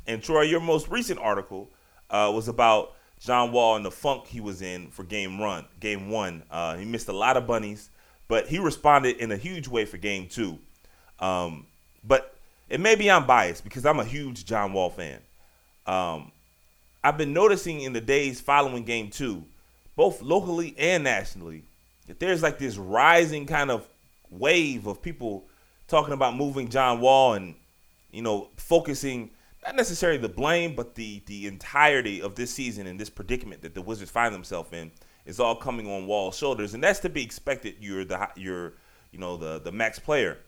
And 0.07 0.23
Troy, 0.23 0.43
your 0.43 0.61
most 0.61 0.89
recent 0.89 1.21
article 1.21 1.69
uh, 2.09 2.33
was 2.35 2.49
about 2.49 2.95
John 3.19 3.53
Wall 3.53 3.77
and 3.77 3.85
the 3.85 3.91
funk 3.91 4.27
he 4.27 4.41
was 4.41 4.63
in 4.63 4.89
for 4.89 5.05
game 5.05 5.39
run, 5.39 5.67
game 5.81 6.09
one. 6.09 6.45
Uh, 6.51 6.77
he 6.77 6.87
missed 6.87 7.09
a 7.09 7.13
lot 7.13 7.37
of 7.37 7.47
bunnies, 7.47 7.91
but 8.27 8.49
he 8.49 8.59
responded 8.59 9.19
in 9.19 9.31
a 9.31 9.37
huge 9.37 9.69
way 9.69 9.85
for 9.85 9.99
game 9.99 10.29
two. 10.29 10.59
Um, 11.19 11.67
but 12.03 12.35
and 12.71 12.83
maybe 12.83 13.11
I'm 13.11 13.27
biased 13.27 13.65
because 13.65 13.85
I'm 13.85 14.01
a 14.01 14.05
huge 14.05 14.45
John 14.45 14.73
Wall 14.73 14.91
fan. 14.91 15.21
Um, 15.87 16.33
I've 17.03 17.19
been 17.19 17.33
noticing 17.33 17.81
in 17.81 17.93
the 17.93 18.01
days 18.01 18.41
following 18.41 18.85
game 18.85 19.11
two, 19.11 19.45
both 19.97 20.23
locally 20.23 20.75
and 20.79 21.03
nationally, 21.05 21.65
that 22.07 22.21
there's 22.21 22.43
like 22.43 22.59
this 22.59 22.77
rising 22.77 23.47
kind 23.47 23.71
of 23.71 23.89
wave 24.31 24.87
of 24.87 25.03
people 25.03 25.49
talking 25.89 26.13
about 26.13 26.37
moving 26.37 26.69
John 26.69 27.01
Wall 27.01 27.35
and, 27.35 27.55
you 28.13 28.23
know, 28.23 28.51
focusing 28.57 29.31
not 29.65 29.77
necessarily 29.77 30.19
the 30.19 30.29
blame, 30.29 30.75
but 30.75 30.95
the 30.95 31.23
the 31.27 31.47
entirety 31.47 32.23
of 32.23 32.35
this 32.35 32.53
season 32.53 32.87
and 32.87 32.99
this 32.99 33.11
predicament 33.11 33.63
that 33.63 33.75
the 33.75 33.83
Wizards 33.83 34.11
find 34.11 34.35
themselves 34.35 34.73
in 34.73 34.91
is 35.27 35.39
all 35.39 35.55
coming 35.55 35.87
on 35.91 36.07
Wall's 36.07 36.37
shoulders, 36.37 36.75
and 36.75 36.83
that's 36.83 37.01
to 37.01 37.09
be 37.09 37.23
expected. 37.23 37.77
You're 37.81 38.05
the 38.05 38.29
you're 38.37 38.75
you 39.11 39.19
know 39.19 39.37
the 39.37 39.61
the 39.61 39.73
max 39.73 39.99
player. 39.99 40.39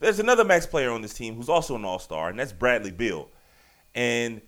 There's 0.00 0.20
another 0.20 0.44
max 0.44 0.66
player 0.66 0.90
on 0.90 1.02
this 1.02 1.14
team 1.14 1.34
who's 1.34 1.48
also 1.48 1.74
an 1.74 1.84
all 1.84 1.98
star, 1.98 2.28
and 2.28 2.38
that's 2.38 2.52
Bradley 2.52 2.90
Beal. 2.90 3.28
And, 3.94 4.40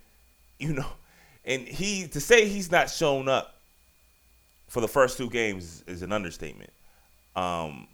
you 0.58 0.72
know, 0.72 0.86
and 1.44 1.66
he, 1.66 2.06
to 2.08 2.20
say 2.20 2.46
he's 2.46 2.70
not 2.70 2.90
shown 2.90 3.28
up 3.28 3.54
for 4.68 4.80
the 4.80 4.88
first 4.88 5.18
two 5.18 5.28
games 5.28 5.64
is, 5.64 5.84
is 5.96 6.02
an 6.02 6.12
understatement. 6.12 6.70
Um, 7.34 7.88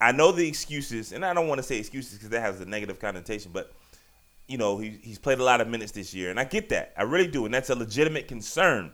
I 0.00 0.12
know 0.12 0.32
the 0.32 0.46
excuses, 0.48 1.12
and 1.12 1.24
I 1.24 1.34
don't 1.34 1.46
want 1.46 1.58
to 1.58 1.62
say 1.62 1.78
excuses 1.78 2.14
because 2.14 2.30
that 2.30 2.40
has 2.40 2.60
a 2.60 2.64
negative 2.64 2.98
connotation, 2.98 3.52
but 3.52 3.72
you 4.48 4.58
know 4.58 4.78
he, 4.78 4.98
he's 5.02 5.18
played 5.18 5.38
a 5.38 5.44
lot 5.44 5.60
of 5.60 5.68
minutes 5.68 5.92
this 5.92 6.14
year, 6.14 6.30
and 6.30 6.40
I 6.40 6.44
get 6.44 6.70
that, 6.70 6.92
I 6.96 7.02
really 7.02 7.28
do, 7.28 7.44
and 7.44 7.52
that's 7.54 7.70
a 7.70 7.74
legitimate 7.74 8.26
concern. 8.26 8.92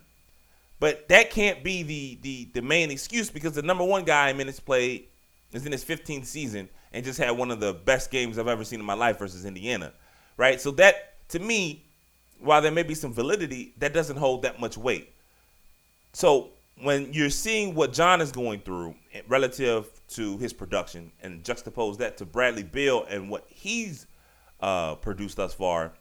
But 0.79 1.09
that 1.09 1.31
can't 1.31 1.65
be 1.65 1.83
the 1.83 2.19
the 2.21 2.49
the 2.55 2.63
main 2.63 2.91
excuse 2.91 3.31
because 3.31 3.55
the 3.55 3.63
number 3.63 3.85
one 3.85 4.05
guy 4.05 4.31
in 4.31 4.37
minutes 4.37 4.61
played 4.61 5.07
is 5.53 5.65
in 5.65 5.73
his 5.73 5.85
15th 5.85 6.27
season, 6.27 6.69
and 6.97 7.05
just 7.05 7.19
had 7.19 7.31
one 7.33 7.51
of 7.51 7.61
the 7.61 7.75
best 7.75 8.11
games 8.11 8.39
I've 8.39 8.49
ever 8.49 8.65
seen 8.65 8.81
in 8.81 8.87
my 8.87 8.95
life 8.95 9.19
versus 9.19 9.45
Indiana, 9.45 9.93
right? 10.39 10.59
So 10.59 10.71
that 10.73 11.29
to 11.29 11.39
me, 11.39 11.85
while 12.41 12.63
there 12.63 12.73
may 12.73 12.85
be 12.85 12.95
some 12.95 13.13
validity, 13.13 13.75
that 13.81 13.93
doesn't 13.93 14.17
hold 14.17 14.43
that 14.43 14.59
much 14.61 14.79
weight. 14.79 15.13
So 16.15 16.53
when 16.83 17.13
you're 17.13 17.29
seeing 17.29 17.75
what 17.75 17.93
John 17.93 18.23
is 18.23 18.33
going 18.33 18.61
through 18.61 18.95
relative 19.29 19.91
to 20.09 20.39
his 20.39 20.55
production 20.55 21.13
and 21.23 21.45
juxtapose 21.45 21.99
that 21.99 22.17
to 22.17 22.25
Bradley 22.25 22.63
Beal 22.63 23.05
and 23.11 23.29
what 23.29 23.45
he's 23.47 24.07
uh, 24.61 24.95
produced 24.95 25.37
thus 25.37 25.53
far, 25.53 25.93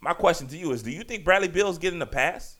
my 0.00 0.14
question 0.14 0.46
to 0.46 0.56
you 0.56 0.72
is: 0.72 0.82
Do 0.82 0.90
you 0.90 1.04
think 1.04 1.22
Bradley 1.22 1.48
Beal 1.48 1.68
is 1.68 1.76
getting 1.76 2.00
a 2.00 2.06
pass? 2.06 2.56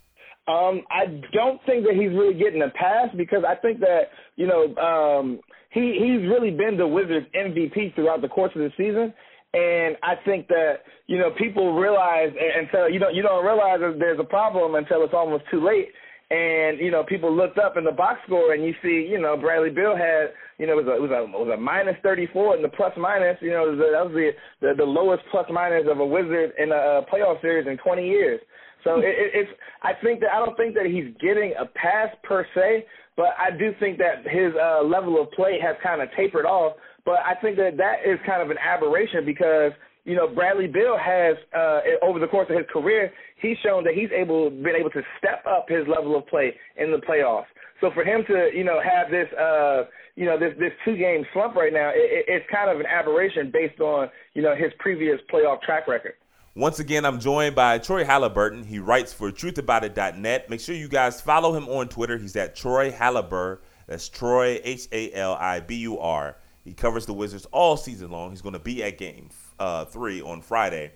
Um, 0.47 0.83
I 0.91 1.07
don't 1.33 1.65
think 1.65 1.87
that 1.87 1.95
he's 1.95 2.11
really 2.11 2.35
getting 2.35 2.61
a 2.61 2.69
pass 2.69 3.09
because 3.17 3.43
I 3.49 3.55
think 3.55 3.81
that 3.81 4.11
you 4.37 4.47
know 4.47 4.77
um, 4.77 5.41
he 5.75 5.99
he's 5.99 6.31
really 6.31 6.53
been 6.53 6.79
the 6.79 6.87
Wizards 6.87 7.27
MVP 7.35 7.95
throughout 7.95 8.23
the 8.23 8.29
course 8.29 8.53
of 8.55 8.63
the 8.63 8.71
season. 8.77 9.13
And 9.53 9.97
I 10.03 10.15
think 10.25 10.49
that 10.49 10.87
you 11.07 11.19
know 11.19 11.31
people 11.37 11.75
realize 11.75 12.31
until 12.33 12.89
you 12.89 12.99
don't 12.99 13.15
you 13.15 13.23
don't 13.23 13.45
realize 13.45 13.81
that 13.81 13.97
there's 13.99 14.19
a 14.19 14.25
problem 14.25 14.77
until 14.77 15.03
it's 15.05 15.15
almost 15.15 15.45
too 15.51 15.65
late. 15.65 15.89
And 16.31 16.79
you 16.79 16.91
know 16.91 17.05
people 17.05 17.35
looked 17.35 17.59
up 17.59 17.77
in 17.77 17.85
the 17.85 17.93
box 17.93 18.21
score 18.27 18.55
and 18.55 18.65
you 18.65 18.73
see 18.83 19.07
you 19.11 19.21
know 19.21 19.37
Bradley 19.37 19.71
Beal 19.71 19.97
had 19.97 20.31
you 20.59 20.67
know 20.67 20.79
it 20.79 20.87
was 20.87 20.87
a 20.87 20.95
it 20.95 21.03
was 21.03 21.11
a, 21.11 21.23
it 21.25 21.47
was 21.47 21.55
a 21.55 21.61
minus 21.61 21.97
34 22.03 22.57
and 22.57 22.65
the 22.65 22.69
plus 22.69 22.93
minus 22.97 23.37
you 23.43 23.51
know 23.51 23.77
that 23.77 24.07
was 24.07 24.15
the, 24.15 24.31
the 24.61 24.75
the 24.79 24.85
lowest 24.85 25.23
plus 25.31 25.47
minus 25.53 25.85
of 25.91 25.99
a 25.99 26.07
Wizard 26.07 26.53
in 26.59 26.73
a 26.73 27.03
playoff 27.13 27.41
series 27.43 27.67
in 27.67 27.77
20 27.79 28.07
years. 28.07 28.41
So 28.85 28.99
it, 28.99 29.05
it, 29.05 29.31
it's 29.35 29.51
I 29.83 29.93
think 30.03 30.21
that 30.21 30.31
I 30.33 30.39
don't 30.39 30.57
think 30.57 30.75
that 30.75 30.87
he's 30.87 31.15
getting 31.21 31.55
a 31.59 31.67
pass 31.67 32.09
per 32.23 32.47
se, 32.55 32.87
but 33.17 33.31
I 33.39 33.57
do 33.57 33.73
think 33.79 33.99
that 33.99 34.27
his 34.29 34.53
uh, 34.61 34.83
level 34.83 35.21
of 35.21 35.31
play 35.33 35.59
has 35.63 35.77
kind 35.83 36.03
of 36.03 36.09
tapered 36.17 36.47
off. 36.47 36.77
But 37.05 37.21
I 37.25 37.35
think 37.41 37.57
that 37.57 37.77
that 37.77 38.09
is 38.09 38.19
kind 38.27 38.43
of 38.43 38.51
an 38.51 38.57
aberration 38.59 39.25
because 39.25 39.73
you 40.05 40.17
know 40.17 40.27
Bradley 40.27 40.67
Beal 40.67 40.97
has 40.99 41.37
uh, 41.57 41.81
over 42.03 42.19
the 42.19 42.27
course 42.27 42.49
of 42.51 42.57
his 42.57 42.67
career 42.73 43.13
he's 43.45 43.57
shown 43.63 43.85
that 43.85 43.95
he's 43.95 44.11
able 44.11 44.51
been 44.51 44.75
able 44.79 44.91
to 44.91 45.03
step 45.19 45.45
up 45.47 45.67
his 45.69 45.87
level 45.87 46.17
of 46.17 46.27
play 46.27 46.55
in 46.77 46.91
the 46.91 46.99
playoffs. 46.99 47.51
So 47.81 47.91
for 47.93 48.05
him 48.05 48.25
to 48.27 48.51
you 48.55 48.65
know 48.65 48.81
have 48.83 49.11
this 49.11 49.29
uh, 49.39 49.85
you 50.17 50.25
know 50.25 50.39
this 50.39 50.55
this 50.59 50.73
two 50.85 50.97
game 50.97 51.25
slump 51.33 51.55
right 51.55 51.73
now, 51.73 51.91
it, 51.91 52.25
it's 52.27 52.47
kind 52.51 52.71
of 52.71 52.81
an 52.81 52.87
aberration 52.87 53.51
based 53.53 53.81
on 53.81 54.09
you 54.33 54.43
know 54.43 54.55
his 54.57 54.73
previous 54.79 55.21
playoff 55.33 55.61
track 55.63 55.87
record. 55.87 56.15
Once 56.57 56.79
again, 56.79 57.05
I'm 57.05 57.19
joined 57.19 57.57
by 57.57 57.79
Troy 57.79 58.05
Haliburton. 58.05 58.65
He 58.65 58.79
writes 58.79 59.13
for 59.13 59.33
TruthAboutIt.net. 59.33 60.49
Make 60.49 60.61
sure 60.61 60.77
you 60.77 60.87
guys 60.87 61.21
follow 61.21 61.53
him 61.53 61.69
on 61.69 61.89
Twitter. 61.89 62.17
He's 62.17 62.37
at 62.37 62.55
Troy 62.55 62.93
Halibur. 62.93 63.59
That's 63.89 64.09
Troy 64.09 64.61
H 64.63 64.87
A 64.93 65.13
L 65.15 65.35
I 65.35 65.59
B 65.59 65.75
U 65.79 65.99
R. 65.99 66.37
He 66.63 66.73
covers 66.73 67.07
the 67.07 67.13
Wizards 67.13 67.45
all 67.47 67.77
season 67.77 68.13
long. 68.13 68.31
He's 68.31 68.41
going 68.41 68.53
to 68.53 68.61
be 68.61 68.85
at 68.85 68.99
Game 68.99 69.31
uh, 69.59 69.85
Three 69.87 70.23
on 70.23 70.43
Friday, 70.43 70.93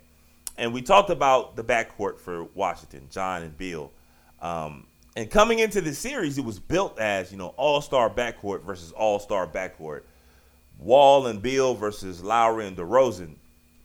and 0.57 0.73
we 0.73 0.81
talked 0.81 1.11
about 1.11 1.57
the 1.57 1.65
backcourt 1.65 2.21
for 2.21 2.45
Washington, 2.45 3.09
John 3.11 3.43
and 3.43 3.59
Beal. 3.59 3.91
Um, 4.41 4.87
and 5.17 5.29
coming 5.29 5.59
into 5.59 5.81
the 5.81 5.93
series, 5.93 6.39
it 6.39 6.45
was 6.45 6.61
built 6.61 7.01
as 7.01 7.33
you 7.33 7.37
know 7.37 7.49
All 7.57 7.81
Star 7.81 8.09
backcourt 8.09 8.63
versus 8.63 8.93
All 8.93 9.19
Star 9.19 9.49
backcourt, 9.49 10.03
Wall 10.79 11.27
and 11.27 11.43
Beal 11.43 11.75
versus 11.75 12.23
Lowry 12.23 12.69
and 12.69 12.77
DeRozan. 12.77 13.35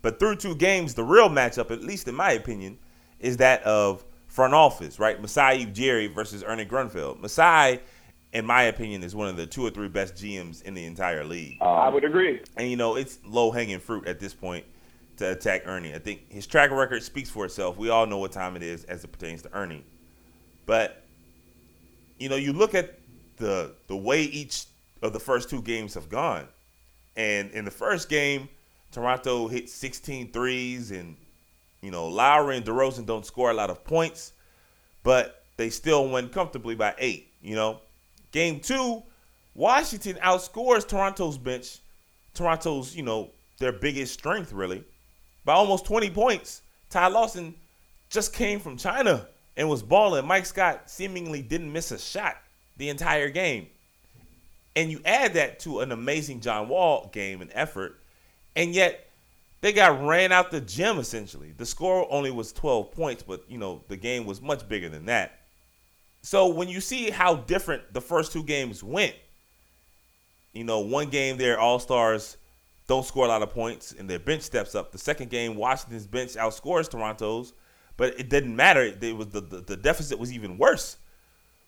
But 0.03 0.19
through 0.19 0.35
two 0.35 0.53
games, 0.53 0.93
the 0.93 1.03
real 1.03 1.29
matchup, 1.29 1.71
at 1.71 1.81
least 1.81 2.07
in 2.07 2.13
my 2.13 2.33
opinion, 2.33 2.77
is 3.19 3.37
that 3.37 3.63
of 3.63 4.05
front 4.27 4.53
office, 4.53 4.99
right? 4.99 5.19
Masai 5.19 5.65
Ujiri 5.65 6.13
versus 6.13 6.43
Ernie 6.43 6.65
Grunfeld. 6.65 7.21
Masai, 7.21 7.79
in 8.33 8.45
my 8.45 8.63
opinion, 8.63 9.01
is 9.01 9.15
one 9.15 9.29
of 9.29 9.37
the 9.37 9.47
two 9.47 9.65
or 9.65 9.69
three 9.69 9.87
best 9.87 10.15
GMs 10.15 10.61
in 10.63 10.73
the 10.73 10.83
entire 10.85 11.23
league. 11.23 11.57
Um, 11.61 11.69
I 11.69 11.87
would 11.87 12.03
agree. 12.03 12.41
And 12.57 12.69
you 12.69 12.75
know, 12.75 12.95
it's 12.95 13.19
low 13.25 13.49
hanging 13.49 13.79
fruit 13.79 14.05
at 14.05 14.19
this 14.19 14.33
point 14.33 14.65
to 15.17 15.31
attack 15.31 15.63
Ernie. 15.65 15.95
I 15.95 15.99
think 15.99 16.29
his 16.29 16.45
track 16.45 16.71
record 16.71 17.01
speaks 17.01 17.29
for 17.29 17.45
itself. 17.45 17.77
We 17.77 17.89
all 17.89 18.05
know 18.05 18.17
what 18.17 18.33
time 18.33 18.57
it 18.57 18.63
is 18.63 18.83
as 18.85 19.05
it 19.05 19.07
pertains 19.07 19.41
to 19.43 19.53
Ernie. 19.55 19.85
But 20.65 21.01
you 22.19 22.27
know, 22.27 22.35
you 22.35 22.51
look 22.51 22.75
at 22.75 22.99
the 23.37 23.73
the 23.87 23.95
way 23.95 24.23
each 24.23 24.65
of 25.01 25.13
the 25.13 25.19
first 25.19 25.49
two 25.49 25.61
games 25.61 25.93
have 25.93 26.09
gone. 26.09 26.49
And 27.15 27.51
in 27.51 27.63
the 27.63 27.71
first 27.71 28.09
game, 28.09 28.49
Toronto 28.93 29.47
hit 29.47 29.69
16 29.69 30.31
threes, 30.31 30.91
and 30.91 31.17
you 31.81 31.91
know 31.91 32.07
Lowry 32.07 32.57
and 32.57 32.65
DeRozan 32.65 33.05
don't 33.05 33.25
score 33.25 33.51
a 33.51 33.53
lot 33.53 33.69
of 33.69 33.83
points, 33.83 34.33
but 35.03 35.43
they 35.57 35.69
still 35.69 36.09
win 36.09 36.29
comfortably 36.29 36.75
by 36.75 36.93
eight. 36.99 37.31
You 37.41 37.55
know, 37.55 37.81
game 38.31 38.59
two, 38.59 39.03
Washington 39.55 40.17
outscores 40.23 40.87
Toronto's 40.87 41.37
bench, 41.37 41.79
Toronto's 42.33 42.95
you 42.95 43.03
know 43.03 43.31
their 43.57 43.71
biggest 43.71 44.13
strength 44.13 44.53
really, 44.53 44.83
by 45.43 45.53
almost 45.53 45.85
20 45.85 46.09
points. 46.11 46.61
Ty 46.89 47.07
Lawson 47.07 47.55
just 48.09 48.33
came 48.33 48.59
from 48.59 48.77
China 48.77 49.27
and 49.57 49.67
was 49.67 49.81
balling. 49.81 50.27
Mike 50.27 50.45
Scott 50.45 50.89
seemingly 50.89 51.41
didn't 51.41 51.71
miss 51.71 51.91
a 51.91 51.97
shot 51.97 52.37
the 52.77 52.89
entire 52.89 53.29
game. 53.29 53.67
And 54.75 54.91
you 54.91 55.01
add 55.05 55.33
that 55.33 55.59
to 55.61 55.81
an 55.81 55.91
amazing 55.91 56.39
John 56.39 56.67
Wall 56.67 57.09
game 57.13 57.41
and 57.41 57.51
effort 57.53 57.99
and 58.55 58.73
yet 58.73 59.07
they 59.61 59.71
got 59.71 60.05
ran 60.05 60.31
out 60.31 60.51
the 60.51 60.61
gym 60.61 60.99
essentially. 60.99 61.53
The 61.55 61.65
score 61.65 62.05
only 62.11 62.31
was 62.31 62.51
12 62.51 62.91
points, 62.91 63.23
but 63.23 63.43
you 63.47 63.57
know 63.57 63.83
the 63.87 63.97
game 63.97 64.25
was 64.25 64.41
much 64.41 64.67
bigger 64.67 64.89
than 64.89 65.05
that. 65.05 65.39
So 66.21 66.47
when 66.47 66.69
you 66.69 66.81
see 66.81 67.09
how 67.09 67.35
different 67.35 67.93
the 67.93 68.01
first 68.01 68.31
two 68.31 68.43
games 68.43 68.83
went, 68.83 69.15
you 70.51 70.63
know 70.63 70.79
one 70.79 71.09
game 71.09 71.37
their 71.37 71.59
all 71.59 71.79
stars 71.79 72.37
don't 72.87 73.05
score 73.05 73.25
a 73.25 73.29
lot 73.29 73.41
of 73.41 73.51
points 73.51 73.93
and 73.97 74.09
their 74.09 74.19
bench 74.19 74.41
steps 74.41 74.75
up. 74.75 74.91
The 74.91 74.97
second 74.97 75.29
game, 75.29 75.55
Washington's 75.55 76.05
bench 76.05 76.33
outscores 76.33 76.89
Toronto's, 76.89 77.53
but 77.95 78.19
it 78.19 78.29
didn't 78.29 78.55
matter. 78.55 78.81
It 78.81 79.15
was 79.15 79.29
the, 79.29 79.41
the, 79.41 79.61
the 79.61 79.77
deficit 79.77 80.19
was 80.19 80.33
even 80.33 80.57
worse. 80.57 80.97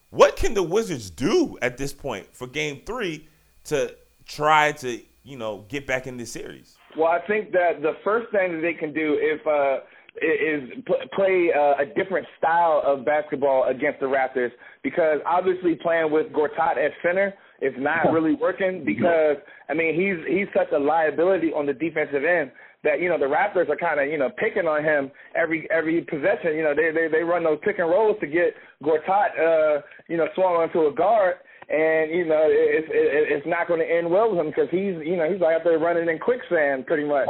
What 0.09 0.35
can 0.35 0.53
the 0.53 0.63
Wizards 0.63 1.09
do 1.09 1.57
at 1.61 1.77
this 1.77 1.93
point 1.93 2.27
for 2.33 2.47
Game 2.47 2.81
Three 2.85 3.27
to 3.65 3.95
try 4.25 4.73
to 4.73 5.01
you 5.25 5.37
know, 5.37 5.65
get 5.67 5.87
back 5.87 6.07
in 6.07 6.17
this 6.17 6.31
series? 6.31 6.75
Well, 6.97 7.09
I 7.09 7.19
think 7.27 7.51
that 7.51 7.81
the 7.81 7.93
first 8.03 8.31
thing 8.31 8.53
that 8.53 8.61
they 8.61 8.73
can 8.73 8.93
do 8.93 9.17
if 9.19 9.45
uh, 9.45 9.83
is 10.21 10.83
play 11.13 11.49
uh, 11.53 11.81
a 11.81 11.85
different 11.97 12.25
style 12.37 12.81
of 12.85 13.03
basketball 13.03 13.65
against 13.67 13.99
the 13.99 14.05
Raptors 14.05 14.51
because 14.83 15.19
obviously 15.25 15.75
playing 15.75 16.11
with 16.11 16.27
Gortat 16.27 16.77
at 16.77 16.91
center 17.03 17.33
is 17.61 17.73
not 17.77 18.11
really 18.13 18.35
working 18.35 18.85
because 18.85 19.37
I 19.67 19.73
mean 19.73 19.95
he's 19.95 20.23
he's 20.31 20.47
such 20.55 20.71
a 20.73 20.79
liability 20.79 21.51
on 21.51 21.65
the 21.65 21.73
defensive 21.73 22.23
end 22.23 22.51
that 22.83 23.01
you 23.01 23.09
know 23.09 23.17
the 23.17 23.25
Raptors 23.25 23.67
are 23.69 23.75
kind 23.75 23.99
of 23.99 24.07
you 24.07 24.17
know 24.17 24.29
picking 24.37 24.67
on 24.67 24.83
him 24.83 25.11
every 25.35 25.67
every 25.71 26.01
possession. 26.01 26.55
You 26.55 26.63
know 26.63 26.73
they 26.75 26.91
they 26.91 27.07
they 27.11 27.23
run 27.23 27.43
those 27.43 27.59
pick 27.63 27.79
and 27.79 27.89
rolls 27.89 28.17
to 28.21 28.27
get 28.27 28.53
Gortat 28.83 29.35
uh, 29.35 29.81
you 30.07 30.15
know 30.15 30.27
swung 30.35 30.53
onto 30.53 30.85
a 30.85 30.93
guard 30.93 31.35
and 31.69 32.11
you 32.11 32.25
know 32.25 32.45
it's 32.47 32.87
it, 32.89 33.37
it's 33.37 33.47
not 33.47 33.67
going 33.67 33.79
to 33.79 33.89
end 33.89 34.09
well 34.09 34.29
with 34.29 34.39
him 34.39 34.47
because 34.47 34.69
he's 34.69 34.95
you 35.03 35.17
know 35.17 35.29
he's 35.29 35.41
like 35.41 35.55
out 35.55 35.63
there 35.63 35.79
running 35.79 36.09
in 36.09 36.19
quicksand 36.19 36.85
pretty 36.85 37.05
much. 37.05 37.27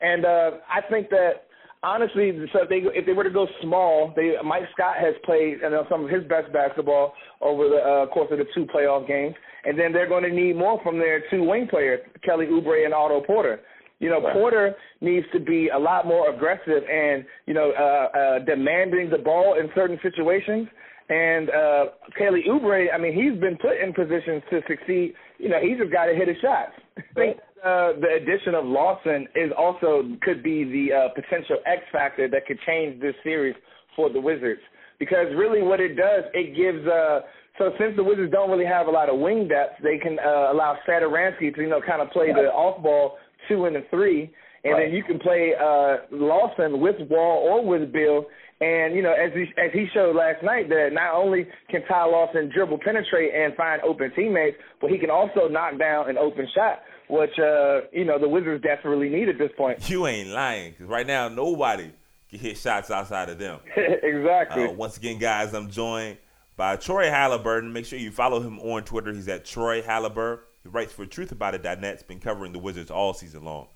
And 0.00 0.24
uh, 0.24 0.50
I 0.68 0.80
think 0.90 1.10
that 1.10 1.46
honestly, 1.82 2.32
so 2.52 2.62
if 2.62 2.68
they 2.68 2.82
if 2.98 3.06
they 3.06 3.12
were 3.12 3.24
to 3.24 3.30
go 3.30 3.46
small, 3.62 4.12
they 4.14 4.34
Mike 4.44 4.64
Scott 4.72 4.96
has 5.00 5.14
played 5.24 5.58
you 5.62 5.70
know, 5.70 5.84
some 5.88 6.04
of 6.04 6.10
his 6.10 6.22
best 6.24 6.52
basketball 6.52 7.14
over 7.40 7.68
the 7.68 7.76
uh, 7.76 8.06
course 8.12 8.28
of 8.30 8.38
the 8.38 8.46
two 8.54 8.66
playoff 8.66 9.06
games, 9.06 9.34
and 9.64 9.78
then 9.78 9.92
they're 9.92 10.08
going 10.08 10.24
to 10.24 10.34
need 10.34 10.56
more 10.56 10.80
from 10.82 10.98
their 10.98 11.22
two 11.30 11.44
wing 11.44 11.66
players, 11.68 12.00
Kelly 12.24 12.46
Oubre 12.46 12.84
and 12.84 12.94
Otto 12.94 13.20
Porter. 13.22 13.60
You 14.00 14.10
know, 14.10 14.20
right. 14.20 14.34
Porter 14.34 14.74
needs 15.00 15.26
to 15.32 15.38
be 15.38 15.68
a 15.68 15.78
lot 15.78 16.06
more 16.06 16.34
aggressive 16.34 16.82
and 16.90 17.24
you 17.46 17.54
know 17.54 17.72
uh, 17.78 18.18
uh, 18.18 18.38
demanding 18.44 19.10
the 19.10 19.18
ball 19.18 19.56
in 19.58 19.70
certain 19.74 19.98
situations 20.02 20.68
and 21.12 21.50
uh, 21.50 21.84
Kelly 22.16 22.42
Oubre, 22.48 22.86
I 22.92 22.96
mean, 22.96 23.12
he's 23.12 23.38
been 23.38 23.58
put 23.58 23.76
in 23.76 23.92
positions 23.92 24.42
to 24.48 24.60
succeed. 24.66 25.12
You 25.38 25.50
know, 25.50 25.60
he's 25.60 25.76
just 25.76 25.92
got 25.92 26.06
to 26.06 26.14
hit 26.14 26.26
his 26.26 26.38
shots. 26.40 26.72
I 26.96 27.02
think 27.14 27.36
uh, 27.62 27.92
the 28.00 28.16
addition 28.16 28.54
of 28.54 28.64
Lawson 28.64 29.28
is 29.34 29.52
also 29.56 30.08
could 30.22 30.42
be 30.42 30.64
the 30.64 30.96
uh, 30.96 31.08
potential 31.14 31.58
X 31.66 31.82
factor 31.92 32.28
that 32.28 32.46
could 32.46 32.58
change 32.66 33.00
this 33.02 33.14
series 33.22 33.54
for 33.94 34.08
the 34.08 34.20
Wizards. 34.20 34.62
Because 34.98 35.26
really, 35.36 35.62
what 35.62 35.80
it 35.80 35.96
does, 35.96 36.24
it 36.32 36.56
gives. 36.56 36.86
Uh, 36.86 37.20
so 37.58 37.72
since 37.78 37.94
the 37.96 38.04
Wizards 38.04 38.32
don't 38.32 38.50
really 38.50 38.64
have 38.64 38.86
a 38.86 38.90
lot 38.90 39.10
of 39.10 39.18
wing 39.18 39.48
depth, 39.48 39.82
they 39.82 39.98
can 39.98 40.18
uh, 40.18 40.52
allow 40.52 40.78
Satoransky 40.88 41.54
to 41.54 41.60
you 41.60 41.68
know 41.68 41.82
kind 41.86 42.00
of 42.00 42.10
play 42.10 42.32
the 42.32 42.48
off 42.48 42.82
ball 42.82 43.18
two 43.48 43.66
and 43.66 43.76
the 43.76 43.84
three, 43.90 44.32
and 44.64 44.72
right. 44.72 44.86
then 44.86 44.94
you 44.94 45.04
can 45.04 45.18
play 45.18 45.52
uh, 45.60 45.96
Lawson 46.10 46.80
with 46.80 46.96
Wall 47.10 47.44
or 47.44 47.66
with 47.66 47.92
Beal, 47.92 48.24
and 48.62 48.94
you 48.94 49.02
know, 49.02 49.12
as 49.12 49.32
he 49.34 49.42
as 49.60 49.72
he 49.72 49.86
showed 49.92 50.14
last 50.14 50.42
night, 50.44 50.68
that 50.68 50.90
not 50.92 51.14
only 51.14 51.48
can 51.68 51.82
Ty 51.86 52.04
Lawson 52.04 52.48
dribble, 52.54 52.78
penetrate, 52.78 53.34
and 53.34 53.54
find 53.56 53.82
open 53.82 54.12
teammates, 54.14 54.56
but 54.80 54.88
he 54.88 54.98
can 54.98 55.10
also 55.10 55.48
knock 55.48 55.78
down 55.80 56.08
an 56.08 56.16
open 56.16 56.46
shot, 56.54 56.80
which 57.08 57.36
uh, 57.40 57.80
you 57.92 58.04
know 58.04 58.20
the 58.20 58.28
Wizards 58.28 58.62
desperately 58.62 59.08
need 59.08 59.28
at 59.28 59.36
this 59.36 59.50
point. 59.56 59.90
You 59.90 60.06
ain't 60.06 60.28
lying, 60.28 60.70
because 60.70 60.86
right 60.86 61.06
now 61.06 61.28
nobody 61.28 61.90
can 62.30 62.38
hit 62.38 62.56
shots 62.56 62.88
outside 62.88 63.30
of 63.30 63.38
them. 63.40 63.58
exactly. 63.76 64.66
Uh, 64.66 64.72
once 64.72 64.96
again, 64.96 65.18
guys, 65.18 65.52
I'm 65.54 65.68
joined 65.68 66.18
by 66.56 66.76
Troy 66.76 67.06
Haliburton. 67.06 67.72
Make 67.72 67.84
sure 67.84 67.98
you 67.98 68.12
follow 68.12 68.40
him 68.40 68.60
on 68.60 68.84
Twitter. 68.84 69.12
He's 69.12 69.26
at 69.26 69.44
Troy 69.44 69.82
Haliburton. 69.82 70.38
He 70.62 70.68
writes 70.68 70.92
for 70.92 71.04
TruthAboutIt.net. 71.04 71.94
He's 71.94 72.02
been 72.04 72.20
covering 72.20 72.52
the 72.52 72.60
Wizards 72.60 72.92
all 72.92 73.12
season 73.12 73.42
long. 73.42 73.66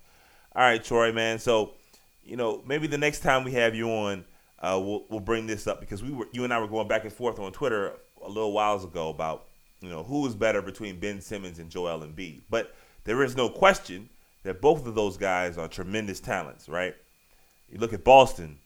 All 0.55 0.63
right, 0.63 0.81
Troy, 0.81 1.11
man. 1.11 1.39
So, 1.39 1.73
you 2.23 2.37
know, 2.37 2.63
maybe 2.65 2.87
the 2.87 2.97
next 2.97 3.19
time 3.19 3.43
we 3.43 3.51
have 3.51 3.75
you 3.75 3.89
on 3.89 4.23
uh, 4.59 4.79
we'll, 4.83 5.05
we'll 5.09 5.19
bring 5.19 5.47
this 5.47 5.67
up 5.67 5.79
because 5.79 6.03
we 6.03 6.11
were 6.11 6.27
you 6.31 6.43
and 6.43 6.53
I 6.53 6.59
were 6.59 6.67
going 6.67 6.87
back 6.87 7.03
and 7.03 7.13
forth 7.13 7.39
on 7.39 7.51
Twitter 7.51 7.93
a 8.23 8.27
little 8.27 8.51
whiles 8.51 8.83
ago 8.83 9.09
about 9.09 9.45
you 9.81 9.89
know 9.89 10.03
who 10.03 10.25
is 10.25 10.35
better 10.35 10.61
between 10.61 10.99
Ben 10.99 11.21
Simmons 11.21 11.59
and 11.59 11.69
Joel 11.69 11.99
Embiid. 11.99 12.41
But 12.49 12.75
there 13.03 13.23
is 13.23 13.35
no 13.35 13.49
question 13.49 14.09
that 14.43 14.61
both 14.61 14.85
of 14.87 14.95
those 14.95 15.17
guys 15.17 15.57
are 15.57 15.67
tremendous 15.67 16.19
talents, 16.19 16.67
right? 16.67 16.95
You 17.69 17.79
look 17.79 17.93
at 17.93 18.03
Boston, 18.03 18.59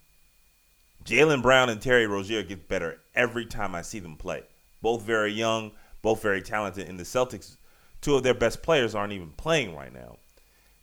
Jaylen 1.03 1.41
Brown 1.41 1.69
and 1.69 1.81
Terry 1.81 2.05
Rozier 2.05 2.43
get 2.43 2.67
better 2.67 2.99
every 3.15 3.45
time 3.45 3.73
I 3.73 3.81
see 3.81 3.99
them 3.99 4.15
play. 4.15 4.43
Both 4.81 5.01
very 5.01 5.31
young, 5.31 5.71
both 6.01 6.21
very 6.21 6.41
talented. 6.41 6.87
And 6.87 6.99
the 6.99 7.03
Celtics, 7.03 7.57
two 8.01 8.15
of 8.15 8.23
their 8.23 8.33
best 8.33 8.61
players 8.61 8.95
aren't 8.95 9.13
even 9.13 9.31
playing 9.31 9.75
right 9.75 9.93
now. 9.93 10.17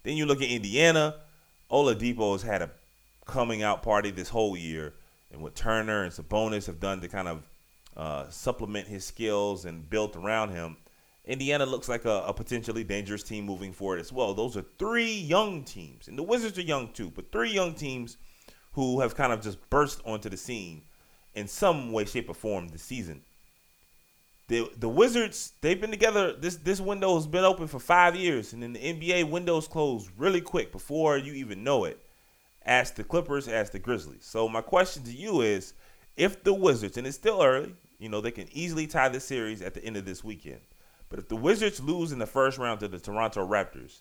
Then 0.03 0.17
you 0.17 0.27
look 0.27 0.43
at 0.43 0.49
Indiana, 0.49 1.17
Oladipo 1.71 2.33
has 2.33 2.43
had 2.43 2.63
a 2.63 2.71
coming 3.29 3.63
out 3.63 3.85
party 3.85 4.11
this 4.11 4.29
whole 4.29 4.57
year, 4.57 4.95
and 5.31 5.41
what 5.41 5.55
Turner 5.55 6.03
and 6.03 6.13
Sabonis 6.13 6.67
have 6.67 6.81
done 6.81 7.01
to 7.01 7.09
kind 7.09 7.29
of 7.29 7.49
uh, 7.97 8.29
supplement 8.31 8.89
his 8.89 9.05
skills 9.05 9.65
and 9.65 9.89
built 9.89 10.17
around 10.17 10.51
him, 10.51 10.77
Indiana 11.25 11.67
looks 11.67 11.89
like 11.89 12.07
a, 12.07 12.25
a, 12.27 12.33
potentially 12.33 12.83
dangerous 12.83 13.23
team 13.23 13.45
moving 13.45 13.73
forward 13.73 14.01
as 14.01 14.11
well. 14.11 14.33
Those 14.33 14.57
are 14.57 14.65
three 14.79 15.13
young 15.13 15.63
teams, 15.63 16.09
and 16.09 16.19
the 16.19 16.23
Wizards 16.23 16.59
are 16.59 16.63
young 16.63 16.93
too, 16.93 17.13
but 17.15 17.31
three 17.31 17.51
young 17.51 17.75
teams 17.75 18.17
who 18.73 19.01
have 19.01 19.15
kind 19.15 19.33
of 19.33 19.43
just 19.43 19.59
burst 19.69 20.01
onto 20.07 20.31
the 20.31 20.37
scene 20.37 20.83
in 21.35 21.47
some 21.47 21.93
way, 21.93 22.07
shape, 22.07 22.31
or 22.31 22.35
form 22.35 22.69
this 22.69 22.83
season. 22.83 23.23
The 24.47 24.71
the 24.79 24.89
Wizards, 24.89 25.53
they've 25.61 25.79
been 25.79 25.91
together. 25.91 26.33
This 26.33 26.57
this 26.57 26.81
window 26.81 27.15
has 27.17 27.27
been 27.27 27.45
open 27.45 27.67
for 27.67 27.79
five 27.79 28.17
years, 28.17 28.55
and 28.55 28.63
then 28.63 28.73
the 28.73 28.81
NBA 28.81 29.29
windows 29.29 29.69
close 29.69 30.11
really 30.17 30.41
quick 30.41 30.73
before 30.73 31.19
you 31.19 31.35
even 31.35 31.63
know 31.63 31.85
it. 31.85 32.01
Ask 32.65 32.97
the 32.97 33.05
Clippers, 33.05 33.49
ask 33.49 33.73
the 33.73 33.79
Grizzlies. 33.79 34.25
So 34.25 34.49
my 34.49 34.61
question 34.61 35.03
to 35.05 35.13
you 35.13 35.41
is, 35.41 35.75
if 36.17 36.43
the 36.43 36.53
Wizards, 36.53 36.97
and 36.97 37.07
it's 37.07 37.17
still 37.17 37.43
early, 37.43 37.75
you 37.99 38.09
know 38.09 38.21
they 38.21 38.31
can 38.31 38.49
easily 38.53 38.87
tie 38.87 39.09
the 39.09 39.21
series 39.21 39.63
at 39.63 39.75
the 39.75 39.85
end 39.85 39.97
of 39.97 40.05
this 40.05 40.23
weekend. 40.23 40.61
But 41.09 41.19
if 41.19 41.29
the 41.29 41.37
Wizards 41.37 41.81
lose 41.81 42.13
in 42.13 42.19
the 42.19 42.27
first 42.27 42.59
round 42.59 42.81
to 42.81 42.89
the 42.89 42.99
Toronto 42.99 43.47
Raptors, 43.47 44.01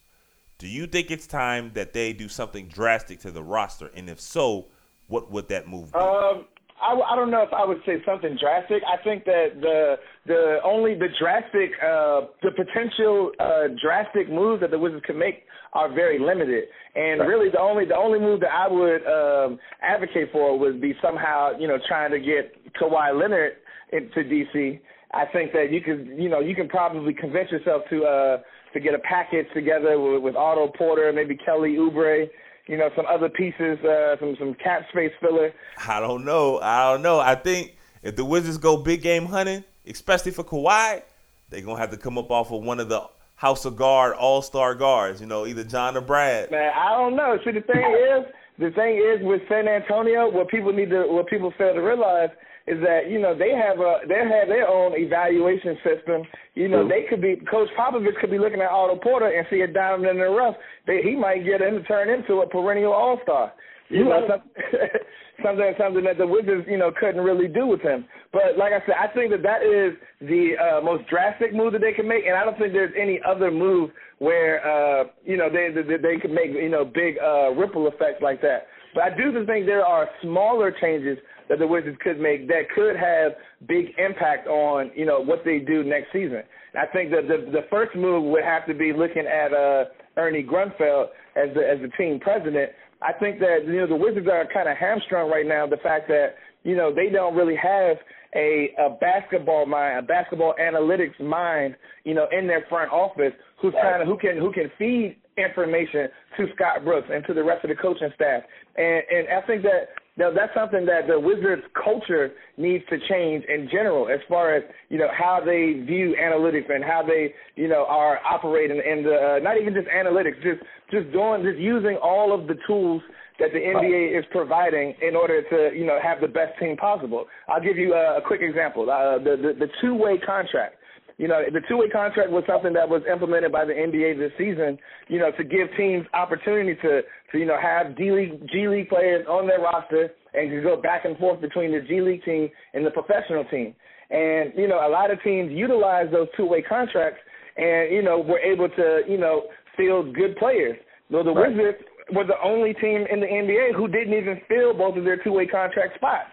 do 0.58 0.68
you 0.68 0.88
think 0.88 1.12
it's 1.12 1.28
time 1.28 1.72
that 1.76 1.94
they 1.94 2.14
do 2.14 2.28
something 2.28 2.68
drastic 2.68 3.20
to 3.22 3.32
the 3.32 3.44
roster? 3.44 3.92
And 3.96 4.10
if 4.10 4.20
so, 4.20 4.68
what 5.08 5.32
would 5.32 5.48
that 5.50 5.68
move 5.68 5.94
be? 5.94 6.00
Um, 6.00 6.46
I, 6.82 6.94
I 6.94 7.16
don't 7.16 7.32
know 7.32 7.42
if 7.42 7.54
I 7.54 7.66
would 7.66 7.82
say 7.86 8.04
something 8.06 8.38
drastic. 8.40 8.84
I 8.88 9.02
think 9.04 9.26
that 9.26 9.62
the 9.62 9.96
the 10.26 10.60
only 10.64 10.94
the 10.94 11.08
drastic 11.20 11.72
uh, 11.82 12.28
the 12.44 12.52
potential 12.52 13.32
uh, 13.40 13.70
drastic 13.82 14.30
moves 14.30 14.62
that 14.62 14.72
the 14.72 14.80
Wizards 14.80 15.04
can 15.06 15.18
make 15.18 15.46
are 15.74 15.94
very 15.94 16.20
limited. 16.20 16.66
And 16.96 17.20
right. 17.20 17.28
really, 17.28 17.50
the 17.50 17.60
only 17.60 17.86
the 17.86 17.96
only 17.96 18.20
move 18.20 18.40
that 18.42 18.52
I 18.52 18.68
would 18.68 19.06
um, 19.06 19.60
advocate 19.82 20.32
for 20.32 20.58
would 20.58 20.82
be 20.82 20.94
somehow 21.02 21.52
you 21.58 21.68
know 21.68 21.78
trying 21.88 22.12
to 22.12 22.20
get 22.20 22.74
Kawhi 22.74 23.20
Leonard 23.20 23.54
into 23.92 24.24
DC. 24.24 24.80
I 25.14 25.26
think 25.32 25.54
that 25.54 25.72
you 25.72 25.82
could 25.82 26.08
you 26.18 26.30
know 26.30 26.40
you 26.40 26.56
can 26.56 26.68
probably 26.68 27.14
convince 27.14 27.52
yourself 27.52 27.84
to 27.90 28.04
uh, 28.04 28.38
to 28.74 28.80
get 28.80 28.94
a 28.94 29.00
package 29.00 29.48
together 29.54 30.00
with, 30.00 30.22
with 30.22 30.36
Otto 30.36 30.72
Porter, 30.78 31.12
maybe 31.14 31.36
Kelly 31.36 31.76
Oubre 31.78 32.28
you 32.68 32.78
know, 32.78 32.90
some 32.96 33.06
other 33.06 33.30
pieces, 33.30 33.80
uh, 33.84 34.18
some 34.20 34.36
some 34.38 34.54
cap 34.54 34.84
space 34.90 35.12
filler. 35.22 35.54
I 35.88 36.00
don't 36.00 36.26
know. 36.26 36.60
I 36.60 36.92
don't 36.92 37.02
know. 37.02 37.20
I 37.20 37.36
think 37.36 37.76
if 38.04 38.16
the 38.16 38.26
Wizards 38.26 38.58
go 38.58 38.78
big 38.78 39.02
game 39.02 39.26
hunting, 39.26 39.64
especially 39.88 40.32
for 40.32 40.44
Kawhi, 40.44 41.02
they're 41.50 41.62
gonna 41.62 41.80
have 41.80 41.92
to 41.92 41.98
come 41.98 42.18
up 42.18 42.30
off 42.30 42.52
of 42.52 42.64
one 42.64 42.80
of 42.80 42.90
the 42.90 43.02
House 43.38 43.66
of 43.66 43.76
Guard 43.76 44.16
All 44.16 44.42
Star 44.42 44.76
guards. 44.76 45.22
You 45.22 45.28
know, 45.28 45.46
either 45.46 45.64
John 45.64 45.96
or 45.96 46.02
Brad. 46.02 46.52
Man, 46.52 46.72
I 46.76 46.90
don't 46.98 47.16
know. 47.16 47.38
See, 47.46 47.52
the 47.52 47.62
thing 47.62 47.96
is, 47.96 48.26
the 48.60 48.72
thing 48.72 48.98
is 48.98 49.26
with 49.26 49.42
San 49.48 49.68
Antonio, 49.68 50.30
what 50.30 50.50
people 50.50 50.74
need 50.74 50.90
to, 50.90 51.06
what 51.08 51.28
people 51.28 51.54
fail 51.58 51.74
to 51.74 51.80
realize 51.80 52.30
is 52.68 52.82
that 52.82 53.10
you 53.10 53.20
know 53.20 53.38
they 53.38 53.52
have 53.56 53.80
a 53.80 54.00
they 54.10 54.16
have 54.16 54.50
their 54.50 54.68
own 54.68 54.94
evaluation 54.98 55.78
system. 55.86 56.24
You 56.56 56.68
know 56.68 56.88
they 56.88 57.06
could 57.10 57.22
be 57.22 57.38
Coach 57.50 57.70
Popovich 57.80 58.20
could 58.20 58.32
be 58.32 58.40
looking 58.40 58.60
at 58.60 58.70
Otto 58.70 58.98
Porter 58.98 59.28
and 59.28 59.48
see 59.50 59.62
a 59.62 59.68
diamond 59.68 60.10
in 60.10 60.18
the 60.18 60.26
rough. 60.26 60.56
They, 60.86 61.02
he 61.02 61.16
might 61.16 61.46
get 61.46 61.62
him 61.62 61.76
to 61.76 61.84
turn 61.84 62.10
into 62.10 62.42
a 62.42 62.48
perennial 62.48 62.92
All 62.92 63.20
Star. 63.24 63.54
You 63.90 64.04
know 64.04 64.28
something, 64.28 64.52
something 65.44 65.74
something 65.80 66.04
that 66.04 66.18
the 66.18 66.28
Wizards 66.28 66.68
you 66.70 66.78
know 66.78 66.92
couldn't 67.00 67.22
really 67.22 67.48
do 67.48 67.68
with 67.68 67.82
him. 67.82 68.06
But 68.34 68.58
like 68.58 68.74
I 68.74 68.86
said, 68.86 68.96
I 69.00 69.08
think 69.14 69.32
that 69.32 69.44
that 69.44 69.64
is 69.64 69.94
the 70.22 70.56
uh, 70.58 70.82
most 70.82 71.08
drastic 71.10 71.54
move 71.54 71.74
that 71.74 71.82
they 71.82 71.94
can 71.94 72.08
make, 72.08 72.26
and 72.26 72.36
I 72.36 72.44
don't 72.44 72.58
think 72.58 72.74
there's 72.74 72.94
any 73.00 73.20
other 73.26 73.52
move 73.52 73.92
where 74.20 74.60
uh, 74.66 75.06
you 75.26 75.38
know 75.38 75.50
they 75.50 75.70
they, 75.74 75.98
they 75.98 76.20
could 76.20 76.32
make 76.32 76.52
you 76.52 76.70
know 76.70 76.84
big 76.84 77.16
uh, 77.24 77.52
ripple 77.52 77.88
effects 77.88 78.22
like 78.22 78.42
that. 78.42 78.68
But 78.94 79.04
I 79.04 79.10
do 79.16 79.32
think 79.46 79.66
there 79.66 79.86
are 79.86 80.10
smaller 80.22 80.72
changes 80.82 81.18
that 81.50 81.60
the 81.60 81.68
Wizards 81.68 81.98
could 82.04 82.20
make 82.20 82.48
that 82.48 82.70
could 82.76 82.96
have 82.96 83.34
big 83.68 83.88
impact 83.98 84.48
on 84.48 84.92
you 84.96 85.06
know 85.06 85.22
what 85.22 85.44
they 85.46 85.60
do 85.60 85.84
next 85.84 86.12
season. 86.12 86.44
I 86.78 86.86
think 86.88 87.12
that 87.12 87.28
the 87.28 87.50
the 87.52 87.66
first 87.70 87.96
move 87.96 88.24
would 88.26 88.44
have 88.44 88.66
to 88.68 88.74
be 88.74 88.92
looking 88.92 89.26
at 89.26 89.54
uh, 89.54 89.86
Ernie 90.18 90.44
Grunfeld 90.44 91.08
as 91.36 91.54
the 91.56 91.68
as 91.68 91.80
the 91.82 91.90
team 91.98 92.20
president. 92.20 92.72
I 93.02 93.14
think 93.14 93.40
that 93.40 93.66
you 93.66 93.78
know 93.78 93.88
the 93.88 93.96
Wizards 93.96 94.28
are 94.28 94.48
kind 94.52 94.68
of 94.68 94.78
hamstrung 94.78 95.30
right 95.30 95.46
now. 95.46 95.68
The 95.68 95.78
fact 95.78 96.08
that 96.08 96.36
you 96.64 96.76
know 96.76 96.94
they 96.94 97.10
don't 97.10 97.36
really 97.36 97.56
have 97.56 97.98
a, 98.36 98.74
a 98.78 98.90
basketball 99.00 99.66
mind, 99.66 100.00
a 100.00 100.02
basketball 100.02 100.54
analytics 100.60 101.20
mind, 101.20 101.76
you 102.04 102.14
know, 102.14 102.28
in 102.32 102.48
their 102.48 102.66
front 102.70 102.92
office, 102.92 103.34
who's 103.62 103.74
kind 103.82 104.02
of 104.02 104.08
who 104.08 104.18
can 104.18 104.38
who 104.38 104.52
can 104.52 104.72
feed 104.78 105.18
information 105.38 106.08
to 106.38 106.48
Scott 106.56 106.84
Brooks 106.84 107.08
and 107.12 107.24
to 107.26 107.34
the 107.34 107.44
rest 107.44 107.64
of 107.64 107.70
the 107.70 107.76
coaching 107.76 108.10
staff. 108.16 108.44
And 108.76 109.04
and 109.10 109.28
I 109.30 109.46
think 109.46 109.64
that 109.64 109.90
now 110.18 110.32
that's 110.32 110.54
something 110.56 110.86
that 110.86 111.08
the 111.08 111.20
Wizards 111.20 111.62
culture 111.74 112.32
needs 112.58 112.84
to 112.90 112.98
change 113.08 113.46
in 113.46 113.70
general, 113.72 114.10
as 114.10 114.20
far 114.28 114.56
as 114.56 114.64
you 114.90 114.98
know 114.98 115.10
how 115.16 115.40
they 115.44 115.84
view 115.86 116.16
analytics 116.20 116.74
and 116.74 116.84
how 116.84 117.04
they 117.08 117.34
you 117.56 117.68
know 117.68 117.86
are 117.88 118.20
operating 118.26 118.78
in 118.78 119.04
the 119.04 119.38
uh, 119.38 119.40
not 119.44 119.62
even 119.62 119.74
just 119.74 119.88
analytics, 119.88 120.42
just 120.42 120.62
just 120.92 121.12
doing 121.12 121.44
just 121.44 121.60
using 121.60 121.98
all 122.02 122.34
of 122.34 122.48
the 122.48 122.56
tools 122.66 123.02
that 123.40 123.50
the 123.54 123.60
NBA 123.60 124.18
is 124.18 124.26
providing 124.32 124.96
in 125.08 125.16
order 125.16 125.44
to 125.44 125.78
you 125.78 125.86
know 125.86 126.00
have 126.02 126.20
the 126.20 126.28
best 126.28 126.58
team 126.60 126.76
possible. 126.78 127.26
I'll 127.48 127.62
give 127.62 127.78
you 127.78 127.94
a, 127.94 128.18
a 128.18 128.22
quick 128.22 128.42
example: 128.42 128.90
uh, 128.90 129.20
the 129.20 129.38
the, 129.38 129.68
the 129.68 129.68
two 129.82 129.94
way 129.94 130.18
contract 130.18 130.77
you 131.18 131.28
know, 131.28 131.42
the 131.52 131.62
two-way 131.68 131.90
contract 131.90 132.30
was 132.30 132.44
something 132.48 132.74
that 132.74 132.88
was 132.88 133.02
implemented 133.12 133.52
by 133.52 133.66
the 133.66 133.74
NBA 133.74 134.20
this 134.20 134.32
season, 134.38 134.78
you 135.08 135.18
know, 135.18 135.32
to 135.32 135.44
give 135.44 135.68
teams 135.76 136.06
opportunity 136.14 136.76
to, 136.82 137.02
to 137.32 137.38
you 137.38 137.46
know, 137.46 137.58
have 137.60 137.98
D 137.98 138.12
League, 138.12 138.48
G 138.52 138.68
League 138.68 138.90
players 138.90 139.26
on 139.28 139.48
their 139.48 139.60
roster 139.60 140.12
and 140.36 140.52
to 140.52 140.62
go 140.62 140.80
back 140.80 141.06
and 141.06 141.18
forth 141.18 141.42
between 141.42 141.72
the 141.72 141.82
G 141.82 142.02
League 142.02 142.24
team 142.24 142.50
and 142.74 142.86
the 142.86 142.92
professional 142.92 143.46
team. 143.46 143.74
And, 144.12 144.54
you 144.56 144.68
know, 144.68 144.88
a 144.88 144.90
lot 144.90 145.10
of 145.10 145.22
teams 145.24 145.52
utilize 145.52 146.06
those 146.12 146.28
two-way 146.38 146.62
contracts 146.62 147.20
and, 147.58 147.92
you 147.92 148.04
know, 148.04 148.20
were 148.20 148.40
able 148.40 148.70
to, 148.70 149.02
you 149.10 149.18
know, 149.18 149.44
field 149.76 150.14
good 150.14 150.36
players. 150.38 150.78
Though 151.10 151.24
the 151.24 151.32
right. 151.32 151.50
Wizards 151.50 151.78
were 152.14 152.26
the 152.26 152.40
only 152.44 152.74
team 152.76 153.06
in 153.12 153.20
the 153.20 153.26
NBA 153.26 153.76
who 153.76 153.88
didn't 153.88 154.14
even 154.14 154.40
fill 154.48 154.74
both 154.74 154.98
of 154.98 155.04
their 155.04 155.18
two-way 155.24 155.48
contract 155.48 155.96
spots. 155.96 156.30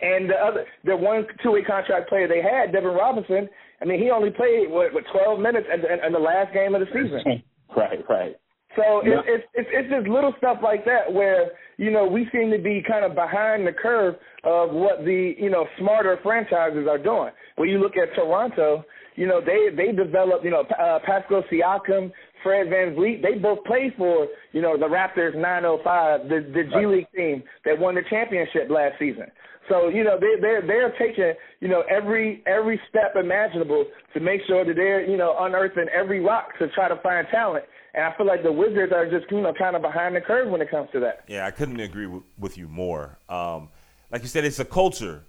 And 0.00 0.28
the 0.28 0.34
other, 0.34 0.66
the 0.84 0.96
one 0.96 1.26
two-way 1.42 1.62
contract 1.62 2.08
player 2.08 2.26
they 2.26 2.42
had, 2.42 2.72
Devin 2.72 2.90
Robinson, 2.90 3.48
I 3.82 3.84
mean, 3.84 4.00
he 4.00 4.10
only 4.10 4.30
played 4.30 4.70
what, 4.70 4.94
what 4.94 5.04
12 5.12 5.40
minutes 5.40 5.66
in, 5.72 5.80
in, 5.80 6.04
in 6.06 6.12
the 6.12 6.18
last 6.18 6.54
game 6.54 6.74
of 6.74 6.80
the 6.80 6.86
season. 6.86 7.42
right, 7.76 7.98
right. 8.08 8.36
So 8.76 9.02
yeah. 9.04 9.20
it's, 9.26 9.44
it's 9.54 9.68
it's 9.70 9.90
just 9.90 10.08
little 10.08 10.32
stuff 10.38 10.58
like 10.62 10.84
that 10.86 11.12
where 11.12 11.50
you 11.76 11.90
know 11.90 12.06
we 12.06 12.26
seem 12.32 12.50
to 12.52 12.58
be 12.58 12.82
kind 12.88 13.04
of 13.04 13.14
behind 13.14 13.66
the 13.66 13.72
curve 13.72 14.14
of 14.44 14.70
what 14.70 15.04
the 15.04 15.34
you 15.36 15.50
know 15.50 15.66
smarter 15.78 16.18
franchises 16.22 16.86
are 16.88 16.96
doing. 16.96 17.32
When 17.56 17.68
you 17.68 17.78
look 17.78 17.98
at 17.98 18.14
Toronto, 18.14 18.82
you 19.14 19.26
know 19.26 19.40
they 19.44 19.68
they 19.76 19.92
developed 19.92 20.44
you 20.44 20.50
know 20.50 20.62
uh, 20.80 21.00
Pascal 21.04 21.44
Siakam, 21.52 22.10
Fred 22.42 22.68
VanVleet. 22.68 23.22
They 23.22 23.38
both 23.38 23.64
played 23.64 23.94
for 23.96 24.28
you 24.52 24.62
know 24.62 24.76
the 24.76 24.86
Raptors 24.86 25.34
905, 25.34 26.28
the 26.28 26.40
the 26.52 26.64
G 26.64 26.86
League 26.86 27.06
team 27.14 27.42
that 27.64 27.78
won 27.78 27.94
the 27.94 28.02
championship 28.08 28.70
last 28.70 28.98
season. 28.98 29.26
So 29.68 29.88
you 29.88 30.04
know 30.04 30.18
they 30.18 30.40
they're 30.40 30.66
they're 30.66 30.92
taking 30.98 31.32
you 31.60 31.68
know 31.68 31.82
every 31.88 32.42
every 32.46 32.80
step 32.88 33.14
imaginable 33.16 33.84
to 34.14 34.20
make 34.20 34.40
sure 34.46 34.64
that 34.64 34.74
they're 34.74 35.08
you 35.08 35.16
know 35.16 35.36
unearthing 35.40 35.86
every 35.94 36.20
rock 36.20 36.58
to 36.58 36.68
try 36.68 36.88
to 36.88 36.96
find 37.02 37.26
talent. 37.30 37.64
And 37.94 38.04
I 38.04 38.16
feel 38.16 38.26
like 38.26 38.42
the 38.42 38.52
Wizards 38.52 38.92
are 38.92 39.08
just 39.08 39.30
you 39.30 39.40
know 39.40 39.52
kind 39.56 39.76
of 39.76 39.82
behind 39.82 40.16
the 40.16 40.20
curve 40.20 40.48
when 40.50 40.60
it 40.60 40.70
comes 40.70 40.88
to 40.92 41.00
that. 41.00 41.24
Yeah, 41.28 41.46
I 41.46 41.50
couldn't 41.50 41.80
agree 41.80 42.06
w- 42.06 42.24
with 42.38 42.58
you 42.58 42.68
more. 42.68 43.18
Um, 43.28 43.68
like 44.10 44.22
you 44.22 44.28
said, 44.28 44.44
it's 44.44 44.58
a 44.58 44.64
culture. 44.64 45.22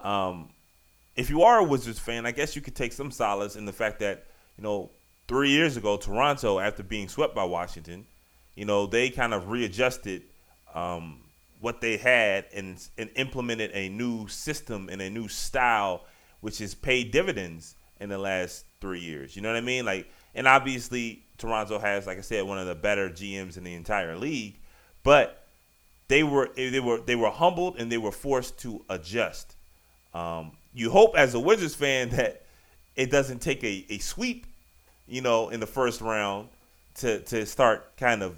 Um, 0.00 0.50
if 1.14 1.30
you 1.30 1.42
are 1.42 1.58
a 1.58 1.64
Wizards 1.64 1.98
fan, 1.98 2.26
I 2.26 2.32
guess 2.32 2.54
you 2.54 2.62
could 2.62 2.74
take 2.74 2.92
some 2.92 3.10
solace 3.10 3.56
in 3.56 3.64
the 3.64 3.72
fact 3.72 4.00
that 4.00 4.26
you 4.58 4.64
know 4.64 4.90
three 5.28 5.50
years 5.50 5.76
ago, 5.76 5.96
Toronto, 5.96 6.58
after 6.58 6.82
being 6.82 7.08
swept 7.08 7.34
by 7.34 7.44
Washington, 7.44 8.06
you 8.54 8.64
know 8.64 8.86
they 8.86 9.10
kind 9.10 9.34
of 9.34 9.48
readjusted. 9.48 10.22
Um, 10.74 11.20
what 11.60 11.80
they 11.80 11.96
had 11.96 12.44
and 12.54 12.86
and 12.98 13.10
implemented 13.16 13.70
a 13.72 13.88
new 13.88 14.28
system 14.28 14.88
and 14.90 15.00
a 15.00 15.10
new 15.10 15.28
style, 15.28 16.04
which 16.40 16.58
has 16.58 16.74
paid 16.74 17.10
dividends 17.10 17.74
in 18.00 18.08
the 18.08 18.18
last 18.18 18.66
three 18.80 19.00
years. 19.00 19.36
You 19.36 19.42
know 19.42 19.48
what 19.48 19.56
I 19.56 19.62
mean? 19.62 19.84
Like, 19.84 20.10
and 20.34 20.46
obviously 20.46 21.22
Toronto 21.38 21.78
has, 21.78 22.06
like 22.06 22.18
I 22.18 22.22
said, 22.22 22.44
one 22.44 22.58
of 22.58 22.66
the 22.66 22.74
better 22.74 23.08
GMs 23.08 23.56
in 23.56 23.64
the 23.64 23.74
entire 23.74 24.16
league, 24.16 24.58
but 25.02 25.44
they 26.08 26.22
were 26.22 26.50
they 26.54 26.80
were 26.80 27.00
they 27.00 27.16
were 27.16 27.30
humbled 27.30 27.78
and 27.78 27.90
they 27.90 27.98
were 27.98 28.12
forced 28.12 28.58
to 28.58 28.84
adjust. 28.88 29.56
Um, 30.14 30.52
you 30.74 30.90
hope 30.90 31.16
as 31.16 31.34
a 31.34 31.40
Wizards 31.40 31.74
fan 31.74 32.10
that 32.10 32.42
it 32.94 33.10
doesn't 33.10 33.40
take 33.40 33.62
a, 33.64 33.86
a 33.90 33.98
sweep, 33.98 34.46
you 35.06 35.20
know, 35.20 35.48
in 35.50 35.60
the 35.60 35.66
first 35.66 36.00
round 36.00 36.48
to 36.96 37.20
to 37.20 37.46
start 37.46 37.96
kind 37.96 38.22
of 38.22 38.36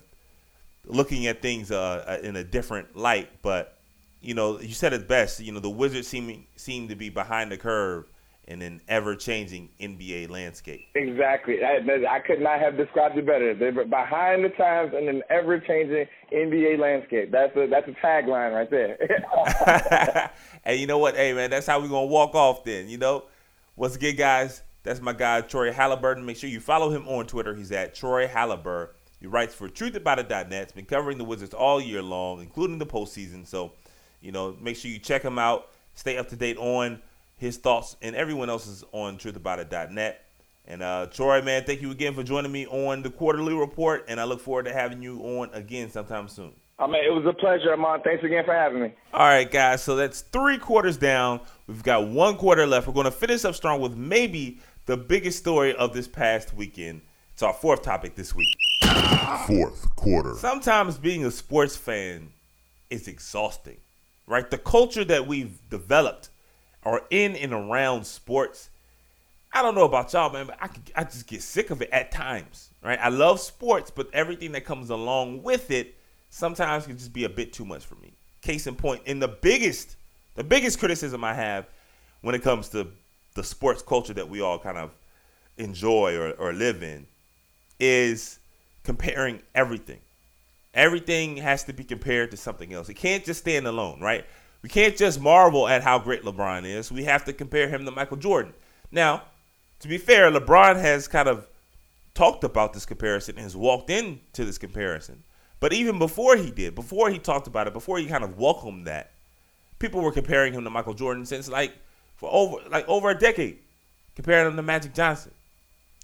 looking 0.85 1.27
at 1.27 1.43
things 1.43 1.71
uh, 1.71 2.05
uh, 2.07 2.27
in 2.27 2.37
a 2.37 2.45
different 2.45 2.97
light. 2.97 3.31
But 3.43 3.79
you 4.21 4.35
know, 4.35 4.61
you 4.61 4.75
said 4.75 4.93
it 4.93 5.09
best. 5.09 5.41
You 5.41 5.53
know, 5.53 5.61
the 5.61 5.71
Wizards 5.71 6.09
seem 6.09 6.47
seem 6.57 6.89
to 6.89 6.97
be 6.97 7.09
behind 7.09 7.53
the 7.53 7.57
curve 7.57 8.11
in 8.49 8.63
an 8.63 8.81
ever-changing 8.89 9.69
NBA 9.79 10.31
landscape. 10.31 10.87
Exactly. 10.95 11.59
I, 11.63 11.81
I 12.09 12.19
could 12.21 12.41
not 12.41 12.59
have 12.61 12.79
described 12.79 13.19
it 13.19 13.27
better. 13.27 13.53
They're 13.55 13.73
behind 13.85 14.43
the 14.43 14.49
times 14.49 14.95
in 14.99 15.07
an 15.07 15.23
ever-changing 15.29 16.07
NBA 16.33 16.79
landscape. 16.79 17.31
That's 17.31 17.55
a 17.57 17.67
that's 17.67 17.87
a 17.89 17.93
tagline 18.05 18.55
right 18.55 18.71
there. 18.71 20.31
and 20.65 20.81
you 20.81 20.87
know 20.87 20.99
what? 20.99 21.15
Hey 21.15 21.33
man, 21.35 21.51
that's 21.51 21.67
how 21.67 21.81
we're 21.81 21.89
gonna 21.89 22.07
walk 22.07 22.35
off 22.35 22.65
then. 22.65 22.89
You 22.89 22.99
know, 22.99 23.25
once 23.77 23.97
again, 23.97 24.17
guys, 24.17 24.63
that's 24.89 25.03
my 25.03 25.13
guy 25.13 25.43
Troy 25.43 25.71
Haliburton. 25.71 26.25
Make 26.25 26.39
sure 26.39 26.49
you 26.49 26.61
follow 26.61 26.89
him 26.89 27.07
on 27.09 27.27
Twitter. 27.27 27.55
He's 27.55 27.71
at 27.73 27.95
Troy 27.95 28.27
Haliburton. 28.27 28.89
He 29.21 29.27
writes 29.27 29.55
for 29.55 29.69
TruthAboutIt.net. 29.69 30.63
It's 30.63 30.73
been 30.73 30.87
covering 30.87 31.19
the 31.19 31.25
Wizards 31.25 31.53
all 31.53 31.79
year 31.79 32.01
long, 32.01 32.41
including 32.41 32.79
the 32.79 32.87
postseason. 32.87 33.47
So, 33.47 33.73
you 34.23 34.33
know, 34.33 34.57
make 34.61 34.77
sure 34.77 34.91
you 34.91 34.99
check 34.99 35.23
him 35.23 35.39
out. 35.39 35.69
Stay 35.95 36.17
up 36.17 36.29
to 36.29 36.37
date 36.37 36.57
on 36.57 37.03
his 37.37 37.59
thoughts 37.59 37.97
and 38.01 38.17
everyone 38.17 38.49
else's 38.49 38.83
on 38.93 39.19
truthaboutit.net. 39.19 40.25
And 40.67 40.83
uh, 40.83 41.07
Troy, 41.07 41.43
man, 41.43 41.65
thank 41.65 41.83
you 41.83 41.91
again 41.91 42.15
for 42.15 42.23
joining 42.23 42.53
me 42.53 42.67
on 42.67 43.03
the 43.03 43.11
Quarter-Lee 43.11 43.55
Report, 43.55 44.05
and 44.07 44.21
I 44.21 44.25
look 44.25 44.41
forward 44.41 44.67
to 44.67 44.73
having 44.73 45.03
you 45.03 45.19
on 45.21 45.51
again 45.55 45.91
sometime 45.91 46.29
soon. 46.29 46.53
I 46.79 46.87
mean, 46.87 47.05
it 47.05 47.13
was 47.13 47.25
a 47.27 47.33
pleasure, 47.33 47.75
Armon. 47.75 48.05
Thanks 48.05 48.23
again 48.23 48.45
for 48.45 48.55
having 48.55 48.83
me. 48.83 48.93
All 49.13 49.27
right, 49.27 49.51
guys. 49.51 49.83
So 49.83 49.97
that's 49.97 50.21
three 50.21 50.59
quarters 50.59 50.97
down. 50.97 51.41
We've 51.67 51.83
got 51.83 52.07
one 52.07 52.37
quarter 52.37 52.67
left. 52.67 52.87
We're 52.87 52.93
going 52.93 53.07
to 53.07 53.11
finish 53.11 53.45
up 53.45 53.55
strong 53.55 53.81
with 53.81 53.97
maybe 53.97 54.61
the 54.89 54.97
biggest 54.97 55.39
story 55.39 55.77
of 55.77 55.93
this 55.93 56.09
past 56.09 56.55
weekend. 56.55 57.03
It's 57.35 57.43
our 57.43 57.53
fourth 57.53 57.83
topic 57.83 58.15
this 58.15 58.35
week. 58.35 58.49
Fourth 59.47 59.95
quarter. 59.97 60.35
Sometimes 60.35 60.97
being 60.97 61.27
a 61.27 61.31
sports 61.31 61.77
fan 61.77 62.33
is 62.89 63.07
exhausting, 63.07 63.77
right? 64.27 64.51
The 64.51 64.57
culture 64.57 65.05
that 65.05 65.27
we've 65.27 65.61
developed 65.69 66.31
or 66.87 67.03
in 67.11 67.37
and 67.37 67.53
around 67.53 68.07
sports, 68.07 68.71
I 69.53 69.61
don't 69.61 69.75
know 69.75 69.85
about 69.85 70.11
y'all, 70.15 70.33
man, 70.33 70.47
but 70.47 70.57
I 70.59 70.69
could, 70.69 70.91
I 70.97 71.05
just 71.05 71.27
get 71.27 71.43
sick 71.43 71.69
of 71.69 71.83
it 71.83 71.91
at 71.91 72.11
times, 72.11 72.71
right? 72.83 72.99
I 72.99 73.11
love 73.11 73.41
sports, 73.41 73.91
but 73.91 74.09
everything 74.15 74.53
that 74.53 74.65
comes 74.65 74.89
along 74.89 75.43
with 75.43 75.71
it 75.71 75.97
sometimes 76.31 76.87
can 76.87 76.97
just 76.97 77.13
be 77.13 77.25
a 77.25 77.29
bit 77.29 77.53
too 77.53 77.67
much 77.67 77.85
for 77.85 77.97
me. 77.97 78.15
Case 78.41 78.67
in 78.67 78.75
point, 78.75 79.03
in 79.05 79.19
the 79.19 79.29
biggest, 79.29 79.97
the 80.35 80.45
biggest 80.45 80.79
criticism 80.79 81.25
I 81.25 81.35
have 81.35 81.67
when 82.23 82.35
it 82.35 82.43
comes 82.43 82.71
to 82.71 82.89
the 83.39 83.45
sports 83.45 83.83
culture 83.83 84.13
that 84.13 84.29
we 84.29 84.41
all 84.41 84.59
kind 84.59 84.77
of 84.77 84.91
enjoy 85.59 86.17
or, 86.17 86.33
or 86.33 86.53
live 86.53 86.83
in 86.83 87.07
is 87.79 88.41
comparing 88.83 89.41
everything. 89.55 90.01
Everything 90.75 91.37
has 91.37 91.63
to 91.65 91.73
be 91.73 91.85
compared 91.85 92.33
to 92.33 92.37
something 92.37 92.73
else. 92.73 92.89
It 92.89 92.95
can't 92.95 93.25
just 93.25 93.41
stand 93.41 93.69
alone, 93.69 94.01
right? 94.01 94.27
We 94.63 94.69
can't 94.69 94.97
just 94.97 95.21
marvel 95.21 95.69
at 95.69 95.85
how 95.85 96.01
great 96.01 96.25
LeBron 96.25 96.65
is. 96.65 96.91
We 96.91 97.05
have 97.05 97.25
to 97.27 97.33
compare 97.33 97.69
him 97.69 97.85
to 97.85 97.93
Michael 97.93 98.17
Jordan. 98.17 98.55
Now, 98.91 99.23
to 99.81 99.89
be 99.89 99.99
fair, 99.99 100.33
LeBron 100.33 100.81
has 100.81 101.07
kind 101.07 101.29
of 101.29 101.47
talked 102.15 102.43
about 102.43 102.73
this 102.73 102.85
comparison 102.85 103.37
and 103.37 103.45
has 103.45 103.57
walked 103.57 103.89
into 103.89 104.45
this 104.45 104.59
comparison. 104.59 105.23
But 105.61 105.73
even 105.73 106.01
before 106.01 106.37
he 106.37 106.51
did, 106.51 106.75
before 106.75 107.09
he 107.09 107.21
talked 107.21 107.47
about 107.47 107.69
it, 107.69 107.73
before 107.73 107.99
he 107.99 108.07
kind 108.07 108.25
of 108.25 108.37
welcomed 108.37 108.89
that, 108.89 109.13
people 109.79 110.01
were 110.01 110.11
comparing 110.11 110.53
him 110.53 110.65
to 110.65 110.71
Michael 110.71 110.95
Jordan 110.95 111.25
since 111.25 111.49
like 111.49 111.73
for 112.19 112.29
over 112.31 112.59
like 112.69 112.87
over 112.89 113.09
a 113.09 113.19
decade, 113.19 113.59
comparing 114.15 114.49
him 114.49 114.57
to 114.57 114.63
Magic 114.63 114.95
Johnson. 114.95 115.33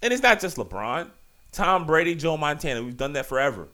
And 0.03 0.12
it's 0.12 0.23
not 0.23 0.41
just 0.41 0.57
LeBron, 0.57 1.11
Tom 1.53 1.87
Brady, 1.87 2.15
Joe 2.15 2.37
Montana. 2.37 2.83
We've 2.83 2.97
done 2.97 3.12
that 3.12 3.27
forever. 3.27 3.69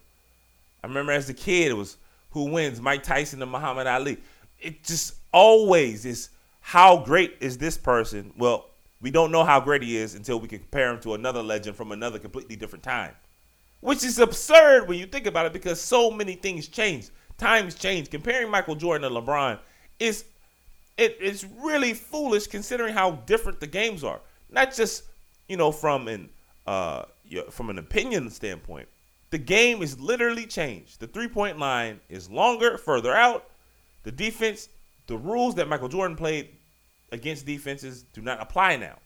I 0.82 0.88
remember 0.88 1.12
as 1.12 1.28
a 1.30 1.34
kid, 1.34 1.70
it 1.70 1.76
was 1.76 1.96
who 2.30 2.50
wins, 2.50 2.80
Mike 2.80 3.02
Tyson 3.04 3.40
and 3.42 3.50
Muhammad 3.50 3.86
Ali 3.86 4.18
it 4.60 4.84
just 4.84 5.14
always 5.32 6.04
is 6.04 6.30
how 6.60 6.98
great 6.98 7.36
is 7.40 7.58
this 7.58 7.76
person? 7.76 8.32
Well, 8.36 8.66
we 9.00 9.10
don't 9.10 9.32
know 9.32 9.44
how 9.44 9.60
great 9.60 9.82
he 9.82 9.96
is 9.96 10.14
until 10.14 10.38
we 10.38 10.48
can 10.48 10.58
compare 10.58 10.90
him 10.90 11.00
to 11.00 11.14
another 11.14 11.42
legend 11.42 11.76
from 11.76 11.92
another 11.92 12.18
completely 12.18 12.56
different 12.56 12.82
time. 12.82 13.14
Which 13.80 14.04
is 14.04 14.18
absurd 14.18 14.88
when 14.88 14.98
you 14.98 15.06
think 15.06 15.26
about 15.26 15.46
it 15.46 15.54
because 15.54 15.80
so 15.80 16.10
many 16.10 16.34
things 16.34 16.68
change. 16.68 17.08
Times 17.38 17.74
change. 17.74 18.10
Comparing 18.10 18.50
Michael 18.50 18.74
Jordan 18.74 19.10
to 19.10 19.20
LeBron 19.20 19.58
is 19.98 20.24
it 21.00 21.16
is 21.20 21.46
really 21.62 21.94
foolish 21.94 22.46
considering 22.46 22.94
how 22.94 23.12
different 23.26 23.60
the 23.60 23.66
games 23.66 24.04
are. 24.04 24.20
Not 24.50 24.74
just, 24.74 25.04
you 25.48 25.56
know, 25.56 25.72
from 25.72 26.08
an 26.08 26.30
uh 26.66 27.04
from 27.50 27.70
an 27.70 27.78
opinion 27.78 28.30
standpoint. 28.30 28.88
The 29.30 29.38
game 29.38 29.80
is 29.80 29.98
literally 30.00 30.46
changed. 30.46 30.98
The 30.98 31.06
three-point 31.06 31.56
line 31.56 32.00
is 32.08 32.28
longer, 32.28 32.76
further 32.76 33.14
out 33.14 33.50
the 34.02 34.12
defense, 34.12 34.68
the 35.06 35.16
rules 35.16 35.54
that 35.56 35.68
Michael 35.68 35.88
Jordan 35.88 36.16
played 36.16 36.48
against 37.12 37.46
defenses 37.46 38.04
do 38.12 38.20
not 38.22 38.40
apply 38.40 38.76
now, 38.76 38.96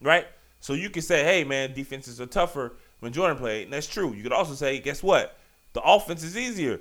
right? 0.00 0.26
So 0.60 0.74
you 0.74 0.90
could 0.90 1.04
say, 1.04 1.24
hey, 1.24 1.44
man, 1.44 1.72
defenses 1.72 2.20
are 2.20 2.26
tougher 2.26 2.74
when 3.00 3.12
Jordan 3.12 3.38
played. 3.38 3.64
And 3.64 3.72
that's 3.72 3.86
true. 3.86 4.12
You 4.12 4.22
could 4.22 4.32
also 4.32 4.54
say, 4.54 4.78
guess 4.80 5.02
what? 5.02 5.38
The 5.72 5.80
offense 5.82 6.22
is 6.22 6.36
easier, 6.36 6.80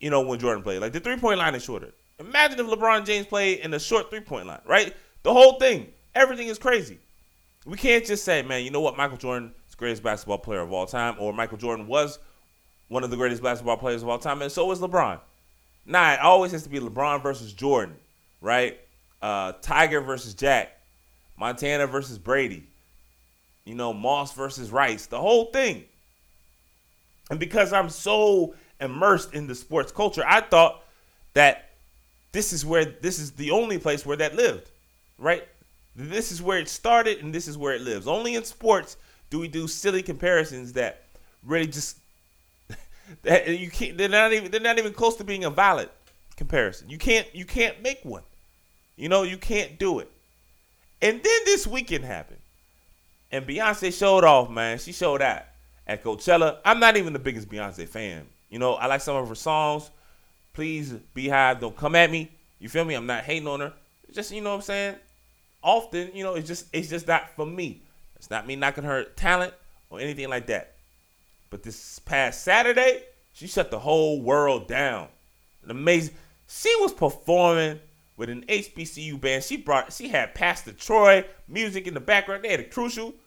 you 0.00 0.10
know, 0.10 0.20
when 0.20 0.38
Jordan 0.38 0.62
played. 0.62 0.80
Like 0.80 0.92
the 0.92 1.00
three 1.00 1.16
point 1.16 1.38
line 1.38 1.54
is 1.54 1.64
shorter. 1.64 1.92
Imagine 2.20 2.60
if 2.60 2.66
LeBron 2.66 3.06
James 3.06 3.26
played 3.26 3.60
in 3.60 3.72
a 3.72 3.80
short 3.80 4.10
three 4.10 4.20
point 4.20 4.46
line, 4.46 4.60
right? 4.66 4.94
The 5.22 5.32
whole 5.32 5.58
thing, 5.58 5.88
everything 6.14 6.48
is 6.48 6.58
crazy. 6.58 6.98
We 7.64 7.76
can't 7.76 8.04
just 8.04 8.24
say, 8.24 8.42
man, 8.42 8.62
you 8.62 8.70
know 8.70 8.80
what? 8.80 8.96
Michael 8.96 9.16
Jordan 9.16 9.54
is 9.66 9.72
the 9.72 9.78
greatest 9.78 10.02
basketball 10.02 10.38
player 10.38 10.60
of 10.60 10.72
all 10.72 10.86
time, 10.86 11.16
or 11.18 11.32
Michael 11.32 11.56
Jordan 11.56 11.86
was 11.86 12.18
one 12.88 13.04
of 13.04 13.10
the 13.10 13.16
greatest 13.16 13.42
basketball 13.42 13.78
players 13.78 14.02
of 14.02 14.08
all 14.08 14.18
time, 14.18 14.42
and 14.42 14.52
so 14.52 14.66
was 14.66 14.80
LeBron. 14.80 15.18
Nah, 15.86 16.12
it 16.12 16.20
always 16.20 16.52
has 16.52 16.62
to 16.64 16.68
be 16.68 16.78
LeBron 16.78 17.22
versus 17.22 17.52
Jordan, 17.54 17.96
right? 18.42 18.78
Uh, 19.22 19.52
Tiger 19.62 20.00
versus 20.02 20.34
Jack, 20.34 20.78
Montana 21.38 21.86
versus 21.86 22.18
Brady, 22.18 22.66
you 23.64 23.74
know, 23.74 23.94
Moss 23.94 24.34
versus 24.34 24.70
Rice, 24.70 25.06
the 25.06 25.20
whole 25.20 25.46
thing. 25.46 25.84
And 27.30 27.40
because 27.40 27.72
I'm 27.72 27.88
so 27.88 28.54
immersed 28.78 29.32
in 29.32 29.46
the 29.46 29.54
sports 29.54 29.90
culture, 29.90 30.24
I 30.26 30.40
thought 30.42 30.82
that 31.34 31.69
this 32.32 32.52
is 32.52 32.64
where 32.64 32.84
this 32.84 33.18
is 33.18 33.32
the 33.32 33.50
only 33.50 33.78
place 33.78 34.06
where 34.06 34.16
that 34.16 34.36
lived, 34.36 34.70
right? 35.18 35.46
This 35.96 36.30
is 36.30 36.40
where 36.40 36.58
it 36.58 36.68
started 36.68 37.18
and 37.18 37.34
this 37.34 37.48
is 37.48 37.58
where 37.58 37.74
it 37.74 37.82
lives. 37.82 38.06
Only 38.06 38.34
in 38.34 38.44
sports 38.44 38.96
do 39.30 39.38
we 39.38 39.48
do 39.48 39.66
silly 39.66 40.02
comparisons 40.02 40.72
that 40.74 41.04
really 41.44 41.66
just 41.66 41.98
that 43.22 43.48
you 43.48 43.70
can't. 43.70 43.96
They're 43.96 44.08
not 44.08 44.32
even. 44.32 44.50
They're 44.50 44.60
not 44.60 44.78
even 44.78 44.92
close 44.92 45.16
to 45.16 45.24
being 45.24 45.44
a 45.44 45.50
valid 45.50 45.88
comparison. 46.36 46.90
You 46.90 46.98
can't. 46.98 47.26
You 47.34 47.44
can't 47.44 47.82
make 47.82 48.00
one. 48.04 48.22
You 48.96 49.08
know. 49.08 49.22
You 49.22 49.36
can't 49.36 49.78
do 49.78 49.98
it. 49.98 50.10
And 51.02 51.22
then 51.22 51.38
this 51.44 51.66
weekend 51.66 52.04
happened, 52.04 52.40
and 53.32 53.46
Beyonce 53.46 53.96
showed 53.96 54.24
off. 54.24 54.50
Man, 54.50 54.78
she 54.78 54.92
showed 54.92 55.22
out 55.22 55.42
at 55.86 56.04
Coachella. 56.04 56.58
I'm 56.64 56.78
not 56.78 56.96
even 56.96 57.12
the 57.12 57.18
biggest 57.18 57.48
Beyonce 57.48 57.88
fan. 57.88 58.26
You 58.48 58.58
know, 58.58 58.74
I 58.74 58.86
like 58.86 59.00
some 59.00 59.16
of 59.16 59.28
her 59.28 59.34
songs. 59.34 59.90
Please, 60.52 60.94
BeyHive, 61.14 61.60
don't 61.60 61.76
come 61.76 61.94
at 61.94 62.10
me. 62.10 62.30
You 62.58 62.68
feel 62.68 62.84
me? 62.84 62.94
I'm 62.94 63.06
not 63.06 63.24
hating 63.24 63.48
on 63.48 63.60
her. 63.60 63.72
It's 64.06 64.16
just 64.16 64.32
you 64.32 64.40
know 64.40 64.50
what 64.50 64.56
I'm 64.56 64.62
saying. 64.62 64.96
Often, 65.62 66.10
you 66.14 66.24
know, 66.24 66.34
it's 66.34 66.48
just 66.48 66.66
it's 66.72 66.88
just 66.88 67.06
not 67.06 67.30
for 67.36 67.46
me. 67.46 67.82
It's 68.16 68.30
not 68.30 68.46
me 68.46 68.56
knocking 68.56 68.84
her 68.84 69.04
talent 69.04 69.54
or 69.88 70.00
anything 70.00 70.28
like 70.28 70.46
that. 70.46 70.74
But 71.48 71.62
this 71.62 71.98
past 72.00 72.42
Saturday, 72.42 73.02
she 73.32 73.46
shut 73.46 73.70
the 73.70 73.78
whole 73.78 74.20
world 74.20 74.68
down. 74.68 75.08
An 75.64 75.70
amazing. 75.70 76.14
She 76.46 76.74
was 76.80 76.92
performing 76.92 77.80
with 78.16 78.28
an 78.28 78.44
HBCU 78.48 79.20
band. 79.20 79.44
She 79.44 79.56
brought. 79.56 79.92
She 79.92 80.08
had 80.08 80.34
Pastor 80.34 80.72
Troy 80.72 81.24
music 81.48 81.86
in 81.86 81.94
the 81.94 82.00
background. 82.00 82.44
They 82.44 82.50
had 82.50 82.60
a 82.60 82.64
crucial. 82.64 83.14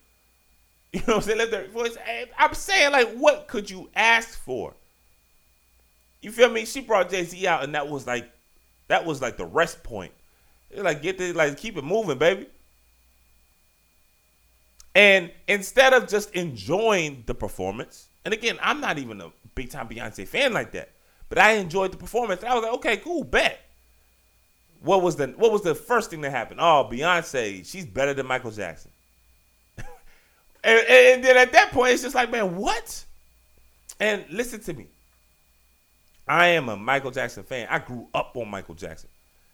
You 0.93 0.99
know 1.07 1.15
what 1.15 1.15
I'm 1.15 1.21
saying? 1.23 1.37
Let 1.39 1.49
their 1.49 1.67
voice. 1.69 1.97
I'm 2.37 2.53
saying 2.53 2.91
like, 2.91 3.11
what 3.15 3.47
could 3.47 3.67
you 3.67 3.89
ask 3.95 4.37
for? 4.37 4.75
You 6.23 6.31
feel 6.31 6.49
me? 6.49 6.65
She 6.65 6.79
brought 6.79 7.09
Jay 7.09 7.25
Z 7.25 7.45
out, 7.45 7.65
and 7.65 7.75
that 7.75 7.89
was 7.89 8.07
like, 8.07 8.31
that 8.87 9.05
was 9.05 9.21
like 9.21 9.35
the 9.35 9.45
rest 9.45 9.83
point. 9.83 10.13
They're 10.71 10.81
like, 10.81 11.01
get 11.01 11.17
this, 11.17 11.35
like, 11.35 11.57
keep 11.57 11.75
it 11.75 11.83
moving, 11.83 12.17
baby. 12.17 12.47
And 14.95 15.31
instead 15.49 15.91
of 15.91 16.07
just 16.07 16.31
enjoying 16.31 17.23
the 17.25 17.35
performance, 17.35 18.07
and 18.23 18.33
again, 18.33 18.57
I'm 18.61 18.79
not 18.79 18.99
even 18.99 19.19
a 19.19 19.31
big 19.53 19.69
time 19.69 19.89
Beyonce 19.89 20.25
fan 20.25 20.53
like 20.53 20.71
that, 20.71 20.91
but 21.27 21.39
I 21.39 21.53
enjoyed 21.53 21.91
the 21.91 21.97
performance. 21.97 22.41
I 22.41 22.55
was 22.55 22.63
like, 22.63 22.73
okay, 22.75 22.97
cool, 22.97 23.25
bet. 23.25 23.59
What 24.81 25.01
was 25.01 25.17
the 25.17 25.27
What 25.27 25.51
was 25.51 25.61
the 25.61 25.75
first 25.75 26.09
thing 26.09 26.21
that 26.21 26.31
happened? 26.31 26.61
Oh, 26.61 26.87
Beyonce, 26.89 27.69
she's 27.69 27.85
better 27.85 28.13
than 28.13 28.27
Michael 28.27 28.51
Jackson. 28.51 28.91
and, 29.77 29.85
and 30.63 31.23
then 31.23 31.35
at 31.35 31.51
that 31.51 31.71
point, 31.71 31.93
it's 31.93 32.03
just 32.03 32.15
like, 32.15 32.31
man, 32.31 32.55
what? 32.55 33.03
And 33.99 34.23
listen 34.29 34.61
to 34.61 34.73
me. 34.73 34.87
I 36.27 36.47
am 36.47 36.69
a 36.69 36.77
Michael 36.77 37.11
Jackson 37.11 37.43
fan. 37.43 37.67
I 37.69 37.79
grew 37.79 38.07
up 38.13 38.35
on 38.35 38.49
Michael 38.49 38.75
Jackson. 38.75 39.09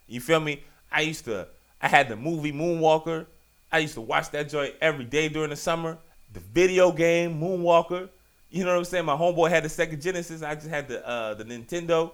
You 0.08 0.22
feel 0.22 0.40
me? 0.40 0.64
I 0.92 1.02
used 1.02 1.26
to. 1.26 1.48
I 1.82 1.88
had 1.88 2.10
the 2.10 2.16
movie 2.16 2.52
Moonwalker. 2.52 3.26
I 3.72 3.80
used 3.80 3.94
to 3.96 4.02
watch 4.02 4.32
that 4.32 4.50
joint 4.50 4.76
every 4.82 5.06
day 5.06 5.30
during 5.30 5.50
the 5.50 5.56
summer. 5.56 5.98
The 6.34 6.40
video 6.40 6.92
game 6.92 7.40
Moonwalker. 7.40 8.10
You 8.50 8.66
know 8.66 8.72
what 8.72 8.80
I'm 8.80 8.86
saying? 8.86 9.06
My 9.06 9.16
homeboy 9.16 9.50
had 9.50 9.64
the 9.64 9.70
Sega 9.70 10.02
Genesis. 10.02 10.42
I 10.42 10.56
just 10.56 10.68
had 10.68 10.88
the 10.88 11.08
uh, 11.08 11.36
the 11.36 11.46
Nintendo. 11.46 12.12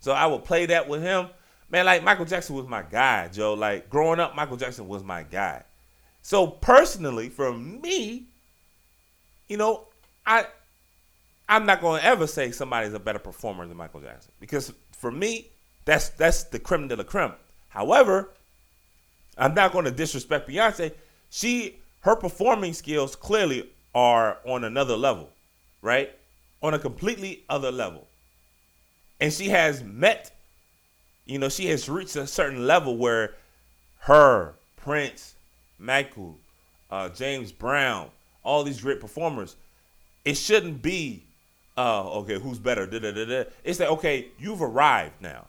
So 0.00 0.12
I 0.12 0.26
would 0.26 0.44
play 0.44 0.66
that 0.66 0.88
with 0.88 1.02
him. 1.02 1.28
man, 1.70 1.86
like 1.86 2.02
Michael 2.02 2.24
Jackson 2.24 2.56
was 2.56 2.66
my 2.66 2.82
guy, 2.82 3.28
Joe. 3.28 3.54
Like 3.54 3.88
growing 3.88 4.20
up, 4.20 4.34
Michael 4.34 4.56
Jackson 4.56 4.88
was 4.88 5.02
my 5.02 5.22
guy. 5.22 5.62
So 6.22 6.48
personally, 6.48 7.28
for 7.28 7.52
me, 7.52 8.24
you 9.48 9.56
know, 9.56 9.84
I 10.26 10.46
I'm 11.48 11.66
not 11.66 11.80
going 11.80 12.00
to 12.00 12.06
ever 12.06 12.26
say 12.26 12.50
somebody's 12.50 12.92
a 12.92 12.98
better 12.98 13.18
performer 13.18 13.66
than 13.66 13.76
Michael 13.76 14.00
Jackson 14.00 14.32
because 14.40 14.72
for 14.92 15.12
me, 15.12 15.48
that's 15.84 16.08
that's 16.10 16.44
the 16.44 16.58
creme 16.58 16.88
de 16.88 16.96
la 16.96 17.04
creme. 17.04 17.32
However, 17.68 18.30
I'm 19.38 19.54
not 19.54 19.72
going 19.72 19.84
to 19.84 19.90
disrespect 19.90 20.48
Beyonce. 20.48 20.92
She 21.30 21.76
her 22.00 22.16
performing 22.16 22.72
skills 22.72 23.16
clearly 23.16 23.68
are 23.94 24.38
on 24.44 24.64
another 24.64 24.96
level, 24.96 25.28
right? 25.82 26.10
On 26.62 26.74
a 26.74 26.78
completely 26.78 27.44
other 27.48 27.72
level. 27.72 28.06
And 29.20 29.32
she 29.32 29.48
has 29.48 29.82
met, 29.82 30.30
you 31.24 31.38
know, 31.38 31.48
she 31.48 31.66
has 31.66 31.88
reached 31.88 32.16
a 32.16 32.26
certain 32.26 32.66
level 32.66 32.96
where 32.96 33.34
her, 34.00 34.54
Prince, 34.76 35.34
Michael, 35.78 36.38
uh, 36.90 37.08
James 37.08 37.50
Brown, 37.50 38.10
all 38.44 38.62
these 38.62 38.80
great 38.80 39.00
performers, 39.00 39.56
it 40.24 40.36
shouldn't 40.36 40.82
be, 40.82 41.25
uh, 41.76 42.10
okay, 42.18 42.38
who's 42.38 42.58
better? 42.58 42.86
Da, 42.86 42.98
da, 42.98 43.12
da, 43.12 43.24
da. 43.24 43.44
It's 43.64 43.78
that, 43.78 43.90
okay, 43.90 44.28
you've 44.38 44.62
arrived 44.62 45.20
now. 45.20 45.46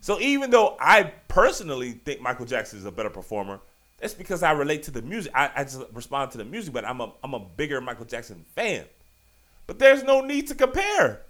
So 0.00 0.18
even 0.20 0.50
though 0.50 0.76
I 0.80 1.12
personally 1.28 1.92
think 1.92 2.20
Michael 2.20 2.46
Jackson 2.46 2.78
is 2.78 2.84
a 2.84 2.90
better 2.90 3.10
performer, 3.10 3.60
that's 3.98 4.14
because 4.14 4.42
I 4.42 4.50
relate 4.50 4.82
to 4.84 4.90
the 4.90 5.00
music. 5.00 5.32
I, 5.32 5.50
I 5.54 5.62
just 5.62 5.80
respond 5.92 6.32
to 6.32 6.38
the 6.38 6.44
music, 6.44 6.74
but 6.74 6.84
I'm 6.84 7.00
a 7.00 7.12
I'm 7.22 7.34
a 7.34 7.38
bigger 7.38 7.80
Michael 7.80 8.04
Jackson 8.04 8.44
fan. 8.56 8.84
But 9.68 9.78
there's 9.78 10.02
no 10.02 10.20
need 10.20 10.48
to 10.48 10.56
compare. 10.56 11.22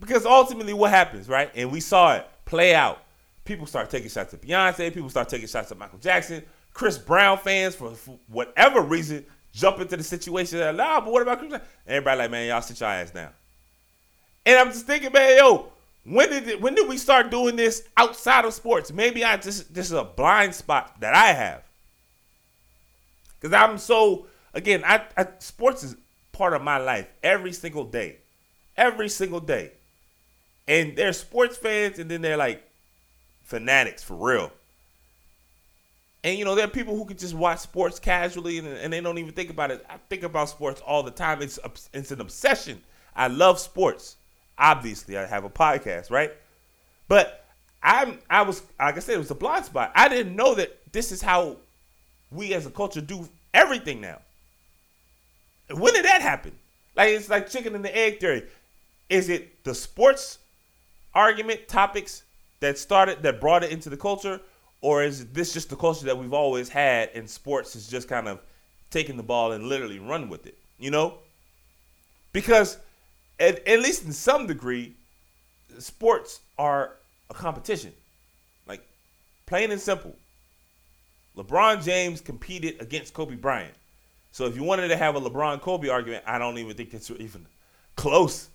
Because 0.00 0.24
ultimately 0.24 0.72
what 0.72 0.90
happens, 0.90 1.28
right? 1.28 1.50
And 1.54 1.70
we 1.70 1.80
saw 1.80 2.14
it 2.16 2.26
play 2.46 2.74
out. 2.74 2.98
People 3.44 3.66
start 3.66 3.90
taking 3.90 4.08
shots 4.08 4.32
at 4.32 4.40
Beyonce, 4.40 4.92
people 4.92 5.10
start 5.10 5.28
taking 5.28 5.46
shots 5.46 5.70
at 5.70 5.78
Michael 5.78 5.98
Jackson. 5.98 6.42
Chris 6.72 6.96
Brown 6.96 7.36
fans, 7.36 7.74
for, 7.74 7.90
for 7.90 8.18
whatever 8.28 8.80
reason, 8.80 9.26
jump 9.52 9.78
into 9.78 9.98
the 9.98 10.02
situation. 10.02 10.60
Like, 10.60 10.76
nah, 10.76 11.00
but 11.00 11.12
what 11.12 11.20
about 11.20 11.40
Chris 11.40 11.50
Brown? 11.50 11.62
Everybody 11.86 12.18
like, 12.18 12.30
man, 12.30 12.48
y'all 12.48 12.62
sit 12.62 12.80
your 12.80 12.88
ass 12.88 13.10
down. 13.10 13.30
And 14.44 14.58
I'm 14.58 14.68
just 14.68 14.86
thinking, 14.86 15.12
man, 15.12 15.36
yo, 15.38 15.72
when 16.04 16.28
did 16.28 16.48
it, 16.48 16.60
when 16.60 16.74
did 16.74 16.88
we 16.88 16.96
start 16.96 17.30
doing 17.30 17.56
this 17.56 17.88
outside 17.96 18.44
of 18.44 18.54
sports? 18.54 18.92
Maybe 18.92 19.24
I 19.24 19.36
just 19.36 19.72
this 19.72 19.86
is 19.86 19.92
a 19.92 20.04
blind 20.04 20.54
spot 20.54 21.00
that 21.00 21.14
I 21.14 21.32
have. 21.32 21.62
Cause 23.40 23.52
I'm 23.52 23.78
so 23.78 24.26
again, 24.54 24.82
I, 24.84 25.02
I 25.16 25.26
sports 25.38 25.82
is 25.82 25.96
part 26.32 26.54
of 26.54 26.62
my 26.62 26.78
life 26.78 27.08
every 27.22 27.52
single 27.52 27.84
day, 27.84 28.16
every 28.76 29.08
single 29.08 29.40
day. 29.40 29.72
And 30.66 30.96
they're 30.96 31.12
sports 31.12 31.56
fans, 31.56 31.98
and 31.98 32.10
then 32.10 32.22
they're 32.22 32.36
like 32.36 32.62
fanatics 33.42 34.02
for 34.02 34.14
real. 34.14 34.52
And 36.24 36.38
you 36.38 36.44
know, 36.44 36.54
there 36.54 36.64
are 36.64 36.70
people 36.70 36.96
who 36.96 37.04
can 37.04 37.16
just 37.16 37.34
watch 37.34 37.58
sports 37.58 37.98
casually 37.98 38.58
and, 38.58 38.68
and, 38.68 38.92
they 38.92 39.00
don't 39.00 39.18
even 39.18 39.32
think 39.32 39.50
about 39.50 39.72
it. 39.72 39.84
I 39.88 39.96
think 40.08 40.22
about 40.22 40.48
sports 40.48 40.80
all 40.80 41.02
the 41.02 41.10
time. 41.10 41.42
It's 41.42 41.58
it's 41.92 42.10
an 42.10 42.20
obsession. 42.20 42.80
I 43.14 43.28
love 43.28 43.58
sports. 43.58 44.16
Obviously, 44.62 45.18
I 45.18 45.26
have 45.26 45.42
a 45.42 45.50
podcast, 45.50 46.08
right? 46.08 46.32
But 47.08 47.44
I'm 47.82 48.20
I 48.30 48.42
was 48.42 48.62
like 48.78 48.96
I 48.96 49.00
said, 49.00 49.16
it 49.16 49.18
was 49.18 49.32
a 49.32 49.34
blind 49.34 49.64
spot. 49.64 49.90
I 49.96 50.08
didn't 50.08 50.36
know 50.36 50.54
that 50.54 50.92
this 50.92 51.10
is 51.10 51.20
how 51.20 51.56
we 52.30 52.54
as 52.54 52.64
a 52.64 52.70
culture 52.70 53.00
do 53.00 53.28
everything 53.52 54.00
now. 54.00 54.20
When 55.68 55.92
did 55.92 56.04
that 56.04 56.22
happen? 56.22 56.52
Like 56.94 57.08
it's 57.08 57.28
like 57.28 57.50
chicken 57.50 57.74
and 57.74 57.84
the 57.84 57.94
egg 57.94 58.20
theory. 58.20 58.44
Is 59.08 59.28
it 59.28 59.64
the 59.64 59.74
sports 59.74 60.38
argument 61.12 61.66
topics 61.66 62.22
that 62.60 62.78
started 62.78 63.20
that 63.24 63.40
brought 63.40 63.64
it 63.64 63.72
into 63.72 63.90
the 63.90 63.96
culture, 63.96 64.40
or 64.80 65.02
is 65.02 65.26
this 65.32 65.52
just 65.52 65.70
the 65.70 65.76
culture 65.76 66.06
that 66.06 66.16
we've 66.16 66.32
always 66.32 66.68
had 66.68 67.10
and 67.14 67.28
sports 67.28 67.74
is 67.74 67.88
just 67.88 68.08
kind 68.08 68.28
of 68.28 68.40
taking 68.90 69.16
the 69.16 69.24
ball 69.24 69.50
and 69.50 69.64
literally 69.64 69.98
run 69.98 70.28
with 70.28 70.46
it? 70.46 70.56
You 70.78 70.92
know? 70.92 71.18
Because 72.32 72.78
at, 73.42 73.66
at 73.66 73.80
least 73.80 74.04
in 74.06 74.12
some 74.12 74.46
degree, 74.46 74.94
sports 75.78 76.40
are 76.58 76.96
a 77.28 77.34
competition. 77.34 77.92
Like 78.66 78.86
plain 79.46 79.70
and 79.72 79.80
simple. 79.80 80.14
LeBron 81.36 81.82
James 81.82 82.20
competed 82.20 82.80
against 82.80 83.14
Kobe 83.14 83.34
Bryant. 83.34 83.74
So 84.30 84.46
if 84.46 84.56
you 84.56 84.62
wanted 84.62 84.88
to 84.88 84.96
have 84.96 85.16
a 85.16 85.20
LeBron 85.20 85.60
Kobe 85.60 85.88
argument, 85.88 86.24
I 86.26 86.38
don't 86.38 86.56
even 86.58 86.74
think 86.76 86.94
it's 86.94 87.10
even 87.10 87.46
close. 87.96 88.48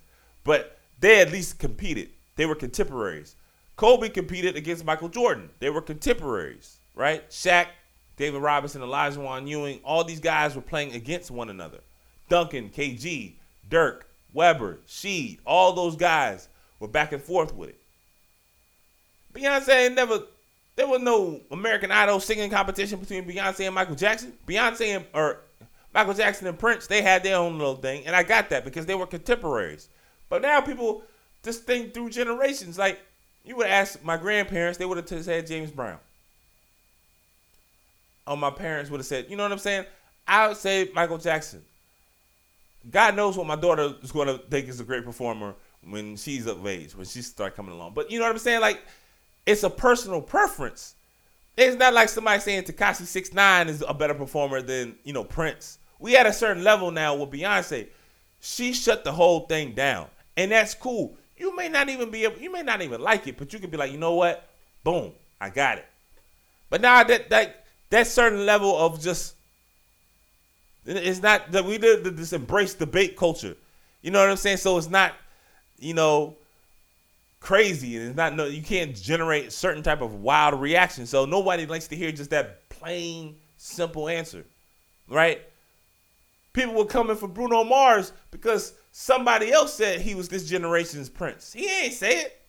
But 0.44 0.80
they 1.00 1.22
at 1.22 1.32
least 1.32 1.60
competed. 1.60 2.10
They 2.36 2.46
were 2.46 2.56
contemporaries. 2.56 3.36
Kobe 3.76 4.10
competed 4.10 4.56
against 4.56 4.86
Michael 4.86 5.10
Jordan. 5.10 5.50
They 5.60 5.70
were 5.70 5.82
contemporaries, 5.82 6.78
right? 6.96 7.30
Shaq, 7.30 7.68
David 8.16 8.42
Robinson, 8.42 8.82
Olajuwon 8.82 9.48
Ewing, 9.48 9.80
all 9.84 10.04
these 10.04 10.20
guys 10.20 10.56
were 10.56 10.62
playing 10.62 10.94
against 10.94 11.30
one 11.30 11.50
another. 11.50 11.80
Duncan, 12.30 12.70
KG, 12.70 13.34
Dirk, 13.70 14.07
Webber, 14.38 14.78
Sheed, 14.88 15.40
all 15.48 15.74
those 15.74 15.96
guys 15.96 16.48
were 16.80 16.88
back 16.88 17.12
and 17.12 17.22
forth 17.22 17.56
with 17.56 17.70
it. 17.70 17.80
Beyonce 19.34 19.94
never 19.96 20.22
there 20.76 20.88
was 20.88 21.02
no 21.02 21.42
American 21.50 21.92
Idol 21.92 22.20
singing 22.20 22.52
competition 22.52 23.00
between 23.00 23.26
Beyonce 23.26 23.66
and 23.66 23.74
Michael 23.74 23.96
Jackson. 23.96 24.34
Beyonce 24.48 24.96
and 24.96 25.06
or 25.12 25.40
Michael 25.92 26.14
Jackson 26.14 26.46
and 26.46 26.58
Prince, 26.58 26.86
they 26.86 27.02
had 27.02 27.24
their 27.24 27.38
own 27.38 27.58
little 27.58 27.78
thing, 27.78 28.06
and 28.06 28.16
I 28.16 28.22
got 28.22 28.52
that 28.52 28.64
because 28.64 28.86
they 28.86 28.94
were 28.94 29.08
contemporaries. 29.08 29.90
But 30.30 30.44
now 30.44 30.62
people 30.62 31.02
just 31.42 31.64
think 31.64 31.96
through 31.96 32.12
generations. 32.12 32.78
Like 32.78 33.00
you 33.44 33.56
would 33.56 33.66
ask 33.66 34.04
my 34.04 34.18
grandparents, 34.18 34.78
they 34.78 34.86
would 34.86 34.98
have 34.98 35.24
said 35.24 35.48
James 35.48 35.72
Brown. 35.72 35.98
Or 38.28 38.38
my 38.38 38.52
parents 38.52 38.92
would 38.92 39.00
have 39.00 39.08
said, 39.08 39.26
you 39.30 39.36
know 39.36 39.44
what 39.44 39.52
I'm 39.52 39.58
saying? 39.58 39.86
I 40.28 40.50
would 40.50 40.58
say 40.58 40.92
Michael 40.94 41.18
Jackson. 41.18 41.64
God 42.90 43.16
knows 43.16 43.38
what 43.38 43.48
my 43.48 43.56
daughter 43.56 43.94
is 44.02 44.12
going 44.12 44.28
to 44.28 44.38
think 44.50 44.68
is 44.68 44.80
a 44.80 44.84
great 44.84 45.04
performer 45.04 45.56
when 45.84 46.16
she's 46.16 46.46
of 46.48 46.66
age, 46.66 46.96
when 46.96 47.06
she 47.06 47.22
start 47.22 47.56
coming 47.56 47.74
along. 47.74 47.94
But 47.94 48.12
you 48.12 48.20
know 48.20 48.26
what 48.26 48.32
I'm 48.32 48.40
saying? 48.40 48.62
Like 48.62 48.82
it's 49.46 49.64
a 49.64 49.70
personal 49.70 50.22
preference. 50.22 50.96
It's 51.56 51.78
not 51.78 51.94
like 51.94 52.10
somebody 52.10 52.40
saying 52.40 52.64
Tekashi 52.64 53.04
Six 53.06 53.34
Nine 53.34 53.68
is 53.68 53.84
a 53.88 53.94
better 53.94 54.14
performer 54.14 54.62
than 54.62 54.96
you 55.04 55.14
know 55.14 55.24
Prince. 55.24 55.80
We 56.00 56.16
at 56.16 56.28
a 56.28 56.34
certain 56.34 56.64
level 56.64 56.92
now 56.92 57.16
with 57.16 57.32
Beyonce. 57.32 57.88
She 58.40 58.74
shut 58.74 59.04
the 59.04 59.12
whole 59.12 59.42
thing 59.48 59.74
down, 59.74 60.08
and 60.36 60.52
that's 60.52 60.76
cool. 60.76 61.18
You 61.38 61.56
may 61.56 61.70
not 61.70 61.90
even 61.90 62.12
be 62.12 62.24
able, 62.26 62.40
you 62.40 62.52
may 62.52 62.62
not 62.62 62.82
even 62.82 63.02
like 63.02 63.28
it, 63.28 63.38
but 63.38 63.52
you 63.54 63.60
can 63.60 63.70
be 63.70 63.78
like, 63.78 63.92
you 63.92 63.98
know 63.98 64.14
what? 64.14 64.48
Boom, 64.84 65.14
I 65.42 65.50
got 65.50 65.80
it. 65.80 65.86
But 66.70 66.82
now 66.82 67.04
that 67.04 67.30
that 67.30 67.66
that 67.90 68.06
certain 68.06 68.46
level 68.46 68.78
of 68.78 69.02
just 69.02 69.37
it's 70.88 71.22
not 71.22 71.52
that 71.52 71.66
we 71.66 71.78
did 71.78 72.04
this 72.04 72.34
embrace 72.34 72.74
debate 72.74 73.18
culture. 73.18 73.56
You 74.02 74.12
know 74.12 74.20
what 74.20 74.30
I'm 74.30 74.38
saying? 74.38 74.58
So 74.58 74.78
it's 74.78 74.90
not, 74.90 75.14
you 75.78 75.94
know, 75.94 76.36
crazy 77.40 77.96
it's 77.96 78.16
not 78.16 78.36
no 78.36 78.46
you 78.46 78.64
can't 78.64 78.96
generate 78.96 79.54
certain 79.54 79.84
type 79.84 80.02
of 80.02 80.16
wild 80.16 80.60
reaction. 80.60 81.06
So 81.06 81.26
nobody 81.26 81.66
likes 81.66 81.88
to 81.90 81.96
hear 81.96 82.12
just 82.12 82.30
that 82.32 82.68
plain 82.70 83.36
simple 83.58 84.08
answer. 84.08 84.46
Right? 85.10 85.42
People 86.54 86.74
were 86.74 86.86
coming 86.86 87.16
for 87.16 87.28
Bruno 87.28 87.64
Mars 87.64 88.14
because 88.32 88.74
somebody 88.92 89.52
else 89.52 89.74
said 89.74 90.02
he 90.02 90.16
was 90.16 90.28
this 90.30 90.48
generation's 90.48 91.10
prince. 91.10 91.54
He 91.54 91.70
ain't 91.70 91.94
say 91.94 92.22
it. 92.22 92.34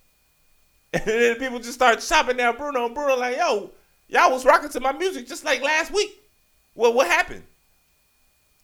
And 0.94 1.04
then 1.04 1.36
people 1.36 1.58
just 1.58 1.74
start 1.74 2.00
chopping 2.00 2.38
down 2.38 2.56
Bruno 2.56 2.86
and 2.86 2.94
Bruno 2.94 3.14
like, 3.14 3.36
yo, 3.36 3.72
y'all 4.08 4.30
was 4.30 4.46
rocking 4.46 4.70
to 4.70 4.80
my 4.80 4.92
music 4.92 5.28
just 5.28 5.44
like 5.44 5.60
last 5.60 5.92
week. 5.92 6.18
Well, 6.74 6.94
what 6.94 7.06
happened? 7.06 7.42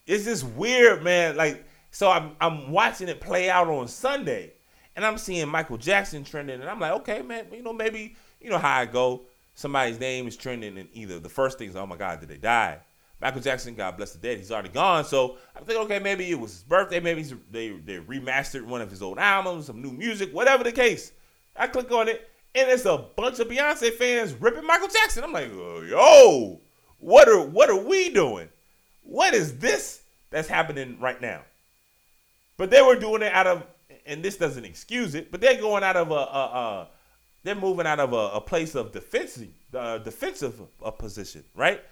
It's 0.06 0.24
just 0.24 0.44
weird, 0.44 1.02
man. 1.02 1.36
Like, 1.36 1.64
so 1.90 2.10
I'm 2.10 2.36
I'm 2.40 2.70
watching 2.70 3.08
it 3.08 3.20
play 3.20 3.50
out 3.50 3.68
on 3.68 3.88
Sunday 3.88 4.52
and 4.96 5.04
I'm 5.04 5.18
seeing 5.18 5.48
Michael 5.48 5.76
Jackson 5.76 6.24
trending, 6.24 6.60
and 6.60 6.70
I'm 6.70 6.80
like, 6.80 6.92
okay, 6.92 7.22
man, 7.22 7.46
you 7.52 7.62
know, 7.62 7.72
maybe 7.72 8.16
you 8.40 8.50
know 8.50 8.58
how 8.58 8.78
I 8.78 8.86
go. 8.86 9.22
Somebody's 9.54 10.00
name 10.00 10.26
is 10.26 10.36
trending, 10.36 10.78
and 10.78 10.88
either 10.92 11.18
the 11.18 11.28
first 11.28 11.58
thing 11.58 11.68
is, 11.68 11.76
oh 11.76 11.86
my 11.86 11.96
God, 11.96 12.20
did 12.20 12.28
they 12.28 12.36
die? 12.36 12.78
Michael 13.20 13.40
Jackson, 13.40 13.74
God 13.74 13.96
bless 13.96 14.12
the 14.12 14.18
dead, 14.18 14.38
he's 14.38 14.50
already 14.50 14.68
gone. 14.68 15.04
So 15.04 15.38
I'm 15.56 15.64
thinking, 15.64 15.84
okay, 15.84 15.98
maybe 15.98 16.30
it 16.30 16.38
was 16.38 16.52
his 16.52 16.62
birthday, 16.62 17.00
maybe 17.00 17.22
they 17.50 17.70
they 17.70 17.98
remastered 17.98 18.66
one 18.66 18.82
of 18.82 18.90
his 18.90 19.02
old 19.02 19.18
albums, 19.18 19.66
some 19.66 19.80
new 19.80 19.92
music, 19.92 20.32
whatever 20.32 20.64
the 20.64 20.72
case. 20.72 21.12
I 21.56 21.68
click 21.68 21.90
on 21.92 22.08
it, 22.08 22.28
and 22.54 22.68
it's 22.68 22.84
a 22.84 22.98
bunch 23.16 23.38
of 23.38 23.48
Beyonce 23.48 23.92
fans 23.92 24.32
ripping 24.34 24.66
Michael 24.66 24.88
Jackson. 24.88 25.24
I'm 25.24 25.32
like, 25.32 25.50
yo, 25.52 26.60
what 26.98 27.28
are 27.28 27.44
what 27.44 27.70
are 27.70 27.84
we 27.84 28.10
doing? 28.10 28.48
What 29.04 29.34
is 29.34 29.58
this 29.58 30.02
that's 30.30 30.48
happening 30.48 30.98
right 31.00 31.20
now? 31.20 31.42
But 32.56 32.70
they 32.70 32.82
were 32.82 32.96
doing 32.96 33.22
it 33.22 33.32
out 33.32 33.46
of 33.46 33.66
and 34.06 34.22
this 34.22 34.36
doesn't 34.36 34.64
excuse 34.64 35.14
it, 35.14 35.30
but 35.30 35.40
they're 35.40 35.60
going 35.60 35.82
out 35.82 35.96
of 35.96 36.10
a, 36.10 36.14
a, 36.14 36.18
a 36.18 36.88
they're 37.42 37.54
moving 37.54 37.86
out 37.86 38.00
of 38.00 38.12
a, 38.12 38.36
a 38.36 38.40
place 38.40 38.74
of 38.74 38.92
defensive 38.92 39.48
uh, 39.74 39.98
defensive 39.98 40.60
position, 40.98 41.44
right? 41.54 41.82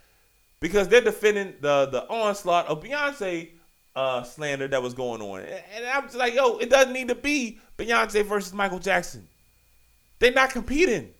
Because 0.60 0.88
they're 0.88 1.00
defending 1.00 1.54
the 1.60 1.86
the 1.86 2.06
onslaught 2.08 2.66
of 2.66 2.82
Beyonce 2.82 3.50
uh, 3.94 4.22
slander 4.22 4.68
that 4.68 4.82
was 4.82 4.94
going 4.94 5.20
on, 5.20 5.40
and 5.40 5.86
I'm 5.86 6.04
just 6.04 6.16
like, 6.16 6.34
yo, 6.34 6.58
it 6.58 6.70
doesn't 6.70 6.92
need 6.92 7.08
to 7.08 7.14
be 7.14 7.58
Beyonce 7.78 8.24
versus 8.24 8.52
Michael 8.52 8.78
Jackson. 8.78 9.28
They're 10.18 10.32
not 10.32 10.50
competing. 10.50 11.10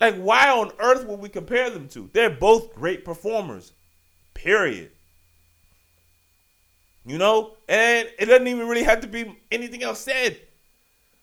Like, 0.00 0.16
why 0.16 0.50
on 0.50 0.72
earth 0.78 1.06
would 1.06 1.20
we 1.20 1.30
compare 1.30 1.70
them 1.70 1.88
to? 1.90 2.10
They're 2.12 2.28
both 2.28 2.74
great 2.74 3.04
performers. 3.04 3.72
Period. 4.34 4.90
You 7.06 7.18
know? 7.18 7.54
And 7.68 8.08
it 8.18 8.26
doesn't 8.26 8.48
even 8.48 8.68
really 8.68 8.82
have 8.82 9.00
to 9.00 9.06
be 9.06 9.38
anything 9.50 9.82
else 9.82 10.00
said. 10.00 10.38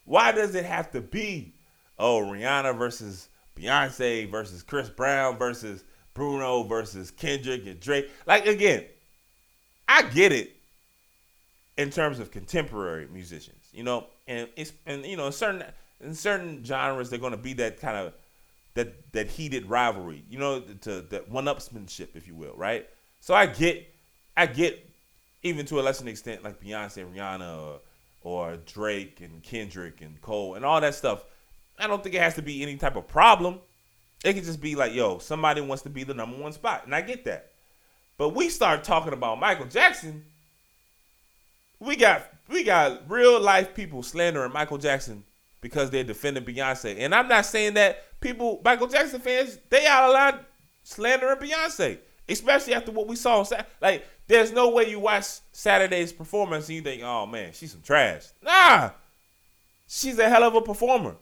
Why 0.05 0.31
does 0.31 0.55
it 0.55 0.65
have 0.65 0.91
to 0.91 1.01
be, 1.01 1.53
oh, 1.99 2.21
Rihanna 2.21 2.77
versus 2.77 3.29
Beyonce 3.55 4.29
versus 4.29 4.63
Chris 4.63 4.89
Brown 4.89 5.37
versus 5.37 5.83
Bruno 6.13 6.63
versus 6.63 7.11
Kendrick 7.11 7.65
and 7.67 7.79
Drake? 7.79 8.09
Like, 8.25 8.45
again, 8.47 8.85
I 9.87 10.03
get 10.03 10.31
it 10.31 10.55
in 11.77 11.89
terms 11.89 12.19
of 12.19 12.31
contemporary 12.31 13.07
musicians, 13.11 13.69
you 13.71 13.83
know, 13.83 14.07
and 14.27 14.47
it's 14.55 14.73
and 14.85 15.05
you 15.05 15.17
know, 15.17 15.29
certain 15.29 15.63
in 16.01 16.13
certain 16.13 16.63
genres 16.63 17.09
they're 17.09 17.19
gonna 17.19 17.37
be 17.37 17.53
that 17.53 17.79
kind 17.79 17.97
of 17.97 18.13
that 18.75 19.11
that 19.13 19.27
heated 19.27 19.69
rivalry, 19.69 20.23
you 20.29 20.37
know, 20.37 20.59
to 20.59 21.01
that 21.01 21.29
one-upsmanship, 21.29 22.15
if 22.15 22.27
you 22.27 22.35
will, 22.35 22.53
right? 22.55 22.87
So 23.19 23.33
I 23.33 23.45
get, 23.45 23.87
I 24.35 24.45
get, 24.47 24.89
even 25.43 25.65
to 25.67 25.79
a 25.79 25.81
lesser 25.81 26.07
extent, 26.07 26.43
like 26.43 26.61
Beyonce 26.61 26.97
and 26.97 27.15
Rihanna 27.15 27.61
or, 27.61 27.79
or 28.21 28.57
Drake 28.65 29.21
and 29.21 29.43
Kendrick 29.43 30.01
and 30.01 30.19
Cole 30.21 30.55
and 30.55 30.65
all 30.65 30.81
that 30.81 30.95
stuff. 30.95 31.23
I 31.77 31.87
don't 31.87 32.01
think 32.01 32.15
it 32.15 32.21
has 32.21 32.35
to 32.35 32.41
be 32.41 32.61
any 32.61 32.77
type 32.77 32.95
of 32.95 33.07
problem. 33.07 33.59
It 34.23 34.33
could 34.33 34.45
just 34.45 34.61
be 34.61 34.75
like, 34.75 34.93
yo, 34.93 35.17
somebody 35.17 35.59
wants 35.61 35.83
to 35.83 35.89
be 35.89 36.03
the 36.03 36.13
number 36.13 36.37
one 36.37 36.53
spot, 36.53 36.85
and 36.85 36.95
I 36.95 37.01
get 37.01 37.25
that. 37.25 37.51
But 38.17 38.29
we 38.29 38.47
start 38.49 38.83
talking 38.83 39.13
about 39.13 39.39
Michael 39.39 39.65
Jackson. 39.65 40.23
We 41.79 41.95
got 41.97 42.25
we 42.47 42.63
got 42.63 43.09
real 43.09 43.41
life 43.41 43.73
people 43.73 44.03
slandering 44.03 44.53
Michael 44.53 44.77
Jackson 44.77 45.23
because 45.61 45.89
they're 45.89 46.03
defending 46.03 46.43
Beyonce. 46.43 46.95
And 46.99 47.15
I'm 47.15 47.27
not 47.27 47.45
saying 47.45 47.73
that 47.73 48.19
people, 48.19 48.61
Michael 48.63 48.87
Jackson 48.87 49.19
fans, 49.19 49.57
they 49.69 49.87
out 49.87 50.09
of 50.09 50.13
line 50.13 50.45
slandering 50.83 51.37
Beyonce, 51.37 51.97
especially 52.33 52.73
after 52.73 52.91
what 52.91 53.07
we 53.07 53.15
saw. 53.15 53.39
on 53.39 53.45
Sat- 53.45 53.69
Like, 53.81 54.05
there's 54.27 54.51
no 54.51 54.69
way 54.69 54.89
you 54.89 54.99
watch 54.99 55.25
Saturday's 55.51 56.11
performance 56.13 56.67
and 56.67 56.75
you 56.75 56.81
think, 56.81 57.01
oh 57.03 57.25
man, 57.25 57.51
she's 57.53 57.71
some 57.71 57.81
trash. 57.81 58.25
Nah, 58.41 58.91
she's 59.87 60.19
a 60.19 60.29
hell 60.29 60.43
of 60.43 60.55
a 60.55 60.61
performer. 60.61 61.15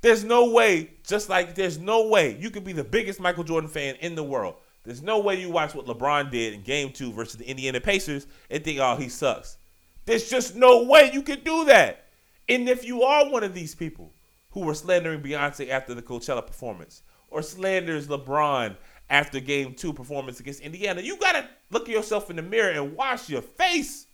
There's 0.00 0.22
no 0.24 0.50
way, 0.50 0.90
just 1.06 1.28
like 1.28 1.54
there's 1.54 1.78
no 1.78 2.06
way 2.08 2.36
you 2.38 2.50
could 2.50 2.64
be 2.64 2.72
the 2.72 2.84
biggest 2.84 3.20
Michael 3.20 3.44
Jordan 3.44 3.68
fan 3.68 3.96
in 3.96 4.14
the 4.14 4.22
world. 4.22 4.54
There's 4.84 5.02
no 5.02 5.18
way 5.18 5.40
you 5.40 5.50
watch 5.50 5.74
what 5.74 5.86
LeBron 5.86 6.30
did 6.30 6.54
in 6.54 6.62
game 6.62 6.92
two 6.92 7.12
versus 7.12 7.36
the 7.36 7.48
Indiana 7.48 7.80
Pacers 7.80 8.26
and 8.48 8.62
think, 8.64 8.78
oh, 8.78 8.96
he 8.96 9.08
sucks. 9.08 9.58
There's 10.06 10.30
just 10.30 10.54
no 10.56 10.84
way 10.84 11.10
you 11.12 11.20
could 11.20 11.44
do 11.44 11.64
that. 11.66 12.04
And 12.48 12.68
if 12.68 12.84
you 12.84 13.02
are 13.02 13.28
one 13.28 13.44
of 13.44 13.52
these 13.52 13.74
people 13.74 14.12
who 14.52 14.60
were 14.60 14.74
slandering 14.74 15.20
Beyonce 15.20 15.68
after 15.68 15.92
the 15.94 16.00
Coachella 16.00 16.46
performance 16.46 17.02
or 17.28 17.42
slanders 17.42 18.06
LeBron 18.06 18.76
after 19.10 19.40
game 19.40 19.74
two 19.74 19.92
performance 19.92 20.40
against 20.40 20.60
Indiana, 20.60 21.00
you 21.00 21.16
got 21.18 21.32
to 21.32 21.48
look 21.70 21.88
at 21.88 21.94
yourself 21.94 22.30
in 22.30 22.36
the 22.36 22.42
mirror 22.42 22.70
and 22.70 22.94
wash 22.94 23.28
your 23.28 23.42
face. 23.42 24.06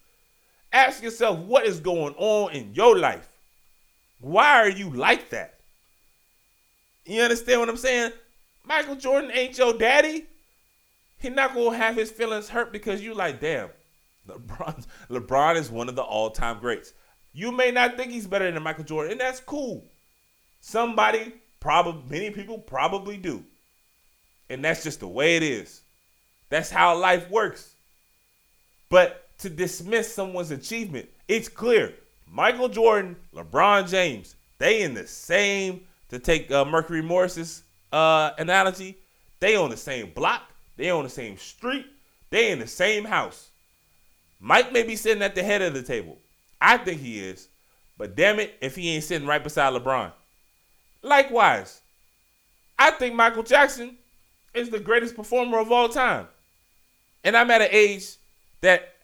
Ask 0.72 1.02
yourself 1.02 1.38
what 1.38 1.66
is 1.66 1.80
going 1.80 2.14
on 2.16 2.52
in 2.52 2.74
your 2.74 2.98
life. 2.98 3.28
Why 4.20 4.60
are 4.60 4.70
you 4.70 4.90
like 4.90 5.30
that? 5.30 5.54
You 7.04 7.22
understand 7.22 7.60
what 7.60 7.68
I'm 7.68 7.76
saying? 7.76 8.12
Michael 8.64 8.96
Jordan 8.96 9.30
ain't 9.32 9.58
your 9.58 9.76
daddy. 9.76 10.26
He 11.18 11.30
not 11.30 11.54
gonna 11.54 11.76
have 11.76 11.96
his 11.96 12.10
feelings 12.10 12.48
hurt 12.48 12.72
because 12.72 13.02
you 13.02 13.14
like, 13.14 13.40
damn, 13.40 13.68
LeBron, 14.28 14.86
LeBron 15.10 15.56
is 15.56 15.70
one 15.70 15.88
of 15.88 15.96
the 15.96 16.02
all-time 16.02 16.58
greats. 16.60 16.92
You 17.32 17.50
may 17.50 17.70
not 17.70 17.96
think 17.96 18.12
he's 18.12 18.26
better 18.26 18.50
than 18.50 18.62
Michael 18.62 18.84
Jordan, 18.84 19.12
and 19.12 19.20
that's 19.20 19.40
cool. 19.40 19.84
Somebody, 20.60 21.34
probably 21.60 22.02
many 22.08 22.30
people 22.30 22.58
probably 22.58 23.16
do. 23.16 23.44
And 24.50 24.64
that's 24.64 24.82
just 24.82 25.00
the 25.00 25.08
way 25.08 25.36
it 25.36 25.42
is. 25.42 25.82
That's 26.50 26.70
how 26.70 26.96
life 26.98 27.30
works. 27.30 27.74
But 28.88 29.26
to 29.38 29.50
dismiss 29.50 30.12
someone's 30.12 30.50
achievement, 30.50 31.08
it's 31.26 31.48
clear. 31.48 31.94
Michael 32.30 32.68
Jordan, 32.68 33.16
LeBron 33.34 33.88
James, 33.88 34.36
they 34.58 34.82
in 34.82 34.94
the 34.94 35.06
same, 35.06 35.86
to 36.10 36.18
take 36.18 36.50
uh, 36.50 36.64
Mercury 36.64 37.02
Morris's 37.02 37.62
uh, 37.92 38.32
analogy, 38.38 38.96
they 39.40 39.56
on 39.56 39.70
the 39.70 39.76
same 39.76 40.10
block, 40.10 40.42
they 40.76 40.90
on 40.90 41.04
the 41.04 41.10
same 41.10 41.36
street, 41.36 41.86
they 42.30 42.50
in 42.50 42.58
the 42.58 42.66
same 42.66 43.04
house. 43.04 43.50
Mike 44.40 44.72
may 44.72 44.82
be 44.82 44.96
sitting 44.96 45.22
at 45.22 45.34
the 45.34 45.42
head 45.42 45.62
of 45.62 45.74
the 45.74 45.82
table. 45.82 46.18
I 46.60 46.76
think 46.76 47.00
he 47.00 47.18
is. 47.18 47.48
But 47.96 48.16
damn 48.16 48.40
it, 48.40 48.54
if 48.60 48.74
he 48.74 48.90
ain't 48.90 49.04
sitting 49.04 49.26
right 49.26 49.42
beside 49.42 49.72
LeBron. 49.72 50.12
Likewise, 51.02 51.80
I 52.78 52.90
think 52.90 53.14
Michael 53.14 53.42
Jackson 53.42 53.96
is 54.54 54.70
the 54.70 54.80
greatest 54.80 55.16
performer 55.16 55.58
of 55.58 55.70
all 55.72 55.88
time. 55.88 56.28
And 57.22 57.36
I'm 57.36 57.50
at 57.50 57.62
an 57.62 57.68
age 57.70 58.16
that 58.60 58.94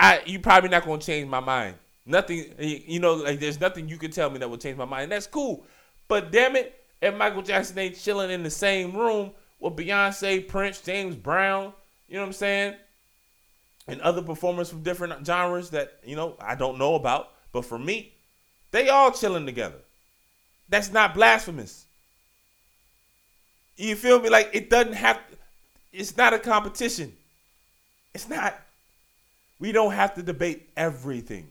I 0.00 0.22
you 0.26 0.40
probably 0.40 0.70
not 0.70 0.84
gonna 0.84 1.00
change 1.00 1.28
my 1.28 1.40
mind. 1.40 1.76
Nothing, 2.06 2.54
you 2.58 3.00
know, 3.00 3.14
like 3.14 3.40
there's 3.40 3.60
nothing 3.60 3.88
you 3.88 3.96
can 3.96 4.10
tell 4.10 4.28
me 4.30 4.38
that 4.38 4.48
will 4.48 4.58
change 4.58 4.76
my 4.76 4.84
mind. 4.84 5.04
And 5.04 5.12
that's 5.12 5.26
cool. 5.26 5.64
But 6.08 6.30
damn 6.32 6.56
it, 6.56 6.78
if 7.00 7.14
Michael 7.14 7.42
Jackson 7.42 7.78
ain't 7.78 7.98
chilling 7.98 8.30
in 8.30 8.42
the 8.42 8.50
same 8.50 8.96
room 8.96 9.32
with 9.58 9.76
Beyonce, 9.76 10.46
Prince, 10.46 10.80
James 10.80 11.16
Brown, 11.16 11.72
you 12.08 12.14
know 12.14 12.20
what 12.20 12.26
I'm 12.26 12.32
saying? 12.32 12.74
And 13.86 14.00
other 14.00 14.22
performers 14.22 14.70
from 14.70 14.82
different 14.82 15.26
genres 15.26 15.70
that, 15.70 15.98
you 16.04 16.16
know, 16.16 16.36
I 16.40 16.54
don't 16.54 16.78
know 16.78 16.94
about. 16.94 17.30
But 17.52 17.64
for 17.64 17.78
me, 17.78 18.12
they 18.70 18.88
all 18.88 19.10
chilling 19.10 19.46
together. 19.46 19.78
That's 20.68 20.90
not 20.90 21.14
blasphemous. 21.14 21.86
You 23.76 23.96
feel 23.96 24.20
me? 24.20 24.28
Like 24.28 24.50
it 24.52 24.70
doesn't 24.70 24.94
have 24.94 25.20
it's 25.92 26.16
not 26.16 26.34
a 26.34 26.38
competition. 26.38 27.12
It's 28.14 28.28
not. 28.28 28.58
We 29.58 29.72
don't 29.72 29.92
have 29.92 30.14
to 30.14 30.22
debate 30.22 30.68
everything. 30.76 31.48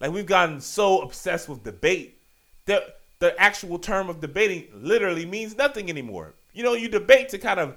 Like 0.00 0.12
we've 0.12 0.26
gotten 0.26 0.60
so 0.60 1.00
obsessed 1.00 1.48
with 1.48 1.62
debate 1.62 2.18
that 2.66 3.00
the 3.20 3.38
actual 3.40 3.78
term 3.78 4.08
of 4.08 4.20
debating 4.20 4.66
literally 4.74 5.24
means 5.24 5.56
nothing 5.56 5.88
anymore. 5.88 6.34
You 6.52 6.62
know, 6.62 6.74
you 6.74 6.88
debate 6.88 7.30
to 7.30 7.38
kind 7.38 7.60
of 7.60 7.76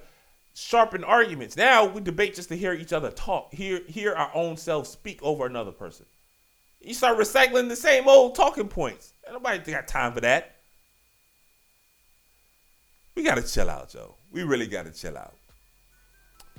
sharpen 0.54 1.04
arguments. 1.04 1.56
Now 1.56 1.86
we 1.86 2.02
debate 2.02 2.36
just 2.36 2.50
to 2.50 2.58
hear 2.58 2.74
each 2.74 2.94
other 2.94 3.12
talk, 3.12 3.54
hear 3.54 3.82
hear 3.88 4.14
our 4.14 4.32
own 4.34 4.58
selves 4.58 4.90
speak 4.90 5.22
over 5.22 5.46
another 5.46 5.72
person. 5.72 6.06
You 6.82 6.94
start 6.94 7.18
recycling 7.18 7.70
the 7.70 7.76
same 7.76 8.08
old 8.08 8.36
talking 8.36 8.68
points. 8.68 9.14
Nobody 9.30 9.72
got 9.72 9.88
time 9.88 10.14
for 10.14 10.22
that. 10.22 10.57
We 13.18 13.24
gotta 13.24 13.42
chill 13.42 13.68
out, 13.68 13.90
Joe. 13.90 14.14
We 14.32 14.44
really 14.44 14.68
gotta 14.68 14.92
chill 14.92 15.18
out. 15.18 15.34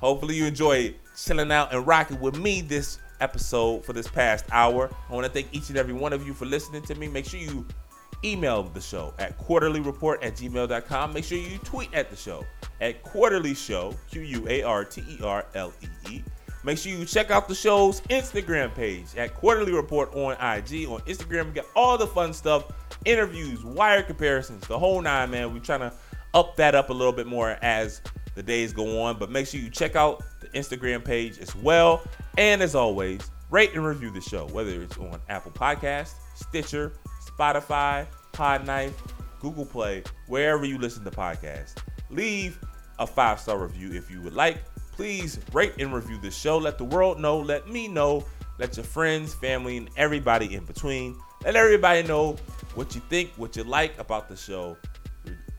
Hopefully 0.01 0.35
you 0.35 0.45
enjoy 0.45 0.93
chilling 1.15 1.53
out 1.53 1.73
and 1.73 1.87
rocking 1.87 2.19
with 2.19 2.37
me 2.37 2.59
this 2.59 2.99
episode 3.21 3.85
for 3.85 3.93
this 3.93 4.09
past 4.09 4.43
hour. 4.51 4.93
I 5.09 5.13
want 5.13 5.25
to 5.25 5.31
thank 5.31 5.47
each 5.53 5.69
and 5.69 5.77
every 5.77 5.93
one 5.93 6.11
of 6.11 6.27
you 6.27 6.33
for 6.33 6.43
listening 6.43 6.81
to 6.81 6.95
me. 6.95 7.07
Make 7.07 7.25
sure 7.25 7.39
you 7.39 7.65
email 8.25 8.63
the 8.63 8.81
show 8.81 9.13
at 9.19 9.39
quarterlyreport 9.39 10.17
at 10.21 10.35
gmail.com. 10.35 11.13
Make 11.13 11.23
sure 11.23 11.37
you 11.37 11.59
tweet 11.59 11.93
at 11.93 12.09
the 12.09 12.17
show 12.17 12.45
at 12.81 13.03
quarterly 13.03 13.53
show, 13.53 13.95
Q 14.11 14.19
U 14.19 14.45
A 14.49 14.61
R 14.61 14.83
T 14.83 15.01
E 15.07 15.19
R 15.23 15.45
L 15.55 15.71
E 15.81 16.11
E. 16.11 16.21
Make 16.65 16.77
sure 16.77 16.91
you 16.91 17.05
check 17.05 17.31
out 17.31 17.47
the 17.47 17.55
show's 17.55 18.01
Instagram 18.09 18.75
page 18.75 19.05
at 19.15 19.33
Quarterly 19.33 19.71
Report 19.71 20.13
on 20.13 20.33
IG. 20.33 20.89
On 20.89 20.99
Instagram, 21.07 21.45
we 21.45 21.51
got 21.51 21.67
all 21.73 21.97
the 21.97 22.05
fun 22.05 22.33
stuff, 22.33 22.65
interviews, 23.05 23.63
wire 23.63 24.03
comparisons, 24.03 24.67
the 24.67 24.77
whole 24.77 25.01
nine, 25.01 25.31
man. 25.31 25.53
We're 25.53 25.61
trying 25.61 25.79
to 25.79 25.93
up 26.33 26.55
that 26.57 26.75
up 26.75 26.89
a 26.89 26.93
little 26.93 27.13
bit 27.13 27.27
more 27.27 27.57
as 27.61 28.01
the 28.35 28.43
days 28.43 28.73
go 28.73 29.01
on. 29.01 29.17
But 29.17 29.31
make 29.31 29.47
sure 29.47 29.59
you 29.59 29.69
check 29.69 29.95
out 29.95 30.23
the 30.41 30.47
Instagram 30.49 31.03
page 31.03 31.39
as 31.39 31.55
well. 31.55 32.01
And 32.37 32.61
as 32.61 32.75
always, 32.75 33.21
rate 33.49 33.73
and 33.73 33.85
review 33.85 34.11
the 34.11 34.21
show, 34.21 34.47
whether 34.47 34.81
it's 34.81 34.97
on 34.97 35.19
Apple 35.29 35.51
Podcast, 35.51 36.13
Stitcher, 36.35 36.93
Spotify, 37.25 38.05
Podknife, 38.33 38.93
Google 39.39 39.65
Play, 39.65 40.03
wherever 40.27 40.65
you 40.65 40.77
listen 40.77 41.03
to 41.03 41.11
podcasts. 41.11 41.75
Leave 42.09 42.59
a 42.99 43.07
five 43.07 43.39
star 43.39 43.57
review 43.57 43.93
if 43.93 44.09
you 44.11 44.21
would 44.21 44.33
like. 44.33 44.57
Please 44.91 45.39
rate 45.53 45.73
and 45.79 45.93
review 45.93 46.19
the 46.21 46.31
show. 46.31 46.57
Let 46.57 46.77
the 46.77 46.83
world 46.83 47.19
know. 47.19 47.39
Let 47.39 47.69
me 47.69 47.87
know. 47.87 48.25
Let 48.57 48.75
your 48.75 48.83
friends, 48.83 49.33
family, 49.33 49.77
and 49.77 49.89
everybody 49.95 50.53
in 50.55 50.65
between. 50.65 51.17
Let 51.45 51.55
everybody 51.55 52.05
know 52.05 52.35
what 52.75 52.93
you 52.93 53.01
think, 53.09 53.31
what 53.37 53.55
you 53.55 53.63
like 53.63 53.97
about 53.97 54.27
the 54.27 54.35
show. 54.35 54.75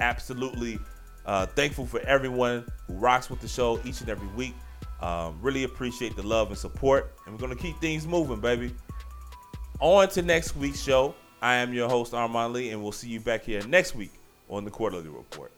Absolutely 0.01 0.79
uh, 1.27 1.47
thankful 1.47 1.87
for 1.87 2.01
everyone 2.01 2.65
who 2.87 2.95
rocks 2.95 3.31
with 3.31 3.41
the 3.41 3.49
show 3.49 3.81
each 3.85 4.01
and 4.01 4.09
every 4.09 4.29
week. 4.29 4.55
Um, 5.01 5.39
really 5.41 5.65
appreciate 5.65 6.17
the 6.17 6.23
love 6.23 6.49
and 6.49 6.59
support. 6.59 7.13
And 7.25 7.35
we're 7.35 7.47
going 7.47 7.57
to 7.57 7.63
keep 7.63 7.79
things 7.81 8.07
moving, 8.07 8.41
baby. 8.41 8.75
On 9.79 10.09
to 10.09 10.23
next 10.23 10.57
week's 10.57 10.81
show. 10.83 11.15
I 11.41 11.55
am 11.55 11.73
your 11.73 11.89
host, 11.89 12.13
Armon 12.13 12.53
Lee, 12.53 12.71
and 12.71 12.83
we'll 12.83 12.93
see 12.93 13.09
you 13.09 13.21
back 13.21 13.45
here 13.45 13.67
next 13.67 13.95
week 13.95 14.13
on 14.51 14.65
the 14.65 14.71
Quarter-Lee 14.71 15.09
Report. 15.09 15.53